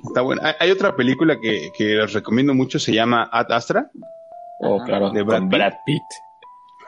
Está 0.06 0.22
bueno. 0.22 0.42
Hay, 0.58 0.72
otra 0.72 0.96
película 0.96 1.36
que, 1.38 1.74
que 1.78 1.84
les 1.84 2.14
recomiendo 2.14 2.54
mucho, 2.54 2.80
se 2.80 2.94
llama 2.94 3.28
Ad 3.30 3.52
Astra. 3.52 3.92
Oh, 4.62 4.82
claro, 4.86 5.10
de 5.10 5.24
Brad, 5.24 5.74
Pitt. 5.86 6.02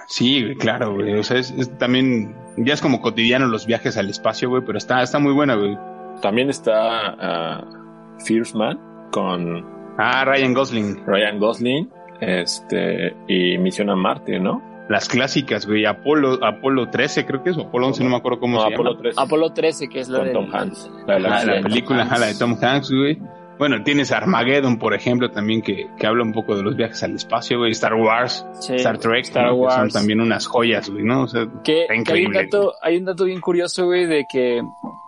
Sí, 0.08 0.56
claro, 0.60 0.94
güey. 0.94 1.18
O 1.20 1.24
sea, 1.24 1.40
es, 1.40 1.78
también, 1.78 2.36
ya 2.58 2.74
es 2.74 2.82
como 2.82 3.02
cotidiano 3.02 3.48
los 3.48 3.66
viajes 3.66 3.98
al 3.98 4.10
espacio, 4.10 4.50
güey, 4.50 4.64
pero 4.66 4.78
está, 4.78 5.02
está 5.02 5.20
muy 5.20 5.34
buena, 5.34 5.56
güey. 5.56 5.78
También 6.22 6.50
está 6.50 7.64
uh, 7.66 8.24
Fierce 8.24 8.58
Man 8.58 8.80
con... 9.12 9.66
Ah, 9.98 10.26
Ryan 10.26 10.54
Gosling. 10.54 11.06
Ryan 11.06 11.40
Gosling, 11.40 11.90
este, 12.20 13.16
y 13.28 13.58
Misión 13.58 13.90
a 13.90 13.96
Marte, 13.96 14.40
¿no? 14.40 14.62
Las 14.90 15.08
clásicas, 15.08 15.66
güey, 15.66 15.86
Apolo, 15.86 16.44
Apolo 16.44 16.90
13 16.90 17.26
creo 17.26 17.42
que 17.42 17.52
es, 17.52 17.58
o 17.58 17.62
Apolo 17.62 17.88
11, 17.88 18.04
no 18.04 18.10
me 18.10 18.18
acuerdo 18.18 18.40
cómo 18.40 18.62
se 18.62 18.74
Apolo 18.74 18.92
llama. 18.92 19.02
13. 19.02 19.22
Apolo 19.22 19.54
13, 19.54 19.88
que 19.88 20.00
es 20.00 20.10
la 20.10 20.20
con 20.20 20.28
de... 20.28 20.34
Tom 20.34 20.50
Hanks. 20.54 20.92
La, 21.08 21.20
la, 21.20 21.46
la 21.46 21.62
película, 21.62 22.06
la 22.06 22.26
de 22.26 22.36
Tom 22.36 22.58
Hanks, 22.62 22.92
güey. 22.92 23.18
Bueno, 23.60 23.84
tienes 23.84 24.12
Armageddon, 24.12 24.78
por 24.80 24.94
ejemplo, 24.94 25.32
también 25.32 25.62
que, 25.62 25.88
que 25.98 26.08
habla 26.08 26.24
un 26.24 26.34
poco 26.34 26.56
de 26.56 26.64
los 26.64 26.76
viajes 26.76 27.04
al 27.04 27.16
espacio, 27.16 27.60
güey. 27.60 27.72
Star 27.72 27.94
Wars, 27.94 28.46
Sí, 28.60 28.76
Star 28.76 28.98
Trek, 28.98 29.24
Star 29.26 29.46
¿no? 29.46 29.52
que 29.54 29.60
Wars. 29.60 29.76
son 29.76 29.90
también 29.90 30.22
unas 30.22 30.46
joyas, 30.48 30.90
güey, 30.90 31.04
¿no? 31.04 31.24
O 31.24 31.28
sea, 31.28 31.48
Que, 31.64 31.84
está 31.84 32.04
que 32.04 32.14
hay, 32.14 32.26
un 32.26 32.34
dato, 32.34 32.74
hay 32.82 32.98
un 32.98 33.06
dato 33.06 33.26
bien 33.26 33.40
curioso, 33.42 33.86
güey, 33.86 34.06
de 34.06 34.26
que 34.32 34.62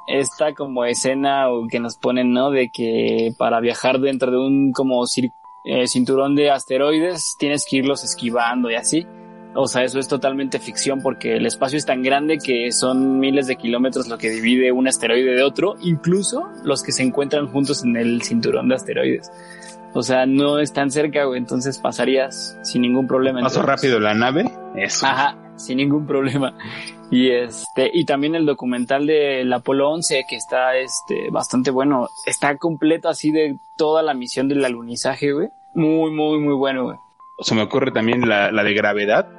esta 0.07 0.53
como 0.53 0.85
escena 0.85 1.49
o 1.49 1.67
que 1.67 1.79
nos 1.79 1.97
ponen, 1.97 2.31
¿no? 2.31 2.51
De 2.51 2.69
que 2.69 3.33
para 3.37 3.59
viajar 3.59 3.99
dentro 3.99 4.29
de 4.31 4.37
un 4.37 4.71
como 4.71 5.03
eh, 5.65 5.87
cinturón 5.87 6.35
de 6.35 6.51
asteroides 6.51 7.35
tienes 7.39 7.65
que 7.67 7.77
irlos 7.77 8.03
esquivando 8.03 8.69
y 8.69 8.75
así. 8.75 9.07
O 9.55 9.67
sea, 9.67 9.83
eso 9.83 9.99
es 9.99 10.07
totalmente 10.07 10.59
ficción 10.59 11.01
porque 11.01 11.37
el 11.37 11.45
espacio 11.45 11.77
es 11.77 11.85
tan 11.85 12.03
grande 12.03 12.37
que 12.37 12.71
son 12.71 13.19
miles 13.19 13.47
de 13.47 13.55
kilómetros 13.55 14.07
lo 14.07 14.17
que 14.17 14.29
divide 14.29 14.71
un 14.71 14.87
asteroide 14.87 15.33
de 15.33 15.43
otro, 15.43 15.75
incluso 15.81 16.49
los 16.63 16.83
que 16.83 16.91
se 16.91 17.03
encuentran 17.03 17.47
juntos 17.47 17.83
en 17.83 17.95
el 17.95 18.21
cinturón 18.21 18.67
de 18.67 18.75
asteroides. 18.75 19.31
O 19.93 20.03
sea, 20.03 20.25
no 20.25 20.59
es 20.59 20.73
tan 20.73 20.91
cerca, 20.91 21.23
güey, 21.23 21.39
entonces 21.39 21.77
pasarías 21.77 22.59
sin 22.63 22.81
ningún 22.81 23.07
problema. 23.07 23.39
Paso 23.39 23.61
rápido 23.61 23.97
la 23.97 24.13
nave, 24.13 24.43
eso. 24.75 25.05
Ajá, 25.05 25.37
sin 25.55 25.77
ningún 25.77 26.05
problema. 26.05 26.53
Y 27.11 27.31
este, 27.31 27.91
y 27.93 28.03
también 28.03 28.35
el 28.35 28.45
documental 28.45 29.07
del 29.07 29.53
Apolo 29.53 29.89
11 29.91 30.25
que 30.27 30.35
está 30.35 30.75
este 30.75 31.29
bastante 31.31 31.71
bueno, 31.71 32.09
está 32.25 32.57
completo 32.57 33.07
así 33.07 33.31
de 33.31 33.57
toda 33.77 34.01
la 34.01 34.13
misión 34.13 34.49
del 34.49 34.65
alunizaje, 34.65 35.31
güey. 35.31 35.47
Muy 35.75 36.11
muy 36.11 36.39
muy 36.39 36.55
bueno, 36.55 36.83
güey. 36.85 36.97
Se 37.39 37.55
me 37.55 37.61
ocurre 37.61 37.91
también 37.91 38.27
la, 38.27 38.51
la 38.51 38.63
de 38.63 38.73
gravedad, 38.73 39.29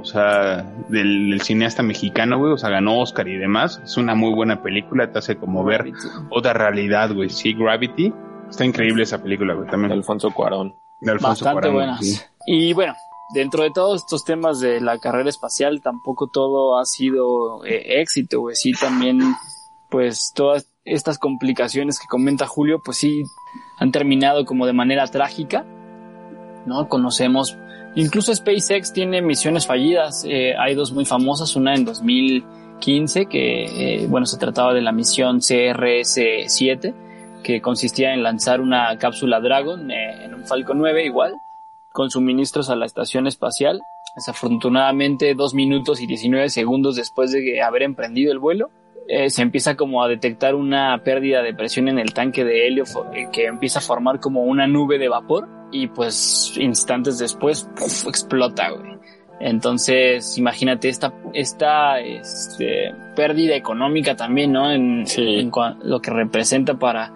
o 0.00 0.04
sea, 0.04 0.62
del, 0.88 1.30
del 1.30 1.40
cineasta 1.42 1.82
mexicano, 1.82 2.38
güey, 2.38 2.52
o 2.52 2.58
sea, 2.58 2.70
ganó 2.70 2.98
Oscar 3.00 3.28
y 3.28 3.36
demás. 3.36 3.80
Es 3.84 3.96
una 3.96 4.14
muy 4.14 4.34
buena 4.34 4.62
película, 4.62 5.12
te 5.12 5.18
hace 5.18 5.36
como 5.36 5.64
ver 5.64 5.92
otra 6.30 6.52
realidad, 6.52 7.12
güey. 7.14 7.30
Sí, 7.30 7.54
Gravity. 7.54 8.12
Está 8.48 8.64
increíble 8.64 9.04
esa 9.04 9.22
película, 9.22 9.54
güey, 9.54 9.66
De 9.66 9.70
también. 9.70 9.92
Alfonso 9.92 10.30
Cuarón. 10.32 10.74
De 11.00 11.12
Alfonso 11.12 11.44
Bastante 11.44 11.68
Cuarón, 11.68 11.74
buenas. 11.74 12.00
sí. 12.06 12.20
Y 12.46 12.72
bueno, 12.72 12.94
dentro 13.34 13.62
de 13.62 13.70
todos 13.70 14.02
estos 14.02 14.24
temas 14.24 14.60
de 14.60 14.80
la 14.80 14.98
carrera 14.98 15.28
espacial, 15.28 15.80
tampoco 15.82 16.28
todo 16.28 16.78
ha 16.78 16.84
sido 16.84 17.64
eh, 17.64 18.00
éxito, 18.00 18.40
güey. 18.40 18.56
Sí, 18.56 18.72
también, 18.72 19.20
pues 19.88 20.32
todas 20.34 20.68
estas 20.84 21.18
complicaciones 21.18 22.00
que 22.00 22.06
comenta 22.08 22.46
Julio, 22.46 22.80
pues 22.84 22.96
sí, 22.96 23.22
han 23.78 23.92
terminado 23.92 24.44
como 24.44 24.66
de 24.66 24.72
manera 24.72 25.06
trágica. 25.06 25.64
¿no? 26.66 26.88
Conocemos, 26.88 27.56
incluso 27.94 28.34
SpaceX 28.34 28.92
tiene 28.92 29.22
misiones 29.22 29.66
fallidas, 29.66 30.24
eh, 30.26 30.54
hay 30.58 30.74
dos 30.74 30.92
muy 30.92 31.04
famosas, 31.04 31.56
una 31.56 31.74
en 31.74 31.84
2015 31.84 33.26
que, 33.26 33.64
eh, 34.02 34.06
bueno, 34.06 34.26
se 34.26 34.38
trataba 34.38 34.72
de 34.74 34.82
la 34.82 34.92
misión 34.92 35.40
CRS-7, 35.40 36.94
que 37.42 37.60
consistía 37.60 38.12
en 38.12 38.22
lanzar 38.22 38.60
una 38.60 38.96
cápsula 38.98 39.40
Dragon 39.40 39.90
eh, 39.90 40.24
en 40.24 40.34
un 40.34 40.46
Falcon 40.46 40.78
9 40.78 41.04
igual, 41.04 41.34
con 41.92 42.10
suministros 42.10 42.70
a 42.70 42.76
la 42.76 42.86
estación 42.86 43.26
espacial. 43.26 43.80
Desafortunadamente, 44.16 45.34
dos 45.34 45.54
minutos 45.54 46.00
y 46.00 46.06
19 46.06 46.50
segundos 46.50 46.96
después 46.96 47.30
de 47.32 47.62
haber 47.62 47.82
emprendido 47.82 48.32
el 48.32 48.38
vuelo, 48.38 48.70
eh, 49.12 49.28
se 49.28 49.42
empieza 49.42 49.74
como 49.74 50.04
a 50.04 50.08
detectar 50.08 50.54
una 50.54 51.02
pérdida 51.02 51.42
de 51.42 51.52
presión 51.52 51.88
en 51.88 51.98
el 51.98 52.14
tanque 52.14 52.44
de 52.44 52.68
helio 52.68 52.84
eh, 53.12 53.26
que 53.32 53.46
empieza 53.46 53.80
a 53.80 53.82
formar 53.82 54.20
como 54.20 54.44
una 54.44 54.68
nube 54.68 54.98
de 54.98 55.08
vapor 55.08 55.48
y 55.72 55.88
pues 55.88 56.54
instantes 56.56 57.18
después 57.18 57.68
explota, 58.06 58.70
güey. 58.70 59.00
Entonces, 59.40 60.38
imagínate 60.38 60.88
esta, 60.88 61.12
esta 61.32 61.98
este, 61.98 62.94
pérdida 63.16 63.56
económica 63.56 64.14
también, 64.14 64.52
¿no? 64.52 64.70
En, 64.70 65.04
en 65.16 65.50
lo 65.82 66.00
que 66.00 66.10
representa 66.10 66.78
para, 66.78 67.12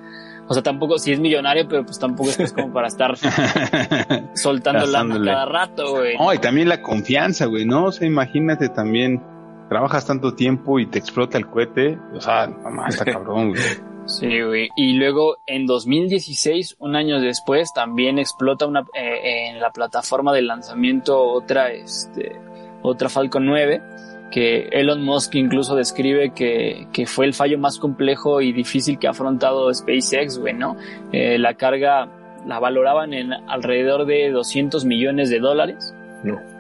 o 0.48 0.52
sea, 0.52 0.64
tampoco, 0.64 0.98
si 0.98 1.12
es 1.12 1.20
millonario, 1.20 1.68
pero 1.68 1.84
pues 1.84 1.98
tampoco 2.00 2.30
es 2.30 2.52
como 2.52 2.72
para 2.72 2.88
estar 2.88 3.14
soltando 4.34 4.84
lana 4.86 5.22
cada 5.22 5.44
rato, 5.44 5.92
güey. 5.92 6.16
No, 6.16 6.34
y 6.34 6.38
también 6.38 6.68
la 6.68 6.82
confianza, 6.82 7.46
güey, 7.46 7.66
¿no? 7.66 7.84
O 7.84 7.92
sea, 7.92 8.08
imagínate 8.08 8.68
también, 8.68 9.22
trabajas 9.68 10.06
tanto 10.06 10.34
tiempo 10.34 10.78
y 10.78 10.86
te 10.86 10.98
explota 10.98 11.38
el 11.38 11.46
cohete, 11.46 11.98
o 12.14 12.20
sea, 12.20 12.46
mamá, 12.46 12.88
está 12.88 13.04
cabrón, 13.12 13.50
güey. 13.50 13.62
Sí, 14.06 14.42
güey. 14.42 14.68
Y 14.76 14.94
luego 14.94 15.38
en 15.46 15.66
2016, 15.66 16.76
un 16.78 16.94
año 16.94 17.20
después, 17.20 17.72
también 17.72 18.18
explota 18.18 18.66
una 18.66 18.80
eh, 18.94 19.48
en 19.48 19.60
la 19.60 19.70
plataforma 19.70 20.32
de 20.32 20.42
lanzamiento 20.42 21.18
otra, 21.18 21.72
este, 21.72 22.38
otra 22.82 23.08
Falcon 23.08 23.46
9 23.46 23.82
que 24.30 24.68
Elon 24.72 25.04
Musk 25.04 25.36
incluso 25.36 25.76
describe 25.76 26.32
que, 26.34 26.88
que, 26.92 27.06
fue 27.06 27.24
el 27.24 27.34
fallo 27.34 27.56
más 27.56 27.78
complejo 27.78 28.40
y 28.40 28.52
difícil 28.52 28.98
que 28.98 29.06
ha 29.06 29.10
afrontado 29.10 29.72
SpaceX, 29.72 30.38
güey, 30.38 30.54
¿no? 30.54 30.76
Eh, 31.12 31.38
la 31.38 31.54
carga 31.54 32.08
la 32.44 32.58
valoraban 32.58 33.14
en 33.14 33.32
alrededor 33.32 34.06
de 34.06 34.30
200 34.30 34.86
millones 34.86 35.30
de 35.30 35.38
dólares 35.38 35.94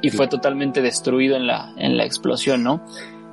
y 0.02 0.10
fue 0.10 0.28
totalmente 0.28 0.82
destruido 0.82 1.36
en 1.36 1.46
la, 1.46 1.72
en 1.76 1.96
la 1.96 2.04
explosión, 2.04 2.62
¿no? 2.62 2.80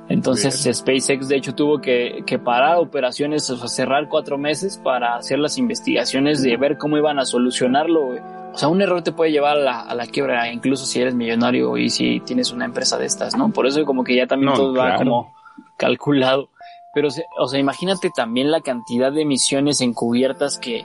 Entonces 0.08 0.68
SpaceX 0.76 1.28
de 1.28 1.36
hecho 1.36 1.54
tuvo 1.54 1.80
que, 1.80 2.22
que 2.26 2.38
parar 2.38 2.78
operaciones, 2.78 3.48
o 3.48 3.68
cerrar 3.68 4.08
cuatro 4.08 4.36
meses 4.36 4.78
para 4.82 5.16
hacer 5.16 5.38
las 5.38 5.58
investigaciones 5.58 6.42
de 6.42 6.56
ver 6.56 6.76
cómo 6.76 6.96
iban 6.96 7.18
a 7.18 7.24
solucionarlo, 7.24 8.10
o 8.52 8.58
sea, 8.58 8.68
un 8.68 8.82
error 8.82 9.02
te 9.02 9.12
puede 9.12 9.32
llevar 9.32 9.56
a 9.56 9.60
la, 9.60 9.80
a 9.80 9.94
la, 9.94 10.06
quiebra, 10.06 10.52
incluso 10.52 10.84
si 10.84 11.00
eres 11.00 11.14
millonario 11.14 11.78
y 11.78 11.88
si 11.88 12.20
tienes 12.20 12.52
una 12.52 12.66
empresa 12.66 12.98
de 12.98 13.06
estas, 13.06 13.36
¿no? 13.36 13.50
Por 13.50 13.66
eso 13.66 13.84
como 13.86 14.04
que 14.04 14.14
ya 14.14 14.26
también 14.26 14.52
todo 14.52 14.74
va 14.74 14.96
como 14.96 15.32
calculado. 15.78 16.50
Pero, 16.94 17.08
o 17.38 17.48
sea, 17.48 17.58
imagínate 17.58 18.10
también 18.14 18.50
la 18.50 18.60
cantidad 18.60 19.10
de 19.10 19.24
misiones 19.24 19.80
encubiertas 19.80 20.58
que, 20.58 20.84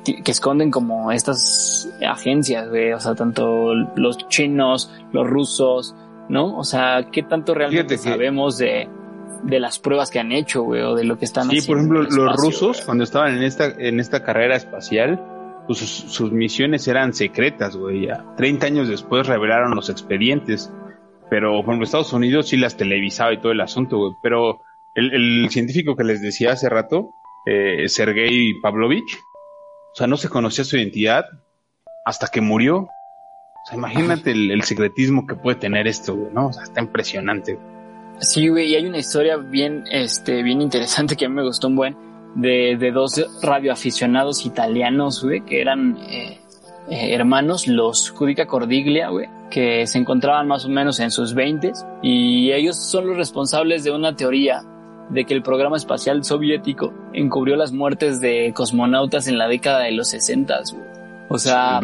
que, 0.00 0.22
que 0.22 0.30
esconden 0.30 0.70
como 0.70 1.12
estas 1.12 1.88
agencias, 2.06 2.68
güey. 2.68 2.92
O 2.92 3.00
sea, 3.00 3.14
tanto 3.14 3.74
los 3.74 4.28
chinos, 4.28 4.90
los 5.12 5.26
rusos, 5.28 5.94
¿no? 6.28 6.56
O 6.56 6.64
sea, 6.64 7.08
¿qué 7.10 7.22
tanto 7.22 7.54
realmente 7.54 7.98
sabemos 7.98 8.58
de, 8.58 8.88
de 9.44 9.60
las 9.60 9.78
pruebas 9.78 10.10
que 10.10 10.18
han 10.18 10.32
hecho, 10.32 10.62
güey, 10.62 10.82
o 10.82 10.94
de 10.94 11.04
lo 11.04 11.18
que 11.18 11.24
están 11.24 11.48
haciendo? 11.48 11.62
Sí, 11.62 11.68
por 11.68 11.78
ejemplo, 11.78 12.02
los 12.02 12.36
rusos, 12.36 12.82
cuando 12.82 13.04
estaban 13.04 13.36
en 13.36 13.42
esta, 13.42 13.66
en 13.66 14.00
esta 14.00 14.22
carrera 14.22 14.56
espacial, 14.56 15.20
pues, 15.66 15.78
sus, 15.78 16.32
misiones 16.32 16.88
eran 16.88 17.12
secretas, 17.12 17.76
güey. 17.76 18.06
Ya. 18.06 18.24
30 18.36 18.66
años 18.66 18.88
después 18.88 19.26
revelaron 19.26 19.74
los 19.74 19.90
expedientes. 19.90 20.72
Pero, 21.30 21.52
por 21.56 21.70
ejemplo, 21.70 21.84
Estados 21.84 22.12
Unidos 22.12 22.48
sí 22.48 22.56
las 22.56 22.76
televisaba 22.76 23.32
y 23.32 23.40
todo 23.40 23.52
el 23.52 23.60
asunto, 23.60 23.96
güey. 23.98 24.12
Pero 24.22 24.60
el, 24.94 25.48
científico 25.50 25.96
que 25.96 26.04
les 26.04 26.20
decía 26.20 26.52
hace 26.52 26.68
rato, 26.68 27.10
eh, 27.46 27.88
Sergei 27.88 28.60
Pavlovich, 28.60 29.18
o 29.92 29.96
sea, 29.96 30.06
no 30.06 30.16
se 30.16 30.28
conocía 30.28 30.64
su 30.64 30.76
identidad 30.76 31.26
hasta 32.04 32.28
que 32.28 32.40
murió. 32.40 32.78
O 32.78 33.66
sea, 33.66 33.76
imagínate 33.76 34.32
el, 34.32 34.62
secretismo 34.62 35.26
que 35.26 35.34
puede 35.34 35.56
tener 35.56 35.86
esto, 35.86 36.16
güey, 36.16 36.32
¿no? 36.32 36.48
O 36.48 36.52
sea, 36.52 36.64
está 36.64 36.80
impresionante. 36.80 37.58
Sí, 38.20 38.48
güey, 38.48 38.72
y 38.72 38.76
hay 38.76 38.86
una 38.86 38.98
historia 38.98 39.36
bien, 39.36 39.84
este, 39.90 40.42
bien 40.42 40.60
interesante 40.60 41.16
que 41.16 41.26
a 41.26 41.28
mí 41.28 41.34
me 41.34 41.44
gustó 41.44 41.68
un 41.68 41.76
buen 41.76 41.96
de, 42.34 42.76
de 42.78 42.90
dos 42.90 43.24
radioaficionados 43.42 44.46
italianos, 44.46 45.22
güey, 45.22 45.44
que 45.44 45.60
eran 45.60 45.98
eh, 46.08 46.40
eh, 46.88 47.14
hermanos, 47.14 47.68
los 47.68 48.10
Judica 48.10 48.46
Cordiglia, 48.46 49.10
güey, 49.10 49.28
que 49.50 49.86
se 49.86 49.98
encontraban 49.98 50.48
más 50.48 50.64
o 50.64 50.68
menos 50.68 50.98
en 51.00 51.10
sus 51.10 51.34
veintes 51.34 51.86
y 52.02 52.50
ellos 52.52 52.76
son 52.76 53.06
los 53.06 53.16
responsables 53.16 53.84
de 53.84 53.92
una 53.92 54.16
teoría 54.16 54.62
de 55.12 55.24
que 55.24 55.34
el 55.34 55.42
programa 55.42 55.76
espacial 55.76 56.24
soviético 56.24 56.92
encubrió 57.12 57.56
las 57.56 57.72
muertes 57.72 58.20
de 58.20 58.52
cosmonautas 58.54 59.28
en 59.28 59.38
la 59.38 59.46
década 59.46 59.80
de 59.80 59.92
los 59.92 60.08
60, 60.08 60.60
güey. 60.72 60.82
O 61.28 61.38
sea, 61.38 61.80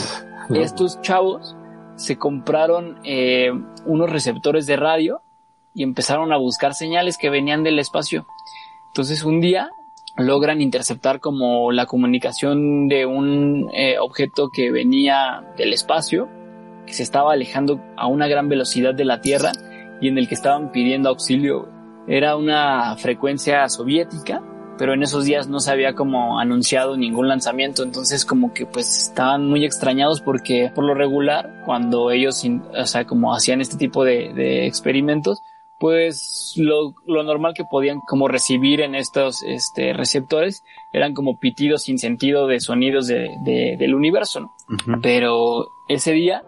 estos 0.54 1.00
chavos 1.02 1.56
se 1.96 2.16
compraron 2.16 2.98
eh, 3.04 3.50
unos 3.84 4.10
receptores 4.10 4.66
de 4.66 4.76
radio 4.76 5.20
y 5.74 5.82
empezaron 5.82 6.32
a 6.32 6.38
buscar 6.38 6.74
señales 6.74 7.18
que 7.18 7.30
venían 7.30 7.62
del 7.62 7.78
espacio. 7.78 8.26
Entonces 8.88 9.24
un 9.24 9.40
día 9.40 9.70
logran 10.16 10.60
interceptar 10.60 11.20
como 11.20 11.72
la 11.72 11.86
comunicación 11.86 12.88
de 12.88 13.06
un 13.06 13.70
eh, 13.72 13.98
objeto 13.98 14.50
que 14.50 14.70
venía 14.70 15.44
del 15.56 15.72
espacio, 15.72 16.28
que 16.86 16.94
se 16.94 17.02
estaba 17.02 17.32
alejando 17.32 17.80
a 17.96 18.06
una 18.06 18.26
gran 18.26 18.48
velocidad 18.48 18.94
de 18.94 19.04
la 19.04 19.20
Tierra 19.20 19.52
y 20.00 20.08
en 20.08 20.18
el 20.18 20.28
que 20.28 20.34
estaban 20.34 20.72
pidiendo 20.72 21.10
auxilio. 21.10 21.68
Era 22.10 22.34
una 22.34 22.96
frecuencia 22.96 23.68
soviética, 23.68 24.42
pero 24.76 24.94
en 24.94 25.04
esos 25.04 25.26
días 25.26 25.46
no 25.46 25.60
se 25.60 25.70
había 25.70 25.94
como 25.94 26.40
anunciado 26.40 26.96
ningún 26.96 27.28
lanzamiento, 27.28 27.84
entonces 27.84 28.24
como 28.24 28.52
que 28.52 28.66
pues 28.66 29.08
estaban 29.08 29.48
muy 29.48 29.64
extrañados 29.64 30.20
porque 30.20 30.72
por 30.74 30.82
lo 30.82 30.94
regular 30.94 31.62
cuando 31.64 32.10
ellos, 32.10 32.44
o 32.76 32.86
sea, 32.86 33.04
como 33.04 33.32
hacían 33.32 33.60
este 33.60 33.76
tipo 33.76 34.02
de, 34.04 34.32
de 34.34 34.66
experimentos, 34.66 35.38
pues 35.78 36.54
lo, 36.56 36.94
lo, 37.06 37.22
normal 37.22 37.54
que 37.54 37.64
podían 37.64 38.00
como 38.00 38.26
recibir 38.26 38.80
en 38.80 38.96
estos 38.96 39.44
este, 39.44 39.92
receptores 39.92 40.64
eran 40.92 41.14
como 41.14 41.38
pitidos 41.38 41.82
sin 41.82 42.00
sentido 42.00 42.48
de 42.48 42.58
sonidos 42.58 43.06
de, 43.06 43.30
de, 43.44 43.76
del 43.78 43.94
universo, 43.94 44.50
Pero 45.00 45.68
ese 45.88 46.10
día 46.10 46.42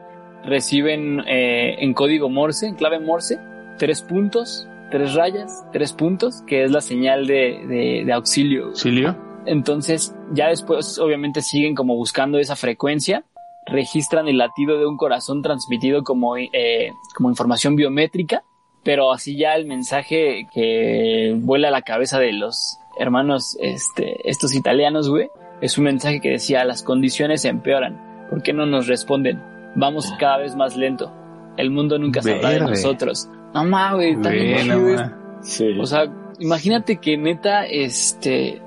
reciben 0.45 1.21
eh, 1.21 1.77
en 1.79 1.95
código 1.95 2.29
Morse, 2.29 2.67
en 2.67 2.75
clave 2.75 2.99
Morse, 2.99 3.39
tres 3.79 4.03
puntos, 4.03 4.69
tres 4.93 5.15
rayas, 5.15 5.65
tres 5.73 5.93
puntos, 5.93 6.43
que 6.47 6.63
es 6.63 6.71
la 6.71 6.81
señal 6.81 7.27
de, 7.27 8.03
de 8.07 8.13
auxilio. 8.13 8.67
¿Auxilio? 8.67 9.17
Entonces 9.47 10.15
ya 10.33 10.49
después 10.49 11.01
obviamente 11.01 11.43
siguen 11.43 11.75
como 11.75 11.97
buscando 11.97 12.39
esa 12.39 12.55
frecuencia 12.55 13.25
registran 13.67 14.29
el 14.29 14.39
latido 14.39 14.79
de 14.79 14.87
un 14.87 14.97
corazón 14.97 15.41
transmitido 15.41 16.03
como, 16.03 16.37
eh, 16.37 16.91
como 17.17 17.31
información 17.31 17.77
biométrica 17.77 18.43
pero 18.83 19.13
así 19.13 19.37
ya 19.37 19.55
el 19.55 19.67
mensaje 19.67 20.49
que 20.53 21.35
vuela 21.39 21.69
a 21.69 21.71
la 21.71 21.83
cabeza 21.83 22.19
de 22.19 22.33
los 22.33 22.79
hermanos, 22.99 23.57
este, 23.61 24.29
estos 24.29 24.55
italianos, 24.55 25.09
güey, 25.09 25.29
es 25.61 25.79
un 25.79 25.85
mensaje 25.85 26.21
que 26.21 26.31
decía, 26.31 26.65
las 26.65 26.83
condiciones 26.83 27.43
se 27.43 27.49
empeoran, 27.49 28.27
¿por 28.29 28.43
qué 28.43 28.53
no 28.53 28.67
nos 28.67 28.89
responden? 28.89 29.41
Vamos 29.77 30.13
cada 30.19 30.39
vez 30.39 30.57
más 30.57 30.77
lento, 30.77 31.13
el 31.57 31.71
mundo 31.71 31.99
nunca 31.99 32.23
sabrá 32.23 32.51
de 32.51 32.61
nosotros. 32.61 33.29
No 33.55 33.65
mames, 33.65 33.97
güey, 33.97 34.23
también 34.23 35.15
sí. 35.43 35.79
O 35.79 35.87
sea, 35.87 36.07
imagínate 36.39 36.97
que 36.97 37.17
neta, 37.17 37.67
este, 37.67 38.63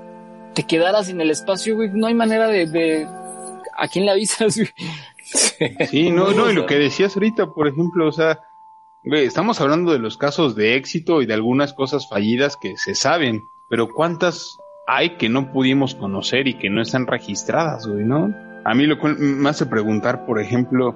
te 0.54 0.62
quedaras 0.64 1.08
en 1.08 1.20
el 1.20 1.30
espacio, 1.30 1.76
güey, 1.76 1.90
no 1.92 2.06
hay 2.06 2.14
manera 2.14 2.48
de, 2.48 2.66
de 2.66 3.06
¿a 3.76 3.88
quién 3.88 4.04
le 4.04 4.12
avisas, 4.12 4.56
güey? 4.56 4.68
Sí, 5.88 6.10
no, 6.10 6.32
no, 6.32 6.50
y 6.50 6.54
lo 6.54 6.66
que 6.66 6.78
decías 6.78 7.16
ahorita, 7.16 7.52
por 7.52 7.66
ejemplo, 7.66 8.06
o 8.06 8.12
sea, 8.12 8.40
estamos 9.04 9.60
hablando 9.60 9.92
de 9.92 9.98
los 9.98 10.16
casos 10.16 10.54
de 10.54 10.76
éxito 10.76 11.20
y 11.20 11.26
de 11.26 11.34
algunas 11.34 11.72
cosas 11.72 12.08
fallidas 12.08 12.56
que 12.56 12.76
se 12.76 12.94
saben, 12.94 13.48
pero 13.68 13.88
¿cuántas 13.88 14.56
hay 14.86 15.16
que 15.16 15.28
no 15.28 15.52
pudimos 15.52 15.94
conocer 15.94 16.46
y 16.46 16.54
que 16.54 16.70
no 16.70 16.80
están 16.80 17.06
registradas, 17.06 17.86
güey, 17.86 18.04
no? 18.04 18.32
A 18.64 18.74
mí 18.74 18.86
lo 18.86 18.98
que 18.98 19.08
me 19.08 19.48
hace 19.48 19.66
preguntar, 19.66 20.26
por 20.26 20.40
ejemplo, 20.40 20.94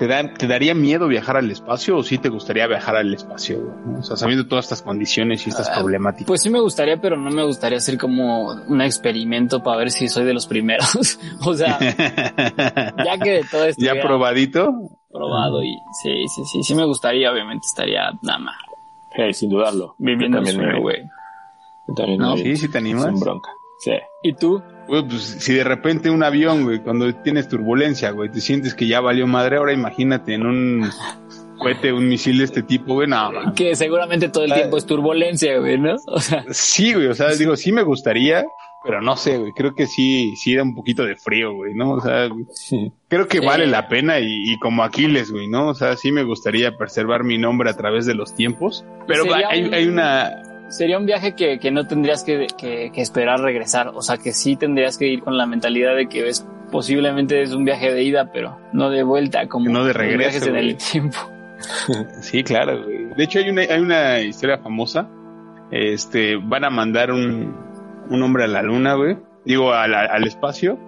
¿te, 0.00 0.08
¿te 0.08 0.46
daría 0.46 0.74
miedo 0.74 1.06
viajar 1.08 1.36
al 1.36 1.50
espacio 1.50 1.98
o 1.98 2.02
sí 2.02 2.16
te 2.16 2.30
gustaría 2.30 2.66
viajar 2.66 2.96
al 2.96 3.12
espacio? 3.12 3.60
O 3.98 4.02
sea, 4.02 4.16
sabiendo 4.16 4.48
todas 4.48 4.64
estas 4.64 4.80
condiciones 4.80 5.46
y 5.46 5.50
estas 5.50 5.68
ah, 5.68 5.74
problemáticas. 5.78 6.26
Pues 6.26 6.40
sí 6.40 6.48
me 6.48 6.60
gustaría, 6.60 6.98
pero 7.00 7.18
no 7.18 7.30
me 7.30 7.44
gustaría 7.44 7.76
hacer 7.76 7.98
como 7.98 8.50
un 8.50 8.80
experimento 8.80 9.62
para 9.62 9.76
ver 9.76 9.90
si 9.90 10.08
soy 10.08 10.24
de 10.24 10.32
los 10.32 10.46
primeros. 10.46 11.20
o 11.44 11.54
sea, 11.54 11.78
ya 13.04 13.18
que 13.22 13.30
de 13.30 13.44
todo 13.50 13.66
esto... 13.66 13.84
¿Ya 13.84 14.00
probadito? 14.00 14.72
probado 15.12 15.62
y 15.62 15.76
sí, 16.02 16.28
sí, 16.28 16.42
sí, 16.44 16.62
sí 16.62 16.74
me 16.74 16.84
gustaría, 16.84 17.30
obviamente 17.30 17.66
estaría 17.66 18.12
nada 18.22 18.38
más. 18.38 18.56
sin 19.36 19.50
dudarlo. 19.50 19.96
Viviendo 19.98 20.38
también 20.38 20.80
güey. 20.80 21.02
También 21.94 22.38
Sí, 22.38 22.56
sí 22.56 22.70
te 22.70 22.78
animas. 22.78 23.06
Sin 23.06 23.20
bronca. 23.20 23.50
Sí. 23.80 23.92
¿Y 24.22 24.34
tú? 24.34 24.62
Güey, 24.90 25.06
pues 25.08 25.22
si 25.22 25.54
de 25.54 25.62
repente 25.64 26.10
un 26.10 26.22
avión, 26.24 26.64
güey, 26.64 26.80
cuando 26.80 27.14
tienes 27.14 27.48
turbulencia, 27.48 28.10
güey, 28.10 28.28
te 28.30 28.40
sientes 28.40 28.74
que 28.74 28.86
ya 28.88 29.00
valió 29.00 29.26
madre, 29.26 29.56
ahora 29.58 29.72
imagínate 29.72 30.34
en 30.34 30.44
un 30.46 30.90
cohete, 31.58 31.92
un 31.92 32.08
misil 32.08 32.38
de 32.38 32.44
este 32.44 32.62
tipo, 32.62 32.94
güey, 32.94 33.06
no, 33.06 33.30
man. 33.30 33.54
Que 33.54 33.76
seguramente 33.76 34.28
todo 34.30 34.44
el 34.44 34.52
Ah. 34.52 34.56
tiempo 34.56 34.76
es 34.78 34.86
turbulencia, 34.86 35.58
güey, 35.58 35.78
¿no? 35.78 35.94
O 36.08 36.20
sea, 36.20 36.44
Sí, 36.50 36.92
güey, 36.94 37.06
o 37.06 37.14
sea, 37.14 37.28
digo, 37.34 37.54
sí 37.56 37.70
me 37.70 37.82
gustaría, 37.82 38.44
pero 38.82 39.00
no 39.02 39.14
sé, 39.16 39.36
güey, 39.38 39.52
creo 39.52 39.74
que 39.74 39.86
sí, 39.86 40.34
sí 40.36 40.54
da 40.56 40.62
un 40.64 40.74
poquito 40.74 41.04
de 41.04 41.14
frío, 41.16 41.52
güey, 41.54 41.74
¿no? 41.74 41.92
O 41.92 42.00
sea, 42.00 42.28
creo 43.08 43.28
que 43.28 43.38
Sí. 43.38 43.46
vale 43.46 43.66
la 43.68 43.86
pena 43.88 44.18
y, 44.18 44.24
y 44.52 44.58
como 44.58 44.82
Aquiles, 44.82 45.30
güey, 45.30 45.46
¿no? 45.48 45.68
O 45.68 45.74
sea, 45.74 45.96
sí 45.96 46.10
me 46.10 46.24
gustaría 46.24 46.76
preservar 46.76 47.22
mi 47.22 47.36
nombre 47.38 47.70
a 47.70 47.76
través 47.76 48.06
de 48.06 48.14
los 48.14 48.34
tiempos, 48.34 48.84
pero 49.06 49.24
hay, 49.34 49.64
un- 49.64 49.74
hay 49.74 49.86
una, 49.86 50.32
sería 50.70 50.98
un 50.98 51.04
viaje 51.06 51.34
que, 51.34 51.58
que 51.58 51.70
no 51.70 51.86
tendrías 51.86 52.24
que, 52.24 52.46
que- 52.58 52.90
que 52.94 53.00
esperar 53.02 53.40
regresar. 53.40 53.88
O 53.94 54.00
sea, 54.02 54.16
que 54.16 54.32
sí 54.32 54.56
tendrías 54.56 54.96
que 54.96 55.06
ir 55.06 55.20
con 55.22 55.36
la 55.36 55.44
mentalidad 55.46 55.94
de 55.94 56.08
que 56.08 56.26
es 56.28 56.46
posiblemente 56.72 57.42
es 57.42 57.52
un 57.52 57.64
viaje 57.64 57.92
de 57.92 58.02
ida, 58.02 58.30
pero 58.32 58.58
no 58.72 58.88
de 58.90 59.02
vuelta, 59.02 59.46
como 59.48 59.68
No 59.70 59.84
de 59.84 59.92
regreso, 59.92 60.18
viajes 60.18 60.46
en 60.46 60.56
el 60.56 60.76
tiempo. 60.76 61.18
Sí, 62.22 62.42
claro, 62.42 62.84
güey. 62.84 63.08
De 63.16 63.24
hecho, 63.24 63.38
hay 63.38 63.50
una, 63.50 63.60
hay 63.62 63.80
una 63.80 64.20
historia 64.20 64.56
famosa. 64.58 65.08
Este, 65.70 66.36
van 66.36 66.64
a 66.64 66.70
mandar 66.70 67.12
un, 67.12 67.54
un 68.08 68.22
hombre 68.22 68.44
a 68.44 68.46
la 68.48 68.62
luna, 68.62 68.94
güey. 68.94 69.18
Digo, 69.44 69.72
a 69.72 69.86
la- 69.86 70.06
al 70.06 70.24
espacio. 70.26 70.78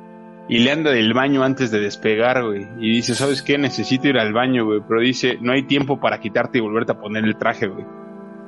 Y 0.49 0.59
le 0.61 0.73
anda 0.73 0.91
del 0.91 1.13
baño 1.15 1.45
antes 1.45 1.71
de 1.71 1.79
despegar, 1.81 2.43
güey. 2.45 2.67
Y 2.81 2.91
dice, 2.97 3.15
¿sabes 3.15 3.43
qué? 3.43 3.59
Necesito 3.59 4.09
ir 4.09 4.19
al 4.19 4.33
baño, 4.33 4.65
güey. 4.65 4.81
Pero 4.89 5.01
dice, 5.01 5.37
no 5.41 5.53
hay 5.53 5.63
tiempo 5.65 6.01
para 6.01 6.21
quitarte 6.21 6.59
y 6.59 6.61
volverte 6.63 6.93
a 6.93 6.99
poner 7.01 7.25
el 7.25 7.37
traje, 7.37 7.67
güey. 7.69 7.85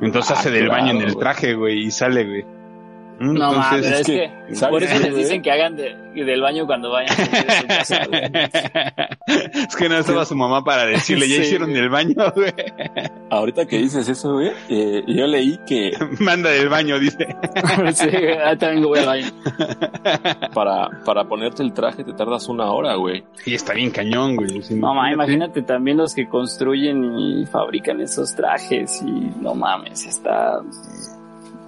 Entonces 0.01 0.33
Ah, 0.33 0.41
hace 0.41 0.51
del 0.51 0.67
claro, 0.67 0.83
baño 0.83 1.01
en 1.01 1.03
el 1.09 1.17
traje, 1.17 1.55
güey. 1.55 1.85
Y 1.87 1.91
sale, 1.91 2.25
güey. 2.25 2.45
Mm, 3.21 3.35
No 3.35 3.53
mames, 3.53 3.87
es, 3.87 4.01
es 4.01 4.07
que, 4.07 4.33
que, 4.49 4.55
¿sabes 4.57 4.71
por 4.73 4.83
eso 4.83 4.99
les 5.07 5.17
dicen 5.17 5.41
que 5.43 5.51
hagan 5.53 5.77
de- 5.77 5.95
del 6.15 6.41
baño 6.41 6.67
cuando 6.67 6.91
vayan 6.91 7.11
a 7.13 7.61
su 7.61 7.67
casa, 7.67 8.07
güey. 8.09 8.23
es 9.69 9.77
que 9.77 9.89
no 9.89 9.99
estaba 9.99 10.25
su 10.25 10.35
mamá 10.37 10.63
para 10.63 10.85
decirle, 10.87 11.29
ya 11.29 11.37
Sí, 11.37 11.43
hicieron 11.43 11.71
güey. 11.71 11.81
del 11.81 11.91
baño, 11.91 12.15
güey. 12.35 12.53
Ahorita 13.31 13.67
que 13.67 13.79
dices 13.79 14.09
eso, 14.09 14.35
güey, 14.35 14.51
eh, 14.69 15.03
yo 15.09 15.27
leí 15.27 15.59
que 15.67 15.93
Manda 16.21 16.51
del 16.51 16.69
baño, 16.69 16.99
dice. 16.99 17.27
Sí, 17.95 18.09
güey, 18.11 18.39
ahí 18.39 18.57
también 18.59 18.83
voy 18.85 18.99
al 19.01 19.07
baño. 19.07 19.27
para, 20.55 20.89
para 21.05 21.25
ponerte 21.25 21.63
el 21.63 21.73
traje 21.73 22.05
te 22.05 22.13
tardas 22.13 22.49
una 22.49 22.67
hora, 22.73 22.95
güey. 22.97 23.25
Y 23.47 23.55
está 23.55 23.75
bien 23.75 23.91
cañón, 23.91 24.37
güey. 24.37 24.63
Sí, 24.63 24.75
No 24.75 24.95
mames, 24.95 25.15
imagínate. 25.15 25.15
imagínate 25.15 25.63
también 25.63 25.97
los 25.99 26.15
que 26.15 26.29
construyen 26.29 27.19
y 27.19 27.47
fabrican 27.47 28.01
esos 28.01 28.35
trajes 28.35 29.03
y 29.03 29.11
no 29.41 29.55
mames, 29.55 30.05
está 30.07 30.61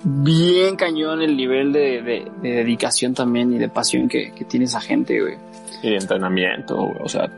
bien 0.05 0.77
cañón 0.77 1.23
el 1.23 1.37
nivel 1.37 1.73
de, 1.73 2.03
de- 2.03 2.31
de 2.43 2.51
dedicación 2.51 3.15
también 3.15 3.53
y 3.53 3.59
de 3.59 3.69
pasión 3.69 4.09
que, 4.09 4.33
que 4.33 4.45
tiene 4.45 4.67
esa 4.67 4.81
gente, 4.81 5.21
güey. 5.21 5.35
Y 5.83 5.91
de 5.91 5.97
entrenamiento, 5.97 6.77
güey. 6.77 6.97
O 7.03 7.09
sea, 7.09 7.29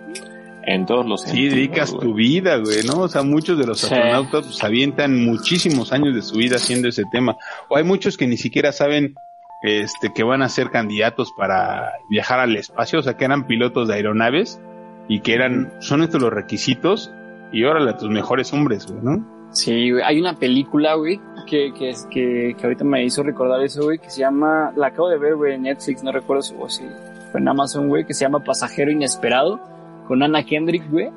en 0.67 0.85
todos 0.87 1.07
los 1.07 1.23
Sí, 1.23 1.29
sentidos, 1.29 1.55
dedicas 1.55 1.91
güey. 1.93 2.03
tu 2.07 2.15
vida, 2.15 2.57
güey, 2.59 2.83
¿no? 2.87 3.01
O 3.01 3.09
sea, 3.09 3.23
muchos 3.23 3.59
de 3.59 3.67
los 3.67 3.79
Sí. 3.81 3.87
astronautas 3.87 4.45
pues, 4.47 4.63
avientan 4.65 5.25
muchísimos 5.25 5.93
años 5.93 6.15
de 6.15 6.23
su 6.23 6.37
vida 6.37 6.57
haciendo 6.57 6.89
ese 6.89 7.05
tema. 7.11 7.37
O 7.69 7.77
hay 7.77 7.85
muchos 7.85 8.17
que 8.17 8.27
ni 8.27 8.37
siquiera 8.37 8.73
saben 8.73 9.15
este 9.63 10.13
que 10.15 10.23
van 10.23 10.43
a 10.43 10.49
ser 10.49 10.71
candidatos 10.71 11.33
para 11.37 11.93
viajar 12.11 12.39
al 12.39 12.55
espacio, 12.57 13.01
o 13.01 13.03
sea, 13.03 13.17
que 13.17 13.25
eran 13.25 13.47
pilotos 13.49 13.89
de 13.89 13.95
aeronaves 13.95 14.61
y 15.09 15.21
que 15.21 15.35
eran, 15.35 15.73
son 15.81 16.03
estos 16.03 16.21
los 16.23 16.33
requisitos 16.33 17.11
y 17.53 17.65
órale 17.65 17.91
a 17.91 17.97
tus 17.97 18.09
mejores 18.11 18.53
hombres, 18.53 18.87
güey, 18.87 19.03
¿no? 19.03 19.38
Sí, 19.53 19.91
güey. 19.91 20.03
Hay 20.05 20.21
una 20.21 20.35
película, 20.35 20.95
güey, 20.95 21.21
que, 21.47 21.73
que, 21.73 21.91
es- 21.91 22.07
que, 22.11 22.55
que 22.59 22.63
ahorita 22.65 22.85
me 22.85 23.05
hizo 23.05 23.23
recordar 23.23 23.63
eso, 23.63 23.83
güey, 23.85 23.99
que 23.99 24.11
se 24.11 24.21
llama, 24.21 24.73
la 24.77 24.89
acabo 24.89 25.09
de 25.09 25.19
ver, 25.19 25.37
güey, 25.37 25.55
en 25.55 25.63
Netflix, 25.63 26.03
no 26.03 26.13
recuerdo 26.13 26.43
si, 26.43 26.55
o 26.59 26.69
si 26.69 26.85
fue 27.33 27.41
en 27.41 27.49
Amazon, 27.49 27.89
güey, 27.89 28.05
que 28.05 28.15
se 28.15 28.25
llama 28.25 28.45
Pasajero 28.45 28.91
Inesperado, 28.91 29.61
con 30.07 30.23
Anna 30.23 30.43
Kendrick, 30.45 30.91
güey, 30.91 31.11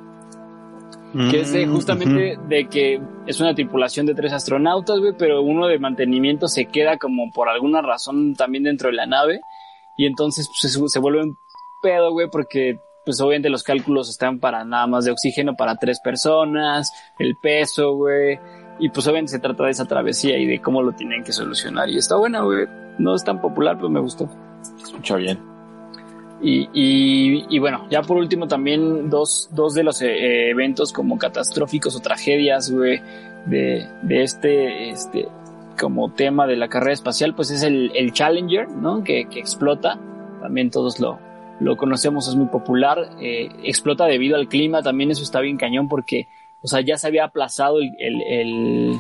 que 1.30 1.42
es 1.42 1.52
de 1.52 1.66
Mm, 1.68 1.74
justamente 1.74 2.38
de 2.48 2.66
que 2.70 3.02
es 3.28 3.40
una 3.42 3.54
tripulación 3.54 4.06
de 4.06 4.16
tres 4.16 4.32
astronautas, 4.32 5.00
güey, 5.00 5.12
pero 5.18 5.42
uno 5.42 5.68
de 5.68 5.78
mantenimiento 5.78 6.48
se 6.48 6.66
queda 6.68 6.98
como 6.98 7.32
por 7.34 7.50
alguna 7.50 7.82
razón 7.82 8.34
también 8.36 8.64
dentro 8.64 8.88
de 8.90 8.96
la 8.96 9.06
nave 9.08 9.42
y 9.98 10.06
entonces 10.06 10.48
pues, 10.48 10.72
se, 10.72 10.80
se 10.88 11.00
vuelve 11.00 11.22
un 11.24 11.38
pedo, 11.84 12.12
güey, 12.14 12.30
porque 12.32 12.80
pues 13.06 13.20
obviamente 13.22 13.50
los 13.50 13.64
cálculos 13.64 14.10
están 14.10 14.40
para 14.40 14.64
nada 14.64 14.88
más 14.88 15.06
de 15.06 15.12
oxígeno 15.12 15.56
para 15.56 15.76
tres 15.76 16.00
personas, 16.00 16.92
el 17.20 17.36
peso, 17.42 17.96
güey, 17.96 18.40
y 18.80 18.90
pues 18.90 19.06
obviamente 19.08 19.32
se 19.32 19.40
trata 19.40 19.66
de 19.66 19.72
esa 19.72 19.86
travesía 19.86 20.38
y 20.38 20.46
de 20.46 20.62
cómo 20.62 20.82
lo 20.82 20.94
tienen 20.94 21.24
que 21.24 21.32
solucionar 21.32 21.90
y 21.90 21.98
está 21.98 22.16
buena, 22.18 22.42
güey, 22.42 22.68
no 22.98 23.16
es 23.16 23.24
tan 23.24 23.42
popular, 23.42 23.76
pero 23.78 23.90
me 23.90 24.00
gustó. 24.00 24.30
Escucha 24.84 25.16
bien. 25.16 25.40
Y, 26.44 26.70
y, 26.74 27.46
y 27.50 27.60
bueno, 27.60 27.86
ya 27.90 28.02
por 28.02 28.18
último 28.18 28.48
también 28.48 29.10
dos, 29.12 29.50
dos 29.52 29.76
de 29.76 29.84
los 29.84 30.02
eh, 30.02 30.50
eventos 30.50 30.92
como 30.92 31.20
catastróficos 31.20 31.96
o 31.96 32.00
tragedias, 32.00 32.72
güey, 32.72 33.00
de, 33.46 33.88
de 34.02 34.24
este, 34.24 34.90
este, 34.90 35.28
como 35.80 36.12
tema 36.12 36.48
de 36.48 36.56
la 36.56 36.68
carrera 36.68 36.94
espacial, 36.94 37.36
pues 37.36 37.52
es 37.52 37.62
el, 37.62 37.92
el 37.96 38.12
Challenger, 38.12 38.70
¿no? 38.70 39.04
Que, 39.04 39.26
que 39.30 39.40
explota, 39.40 40.00
también 40.42 40.72
todos 40.72 41.00
lo, 41.00 41.20
lo 41.62 41.78
conocemos, 41.78 42.28
es 42.28 42.36
muy 42.36 42.48
popular, 42.48 43.12
eh, 43.22 43.50
explota 43.64 44.06
debido 44.06 44.36
al 44.36 44.48
clima, 44.48 44.82
también 44.82 45.12
eso 45.12 45.24
está 45.24 45.40
bien 45.42 45.58
cañón 45.58 45.88
porque, 45.88 46.28
o 46.62 46.68
sea, 46.68 46.82
ya 46.82 46.98
se 46.98 47.08
había 47.08 47.24
aplazado 47.26 47.80
el, 47.80 47.92
el, 48.00 48.22
el- 48.22 49.00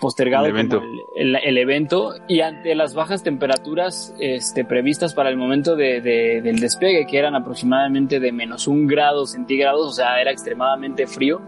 postergado 0.00 0.44
El 0.44 0.50
evento. 0.50 0.80
como 0.80 0.92
el, 1.16 1.34
el- 1.34 1.42
el 1.44 1.58
evento 1.58 2.12
y 2.28 2.40
ante 2.42 2.74
las 2.74 2.94
bajas 2.94 3.22
temperaturas 3.22 4.14
este, 4.20 4.64
previstas 4.64 5.14
para 5.14 5.30
el 5.30 5.36
momento 5.38 5.76
de, 5.76 6.00
de- 6.02 6.42
del 6.42 6.60
despegue, 6.60 7.06
que 7.06 7.18
eran 7.18 7.34
aproximadamente 7.34 8.20
de 8.20 8.30
menos 8.30 8.68
un 8.68 8.86
grado 8.86 9.26
centígrados, 9.26 9.86
o 9.88 9.92
sea, 9.92 10.20
era 10.20 10.30
extremadamente 10.30 11.06
frío, 11.06 11.40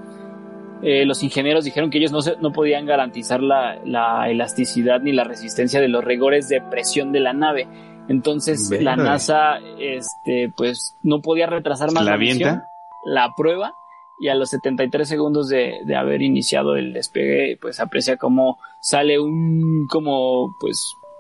eh, 0.83 1.05
los 1.05 1.23
ingenieros 1.23 1.65
dijeron 1.67 1.91
que 1.91 1.99
ellos 1.99 2.11
no, 2.13 2.23
se- 2.23 2.37
no 2.41 2.53
podían 2.53 2.87
garantizar 2.87 3.43
la, 3.43 3.79
la 3.85 4.31
elasticidad 4.31 5.01
ni 5.03 5.13
la 5.13 5.25
resistencia 5.25 5.79
de 5.81 5.89
los 5.89 6.03
rigores 6.03 6.49
de 6.49 6.63
presión 6.63 7.13
de 7.13 7.21
la 7.21 7.35
nave. 7.35 7.69
Entonces 8.11 8.71
la. 8.83 8.97
NASA, 8.97 9.59
este, 9.79 10.53
pues, 10.57 10.97
no 11.03 11.21
podía 11.23 11.47
retrasar 11.47 11.93
más 11.93 12.05
¿La 12.05 12.13
la, 12.13 12.17
misión, 12.19 12.63
la 13.05 13.29
prueba 13.37 13.73
y 14.19 14.29
a 14.29 14.35
los 14.35 14.51
73 14.51 15.09
segundos 15.09 15.49
de, 15.49 15.81
de 15.85 15.97
haber 15.97 16.21
iniciado 16.21 16.77
el 16.77 16.93
despegue, 16.93 17.57
pues 17.61 17.81
aprecia 17.81 18.17
como 18.17 18.59
sale 18.83 19.19
un 19.19 19.87
como 19.89 20.55
pues 20.61 20.77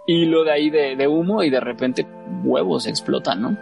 hilo 0.06 0.44
de 0.44 0.52
ahí 0.52 0.68
de, 0.70 0.96
de 0.96 1.06
humo 1.08 1.42
y 1.44 1.50
de 1.50 1.60
repente 1.60 2.06
huevos 2.44 2.86
explotan, 2.86 3.40
¿no? 3.40 3.56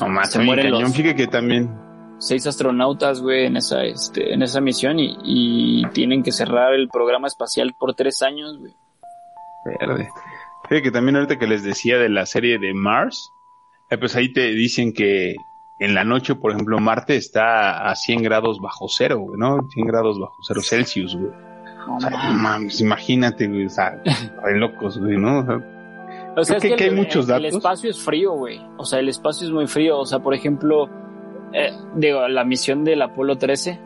No 0.00 0.08
más, 0.08 0.32
Se 0.32 0.40
mueren 0.40 0.66
cañón. 0.72 0.82
los- 0.82 0.92
que 1.14 1.26
también 1.28 1.70
Seis 2.18 2.46
astronautas, 2.46 3.20
güey, 3.20 3.46
en 3.46 3.56
esa, 3.56 3.84
este, 3.84 4.32
en 4.32 4.42
esa 4.42 4.60
misión 4.60 4.98
y, 4.98 5.16
y 5.24 5.84
tienen 5.90 6.22
que 6.22 6.32
cerrar 6.32 6.72
el 6.74 6.88
programa 6.88 7.26
espacial 7.28 7.74
por 7.78 7.94
tres 7.94 8.22
años, 8.22 8.58
güey. 8.58 8.72
Verde. 9.80 10.08
Fíjate 10.68 10.82
que 10.82 10.90
también 10.90 11.16
ahorita 11.16 11.38
que 11.38 11.46
les 11.46 11.62
decía 11.62 11.98
de 11.98 12.08
la 12.08 12.26
serie 12.26 12.58
de 12.58 12.72
Mars, 12.74 13.32
eh, 13.90 13.98
pues 13.98 14.16
ahí 14.16 14.32
te 14.32 14.48
dicen 14.48 14.92
que 14.92 15.34
en 15.78 15.94
la 15.94 16.04
noche, 16.04 16.34
por 16.34 16.52
ejemplo, 16.52 16.78
Marte 16.78 17.16
está 17.16 17.88
a 17.90 17.94
100 17.96 18.22
grados 18.22 18.60
bajo 18.60 18.86
cero, 18.88 19.18
güey, 19.18 19.38
¿no? 19.38 19.68
100 19.70 19.86
grados 19.86 20.18
bajo 20.18 20.36
cero 20.46 20.60
Celsius, 20.62 21.16
güey. 21.16 21.30
No 21.86 21.96
O 21.96 22.00
sea, 22.00 22.10
mames. 22.10 22.40
mames, 22.40 22.80
imagínate, 22.80 23.46
güey, 23.48 23.66
o 23.66 23.70
sea, 23.70 24.00
re 24.42 24.58
locos, 24.58 24.98
güey, 24.98 25.16
¿no? 25.18 25.40
O 25.40 25.44
sea, 25.44 25.56
O 26.36 26.44
sea, 26.44 26.56
Creo 26.58 26.70
que- 26.72 26.76
que 26.76 26.84
hay 26.84 26.90
el, 26.90 26.96
muchos 26.96 27.28
el- 27.28 27.34
el 27.36 27.42
datos. 27.42 27.58
espacio 27.58 27.90
es 27.90 28.00
frío, 28.02 28.32
güey. 28.32 28.60
O 28.78 28.84
sea, 28.84 28.98
el 29.00 29.08
espacio 29.08 29.46
es 29.46 29.52
muy 29.52 29.66
frío. 29.66 29.98
O 29.98 30.06
sea, 30.06 30.18
por 30.20 30.34
ejemplo, 30.34 30.88
eh, 31.52 31.70
digo, 31.94 32.26
la 32.26 32.42
misión 32.44 32.82
del 32.84 33.02
Apolo 33.02 33.36
13 33.36 33.78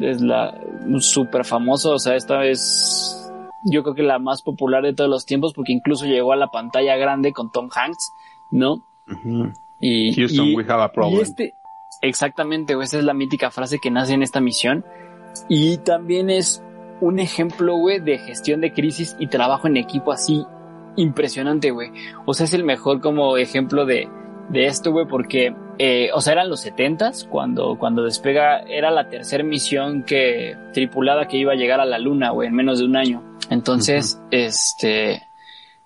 es 0.00 0.20
la 0.20 0.52
súper 0.98 1.44
famosa. 1.46 1.90
O 1.90 1.98
sea, 1.98 2.14
esta 2.16 2.44
es, 2.44 3.27
yo 3.64 3.82
creo 3.82 3.94
que 3.94 4.02
la 4.02 4.18
más 4.18 4.42
popular 4.42 4.82
de 4.82 4.94
todos 4.94 5.10
los 5.10 5.26
tiempos 5.26 5.52
porque 5.54 5.72
incluso 5.72 6.06
llegó 6.06 6.32
a 6.32 6.36
la 6.36 6.48
pantalla 6.50 6.96
grande 6.96 7.32
con 7.32 7.50
Tom 7.52 7.68
Hanks, 7.74 8.12
¿no? 8.50 8.84
Y, 9.80 10.12
Houston, 10.14 10.46
y- 10.48 10.56
we 10.56 10.64
have 10.68 10.82
a 10.82 10.92
problem. 10.92 11.18
y 11.18 11.22
este, 11.22 11.54
exactamente, 12.02 12.74
güey, 12.74 12.84
esa 12.86 12.98
es 12.98 13.04
la 13.04 13.14
mítica 13.14 13.50
frase 13.50 13.78
que 13.78 13.90
nace 13.90 14.14
en 14.14 14.22
esta 14.22 14.40
misión. 14.40 14.84
Y 15.48 15.78
también 15.78 16.30
es 16.30 16.62
un 17.00 17.18
ejemplo, 17.18 17.76
güey, 17.76 18.00
de 18.00 18.18
gestión 18.18 18.60
de 18.60 18.72
crisis 18.72 19.16
y 19.20 19.28
trabajo 19.28 19.66
en 19.68 19.76
equipo 19.76 20.12
así 20.12 20.44
impresionante, 20.96 21.70
güey. 21.70 21.90
O 22.26 22.34
sea, 22.34 22.44
es 22.44 22.54
el 22.54 22.64
mejor 22.64 23.00
como 23.00 23.36
ejemplo 23.36 23.86
de, 23.86 24.08
de 24.50 24.66
esto, 24.66 24.90
güey, 24.90 25.06
porque, 25.06 25.54
eh, 25.78 26.10
o 26.12 26.20
sea, 26.20 26.32
eran 26.32 26.48
los 26.48 26.60
setentas 26.60 27.26
cuando, 27.30 27.78
cuando 27.78 28.02
despega, 28.02 28.60
era 28.62 28.90
la 28.90 29.08
tercera 29.08 29.44
misión 29.44 30.02
que, 30.02 30.56
tripulada 30.72 31.28
que 31.28 31.36
iba 31.36 31.52
a 31.52 31.56
llegar 31.56 31.80
a 31.80 31.84
la 31.84 31.98
luna, 31.98 32.30
güey, 32.30 32.48
en 32.48 32.54
menos 32.54 32.80
de 32.80 32.86
un 32.86 32.96
año. 32.96 33.22
Entonces, 33.50 34.20
este, 34.30 35.22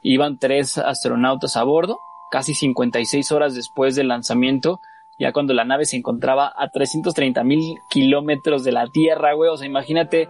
iban 0.02 0.38
tres 0.38 0.78
astronautas 0.78 1.56
a 1.56 1.62
bordo, 1.62 1.98
casi 2.30 2.54
56 2.54 3.32
horas 3.32 3.54
después 3.54 3.94
del 3.94 4.08
lanzamiento, 4.08 4.80
ya 5.18 5.32
cuando 5.32 5.54
la 5.54 5.64
nave 5.64 5.84
se 5.84 5.96
encontraba 5.96 6.52
a 6.56 6.70
330 6.70 7.44
mil 7.44 7.60
kilómetros 7.88 8.64
de 8.64 8.72
la 8.72 8.88
Tierra, 8.88 9.34
güey. 9.34 9.50
O 9.50 9.56
sea, 9.56 9.68
imagínate. 9.68 10.28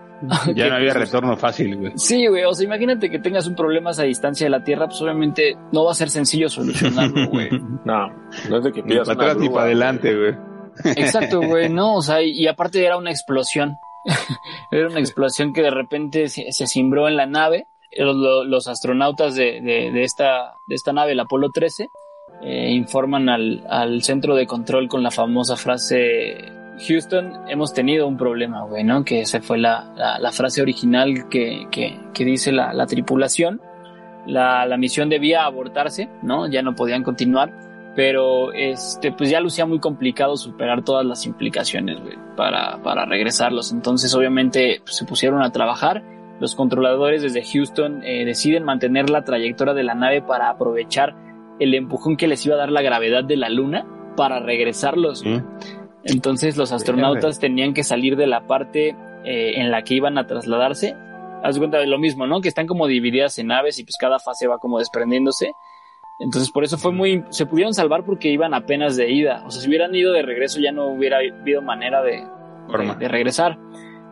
Ya 0.54 0.68
no 0.68 0.74
había 0.74 0.92
retorno 0.92 1.36
fácil, 1.36 1.76
güey. 1.78 1.92
Sí, 1.96 2.26
güey. 2.26 2.44
O 2.44 2.52
sea, 2.52 2.66
imagínate 2.66 3.08
que 3.08 3.18
tengas 3.18 3.46
un 3.46 3.54
problema 3.54 3.90
a 3.90 3.92
esa 3.92 4.02
distancia 4.02 4.44
de 4.44 4.50
la 4.50 4.64
Tierra, 4.64 4.88
pues 4.88 5.00
obviamente 5.00 5.56
no 5.72 5.84
va 5.84 5.92
a 5.92 5.94
ser 5.94 6.10
sencillo 6.10 6.50
solucionarlo, 6.50 7.26
güey. 7.30 7.48
no, 7.84 8.08
no 8.50 8.58
es 8.58 8.64
de 8.64 8.72
que 8.72 8.82
Ni 8.82 8.98
para 8.98 9.12
atrás 9.12 9.36
ni 9.38 9.48
para 9.48 9.62
adelante, 9.62 10.14
güey. 10.14 10.34
Exacto, 10.96 11.40
güey. 11.40 11.68
No, 11.70 11.96
o 11.96 12.02
sea, 12.02 12.20
y, 12.22 12.46
aparte 12.46 12.84
era 12.84 12.98
una 12.98 13.10
explosión. 13.10 13.78
era 14.70 14.88
una 14.88 15.00
explosión 15.00 15.52
que 15.52 15.62
de 15.62 15.70
repente 15.70 16.28
se, 16.28 16.52
se 16.52 16.66
cimbró 16.66 17.08
en 17.08 17.16
la 17.16 17.26
nave. 17.26 17.66
Los, 17.94 18.46
los 18.46 18.68
astronautas 18.68 19.34
de, 19.34 19.60
de, 19.60 19.90
de, 19.92 20.02
esta, 20.02 20.54
de 20.66 20.74
esta 20.74 20.94
nave, 20.94 21.12
el 21.12 21.20
Apolo 21.20 21.50
13, 21.50 21.88
eh, 22.42 22.70
informan 22.70 23.28
al, 23.28 23.64
al, 23.68 24.02
centro 24.02 24.34
de 24.34 24.46
control 24.46 24.88
con 24.88 25.02
la 25.02 25.10
famosa 25.10 25.56
frase 25.56 26.38
Houston, 26.88 27.48
hemos 27.48 27.72
tenido 27.72 28.06
un 28.06 28.16
problema, 28.16 28.62
güey, 28.64 28.82
¿no? 28.82 29.04
Que 29.04 29.20
esa 29.20 29.40
fue 29.40 29.58
la, 29.58 29.92
la, 29.94 30.18
la 30.18 30.32
frase 30.32 30.62
original 30.62 31.28
que, 31.28 31.66
que, 31.70 31.98
que 32.14 32.24
dice 32.24 32.50
la, 32.52 32.72
la 32.72 32.86
tripulación. 32.86 33.60
La, 34.26 34.66
la, 34.66 34.76
misión 34.76 35.08
debía 35.08 35.44
abortarse, 35.44 36.08
¿no? 36.22 36.48
Ya 36.48 36.62
no 36.62 36.74
podían 36.74 37.02
continuar, 37.02 37.52
pero 37.94 38.52
este, 38.52 39.12
pues 39.12 39.30
ya 39.30 39.40
lucía 39.40 39.66
muy 39.66 39.78
complicado 39.78 40.36
superar 40.36 40.82
todas 40.82 41.04
las 41.04 41.26
implicaciones, 41.26 41.98
para, 42.36 42.82
para 42.82 43.04
regresarlos. 43.04 43.72
Entonces, 43.72 44.14
obviamente, 44.14 44.80
pues, 44.84 44.96
se 44.96 45.04
pusieron 45.04 45.42
a 45.42 45.50
trabajar. 45.50 46.02
Los 46.40 46.54
controladores 46.54 47.22
desde 47.22 47.44
Houston 47.44 48.02
eh, 48.02 48.24
deciden 48.24 48.64
mantener 48.64 49.10
la 49.10 49.24
trayectoria 49.24 49.74
de 49.74 49.84
la 49.84 49.94
nave 49.94 50.22
para 50.22 50.48
aprovechar 50.48 51.14
el 51.60 51.74
empujón 51.74 52.16
que 52.16 52.26
les 52.26 52.44
iba 52.46 52.54
a 52.56 52.58
dar 52.58 52.72
la 52.72 52.82
gravedad 52.82 53.22
de 53.22 53.36
la 53.36 53.48
luna 53.48 53.86
para 54.16 54.40
regresarlos. 54.40 55.24
¿Mm? 55.24 55.38
Entonces 56.04 56.56
los 56.56 56.72
astronautas 56.72 57.38
tenían 57.38 57.74
que 57.74 57.84
salir 57.84 58.16
de 58.16 58.26
la 58.26 58.46
parte 58.46 58.96
eh, 59.24 59.60
en 59.60 59.70
la 59.70 59.82
que 59.82 59.94
iban 59.94 60.18
a 60.18 60.26
trasladarse. 60.26 60.96
Haz 61.44 61.58
cuenta 61.58 61.78
de 61.78 61.86
lo 61.86 61.98
mismo, 61.98 62.26
¿no? 62.26 62.40
Que 62.40 62.48
están 62.48 62.66
como 62.66 62.86
divididas 62.86 63.38
en 63.38 63.48
naves 63.48 63.78
y 63.78 63.84
pues 63.84 63.96
cada 63.96 64.18
fase 64.18 64.48
va 64.48 64.58
como 64.58 64.78
desprendiéndose. 64.78 65.52
Entonces 66.22 66.50
por 66.50 66.64
eso 66.64 66.78
fue 66.78 66.92
muy... 66.92 67.24
Se 67.30 67.46
pudieron 67.46 67.74
salvar 67.74 68.04
porque 68.04 68.28
iban 68.28 68.54
apenas 68.54 68.96
de 68.96 69.10
ida. 69.10 69.42
O 69.46 69.50
sea, 69.50 69.60
si 69.60 69.68
hubieran 69.68 69.94
ido 69.94 70.12
de 70.12 70.22
regreso 70.22 70.60
ya 70.60 70.72
no 70.72 70.86
hubiera 70.86 71.18
habido 71.18 71.62
manera 71.62 72.02
de, 72.02 72.24
de, 72.68 72.94
de 72.98 73.08
regresar. 73.08 73.58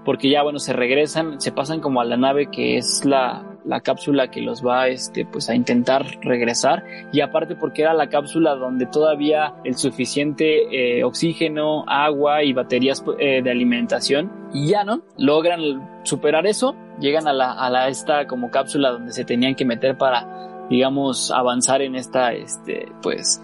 Porque 0.04 0.30
ya, 0.30 0.42
bueno, 0.42 0.58
se 0.58 0.72
regresan, 0.72 1.40
se 1.40 1.52
pasan 1.52 1.80
como 1.80 2.00
a 2.00 2.04
la 2.04 2.16
nave 2.16 2.50
que 2.50 2.78
es 2.78 3.04
la, 3.04 3.44
la 3.64 3.80
cápsula 3.80 4.30
que 4.30 4.40
los 4.40 4.66
va 4.66 4.88
este, 4.88 5.26
pues, 5.26 5.50
a 5.50 5.54
intentar 5.54 6.04
regresar. 6.22 6.84
Y 7.12 7.20
aparte 7.20 7.54
porque 7.54 7.82
era 7.82 7.94
la 7.94 8.08
cápsula 8.08 8.54
donde 8.54 8.86
todavía 8.86 9.54
el 9.64 9.76
suficiente 9.76 10.98
eh, 10.98 11.04
oxígeno, 11.04 11.84
agua 11.86 12.42
y 12.42 12.52
baterías 12.52 13.04
eh, 13.18 13.42
de 13.42 13.50
alimentación. 13.50 14.32
Y 14.52 14.68
ya 14.68 14.84
no 14.84 15.02
logran 15.16 16.00
superar 16.02 16.46
eso, 16.46 16.74
llegan 16.98 17.28
a 17.28 17.32
la, 17.32 17.52
a 17.52 17.70
la 17.70 17.88
esta 17.88 18.26
como 18.26 18.50
cápsula 18.50 18.90
donde 18.90 19.12
se 19.12 19.24
tenían 19.24 19.54
que 19.54 19.64
meter 19.64 19.96
para 19.96 20.49
digamos 20.70 21.30
avanzar 21.30 21.82
en 21.82 21.96
esta 21.96 22.32
este 22.32 22.90
pues 23.02 23.42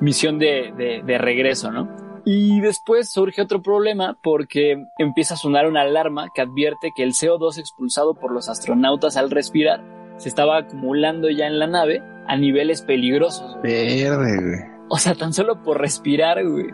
misión 0.00 0.38
de, 0.38 0.72
de, 0.76 1.02
de 1.04 1.18
regreso, 1.18 1.72
¿no? 1.72 2.06
Y 2.28 2.60
después 2.60 3.08
surge 3.08 3.40
otro 3.40 3.62
problema 3.62 4.18
porque 4.20 4.84
empieza 4.98 5.34
a 5.34 5.36
sonar 5.36 5.66
una 5.66 5.82
alarma 5.82 6.28
que 6.34 6.42
advierte 6.42 6.90
que 6.94 7.04
el 7.04 7.12
CO2 7.12 7.58
expulsado 7.58 8.14
por 8.14 8.32
los 8.32 8.48
astronautas 8.48 9.16
al 9.16 9.30
respirar 9.30 9.80
se 10.16 10.28
estaba 10.28 10.58
acumulando 10.58 11.30
ya 11.30 11.46
en 11.46 11.58
la 11.58 11.68
nave 11.68 12.02
a 12.26 12.36
niveles 12.36 12.82
peligrosos. 12.82 13.56
Verde, 13.62 14.42
güey. 14.42 14.76
O 14.88 14.98
sea, 14.98 15.14
tan 15.14 15.32
solo 15.32 15.62
por 15.62 15.80
respirar, 15.80 16.44
güey. 16.44 16.66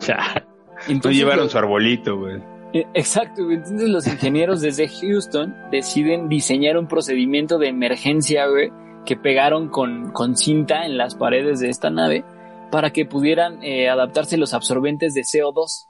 ya. 0.00 0.44
Entonces 0.86 1.18
llevaron 1.18 1.48
su 1.48 1.58
arbolito, 1.58 2.18
güey. 2.18 2.42
Exacto, 2.72 3.44
güey. 3.44 3.56
Entonces 3.56 3.88
los 3.88 4.06
ingenieros 4.06 4.60
desde 4.60 4.88
Houston 4.88 5.54
deciden 5.70 6.28
diseñar 6.28 6.76
un 6.76 6.86
procedimiento 6.86 7.58
de 7.58 7.68
emergencia, 7.68 8.46
güey, 8.46 8.70
que 9.06 9.16
pegaron 9.16 9.68
con, 9.68 10.12
con 10.12 10.36
cinta 10.36 10.84
en 10.84 10.98
las 10.98 11.14
paredes 11.14 11.60
de 11.60 11.70
esta 11.70 11.90
nave 11.90 12.24
para 12.70 12.90
que 12.90 13.06
pudieran 13.06 13.62
eh, 13.62 13.88
adaptarse 13.88 14.36
los 14.36 14.52
absorbentes 14.52 15.14
de 15.14 15.22
CO2. 15.22 15.86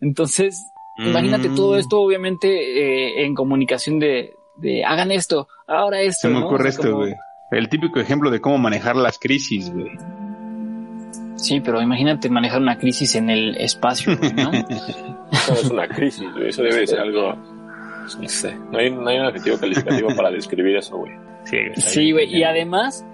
Entonces, 0.00 0.66
mm. 0.98 1.06
imagínate 1.08 1.48
todo 1.50 1.76
esto, 1.76 2.00
obviamente, 2.00 2.48
eh, 2.48 3.26
en 3.26 3.34
comunicación 3.34 3.98
de, 3.98 4.34
de, 4.56 4.84
hagan 4.84 5.12
esto, 5.12 5.48
ahora 5.66 6.00
esto. 6.00 6.28
Se 6.28 6.34
me 6.34 6.40
¿no? 6.40 6.46
ocurre 6.46 6.70
o 6.70 6.72
sea, 6.72 6.80
esto, 6.80 6.90
como... 6.92 6.96
güey. 6.98 7.14
El 7.50 7.68
típico 7.68 8.00
ejemplo 8.00 8.30
de 8.30 8.40
cómo 8.40 8.58
manejar 8.58 8.96
las 8.96 9.18
crisis, 9.18 9.72
güey. 9.72 9.92
Sí, 11.36 11.60
pero 11.60 11.80
imagínate 11.80 12.28
manejar 12.30 12.60
una 12.60 12.78
crisis 12.78 13.14
en 13.14 13.30
el 13.30 13.56
espacio, 13.56 14.16
güey, 14.16 14.32
¿no? 14.32 14.50
Eso 15.32 15.52
es 15.54 15.70
una 15.70 15.88
crisis, 15.88 16.30
güey. 16.32 16.48
Eso 16.48 16.62
debe 16.62 16.86
ser 16.86 17.00
algo. 17.00 17.34
No 17.34 18.28
sé. 18.28 18.56
No 18.70 18.78
hay, 18.78 18.90
no 18.90 19.08
hay 19.08 19.18
un 19.18 19.26
adjetivo 19.26 19.58
calificativo 19.58 20.08
para 20.16 20.30
describir 20.30 20.76
eso, 20.76 20.96
güey. 20.96 21.12
Sí, 21.76 22.12
güey. 22.12 22.34
Y 22.34 22.44
además, 22.44 23.04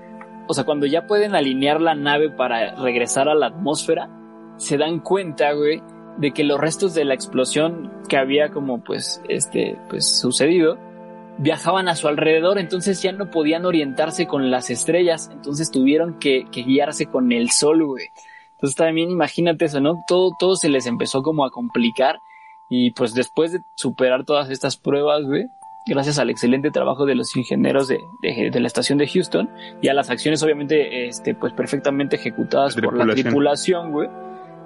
o 0.49 0.55
sea, 0.55 0.65
cuando 0.65 0.87
ya 0.87 1.07
pueden 1.07 1.35
alinear 1.35 1.81
la 1.81 1.95
nave 1.95 2.31
para 2.31 2.75
regresar 2.77 3.29
a 3.29 3.35
la 3.35 3.47
atmósfera, 3.47 4.09
se 4.57 4.79
dan 4.79 5.01
cuenta, 5.01 5.53
güey, 5.53 5.83
de 6.19 6.33
que 6.33 6.45
los 6.45 6.61
restos 6.61 6.95
de 6.95 7.05
la 7.05 7.15
explosión 7.15 7.91
que 8.09 8.17
había 8.17 8.51
como 8.51 8.83
pues, 8.83 9.23
este, 9.29 9.79
pues 9.89 10.21
sucedido, 10.21 10.79
viajaban 11.39 11.89
a 11.89 11.97
su 11.97 12.09
alrededor, 12.09 12.59
entonces 12.59 13.03
ya 13.03 13.13
no 13.13 13.31
podían 13.31 13.65
orientarse 13.65 14.27
con 14.27 14.51
las 14.51 14.71
estrellas, 14.71 15.31
entonces 15.33 15.71
tuvieron 15.71 16.19
que, 16.19 16.47
que 16.51 16.63
guiarse 16.63 17.07
con 17.07 17.33
el 17.33 17.51
sol, 17.51 17.85
güey. 17.85 18.09
Entonces 18.63 18.77
también 18.77 19.11
imagínate 19.11 19.65
eso, 19.65 19.81
¿no? 19.81 20.05
Todo, 20.07 20.31
todo 20.39 20.55
se 20.55 20.69
les 20.69 20.87
empezó 20.87 21.25
como 21.25 21.45
a 21.45 21.51
complicar 21.51 22.21
y 22.71 22.93
pues 22.93 23.13
después 23.13 23.51
de 23.51 23.63
superar 23.75 24.25
todas 24.25 24.51
estas 24.51 24.77
pruebas, 24.77 25.25
güey, 25.25 25.47
gracias 25.85 26.21
al 26.21 26.31
excelente 26.31 26.71
trabajo 26.71 27.05
de 27.05 27.17
los 27.17 27.37
ingenieros 27.37 27.89
de, 27.89 27.99
de, 28.23 28.51
de, 28.53 28.61
la 28.61 28.69
estación 28.69 28.99
de 28.99 29.09
Houston 29.09 29.51
y 29.83 29.89
a 29.89 29.95
las 29.95 30.11
acciones 30.11 30.45
obviamente 30.45 31.09
este 31.09 31.35
pues 31.35 31.53
perfectamente 31.53 32.15
ejecutadas 32.15 32.77
por 32.77 32.97
la 32.97 33.13
tripulación, 33.13 33.91
güey. 33.91 34.09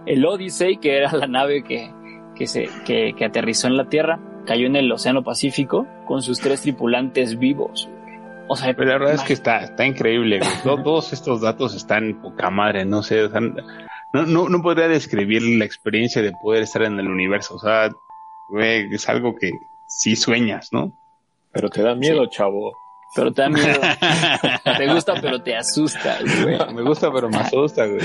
El 0.05 0.27
Odyssey, 0.27 0.77
que 0.77 0.99
era 0.99 1.13
la 1.13 1.27
nave 1.27 1.65
que, 1.65 1.91
que 2.35 2.47
se 2.47 2.69
que, 2.85 3.15
que, 3.17 3.25
aterrizó 3.25 3.67
en 3.67 3.79
la 3.79 3.89
Tierra, 3.89 4.21
cayó 4.45 4.67
en 4.67 4.77
el 4.77 4.93
Océano 4.93 5.25
Pacífico 5.25 5.87
con 6.05 6.21
sus 6.21 6.39
tres 6.41 6.61
tripulantes 6.61 7.39
vivos. 7.39 7.89
O 8.49 8.57
sea, 8.57 8.75
Pero 8.75 8.91
la 8.91 8.99
verdad 8.99 9.15
es 9.15 9.23
que 9.23 9.33
está, 9.33 9.59
está 9.59 9.85
increíble. 9.85 10.41
Todo, 10.63 10.83
todos 10.83 11.13
estos 11.13 11.41
datos 11.41 11.75
están 11.75 12.21
poca 12.23 12.51
madre, 12.51 12.85
no 12.85 13.03
sé, 13.03 13.29
no, 14.13 14.25
no, 14.25 14.49
no 14.49 14.63
podría 14.63 14.89
describir 14.89 15.43
la 15.43 15.65
experiencia 15.65 16.23
de 16.23 16.33
poder 16.33 16.63
estar 16.63 16.83
en 16.83 16.99
el 16.99 17.09
universo. 17.09 17.57
O 17.57 17.59
sea, 17.59 17.91
güey, 18.49 18.87
es 18.95 19.09
algo 19.09 19.35
que 19.35 19.51
sí 19.89 20.17
sueñas, 20.17 20.69
¿no? 20.73 20.93
Pero 21.53 21.69
te 21.69 21.83
da 21.83 21.95
miedo, 21.95 22.25
sí. 22.25 22.31
chavo. 22.31 22.73
Pero 23.15 23.33
te 23.33 23.43
da 23.43 23.49
miedo. 23.49 23.81
te 24.79 24.93
gusta, 24.93 25.15
pero 25.21 25.43
te 25.43 25.57
asusta, 25.57 26.19
güey. 26.21 26.59
Me 26.75 26.83
gusta, 26.83 27.11
pero 27.13 27.29
me 27.29 27.39
asusta, 27.39 27.87
güey. 27.87 28.01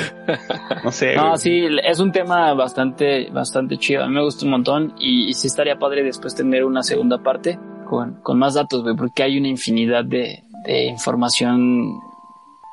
No 0.83 0.91
sé. 0.91 1.15
No, 1.15 1.29
güey. 1.29 1.37
sí, 1.37 1.67
es 1.83 1.99
un 1.99 2.11
tema 2.11 2.53
bastante, 2.53 3.29
bastante 3.29 3.77
chido. 3.77 4.03
A 4.03 4.07
mí 4.07 4.13
me 4.13 4.23
gusta 4.23 4.45
un 4.45 4.51
montón 4.51 4.95
y, 4.97 5.29
y 5.29 5.33
sí 5.33 5.47
estaría 5.47 5.77
padre 5.77 6.03
después 6.03 6.35
tener 6.35 6.63
una 6.65 6.83
segunda 6.83 7.21
parte 7.21 7.59
con, 7.91 8.21
con 8.21 8.39
más 8.39 8.53
datos, 8.53 8.83
güey, 8.83 8.95
porque 8.95 9.21
hay 9.21 9.37
una 9.37 9.49
infinidad 9.49 10.05
de, 10.05 10.45
de 10.65 10.85
información 10.85 11.99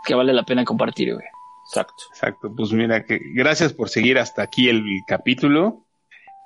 que 0.07 0.15
vale 0.15 0.33
la 0.33 0.45
pena 0.45 0.65
compartir, 0.65 1.13
güey. 1.13 1.27
Exacto. 1.67 2.05
Exacto. 2.11 2.53
Pues 2.57 2.73
mira, 2.73 3.05
que 3.05 3.19
gracias 3.35 3.73
por 3.73 3.89
seguir 3.89 4.17
hasta 4.17 4.43
aquí 4.43 4.69
el 4.69 4.81
capítulo. 5.09 5.85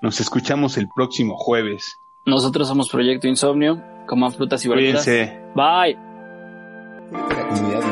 Nos 0.00 0.20
escuchamos 0.20 0.78
el 0.78 0.88
próximo 0.96 1.36
jueves. 1.36 1.84
Nosotros 2.24 2.66
somos 2.66 2.88
Proyecto 2.88 3.28
Insomnio. 3.28 3.82
Coman 4.06 4.32
frutas 4.32 4.64
y 4.64 4.68
verduras. 4.68 5.04
Cuídense. 5.04 5.38
Bye. 5.54 5.98
La 7.12 7.48
comunidad 7.48 7.91